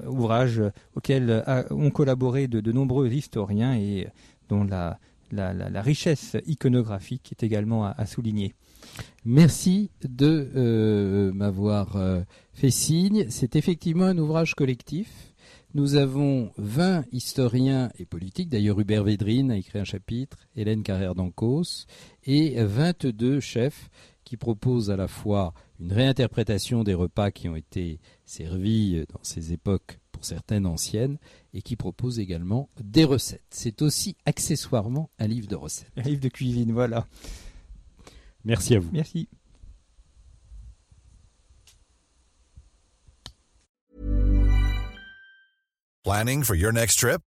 ouvrage 0.08 0.60
auquel 0.96 1.44
ont 1.70 1.92
collaboré 1.92 2.48
de, 2.48 2.72
nombreux 2.72 3.10
historiens 3.10 3.76
et 3.76 4.08
dont 4.50 4.64
la, 4.64 4.98
richesse 5.82 6.36
iconographique 6.48 7.32
est 7.32 7.44
également 7.44 7.86
à 7.86 8.06
souligner. 8.08 8.56
Merci 9.24 9.92
de 10.02 10.50
euh, 10.56 11.32
m'avoir 11.32 11.96
euh, 11.96 12.22
fait 12.54 12.72
signe. 12.72 13.28
C'est 13.30 13.56
effectivement 13.56 14.06
un 14.06 14.18
ouvrage 14.18 14.56
collectif. 14.56 15.36
Nous 15.76 15.94
avons 15.94 16.50
20 16.58 17.06
historiens 17.12 17.92
et 18.00 18.06
politiques, 18.06 18.50
d'ailleurs 18.50 18.80
Hubert 18.80 19.04
Védrine 19.04 19.52
a 19.52 19.58
écrit 19.58 19.78
un 19.78 19.84
chapitre, 19.84 20.38
Hélène 20.56 20.82
Carrère 20.82 21.14
d'Ancos, 21.14 21.86
et 22.26 22.56
22 22.64 23.40
chefs 23.40 23.92
qui 24.30 24.38
proposent 24.38 24.92
à 24.92 24.96
la 24.96 25.08
fois 25.08 25.56
une 25.80 25.92
réinterprétation 25.92 26.84
des 26.84 26.94
repas 26.94 27.32
qui 27.32 27.50
ont 27.50 27.56
été 27.56 28.00
servis 28.26 29.04
dans 29.12 29.24
ces 29.24 29.54
époques, 29.54 30.00
pour 30.12 30.24
certaines 30.24 30.68
anciennes, 30.68 31.18
et 31.56 31.64
qui 31.64 31.76
proposent 31.76 32.20
également 32.20 32.70
des 32.80 33.06
recettes. 33.06 33.42
C'est 33.50 33.82
aussi 33.82 34.16
accessoirement 34.26 35.10
un 35.18 35.26
livre 35.26 35.48
de 35.48 35.56
recettes. 35.56 35.92
Un 35.98 36.04
livre 36.04 36.22
de 36.22 36.30
cuisine, 36.30 36.72
voilà. 36.72 37.08
Merci 38.46 38.76
à 38.76 38.80
vous. 38.80 38.92
Merci. 38.94 39.28
Planning 46.04 46.44
for 46.44 46.56
your 46.56 46.72
next 46.72 47.00
trip? 47.00 47.20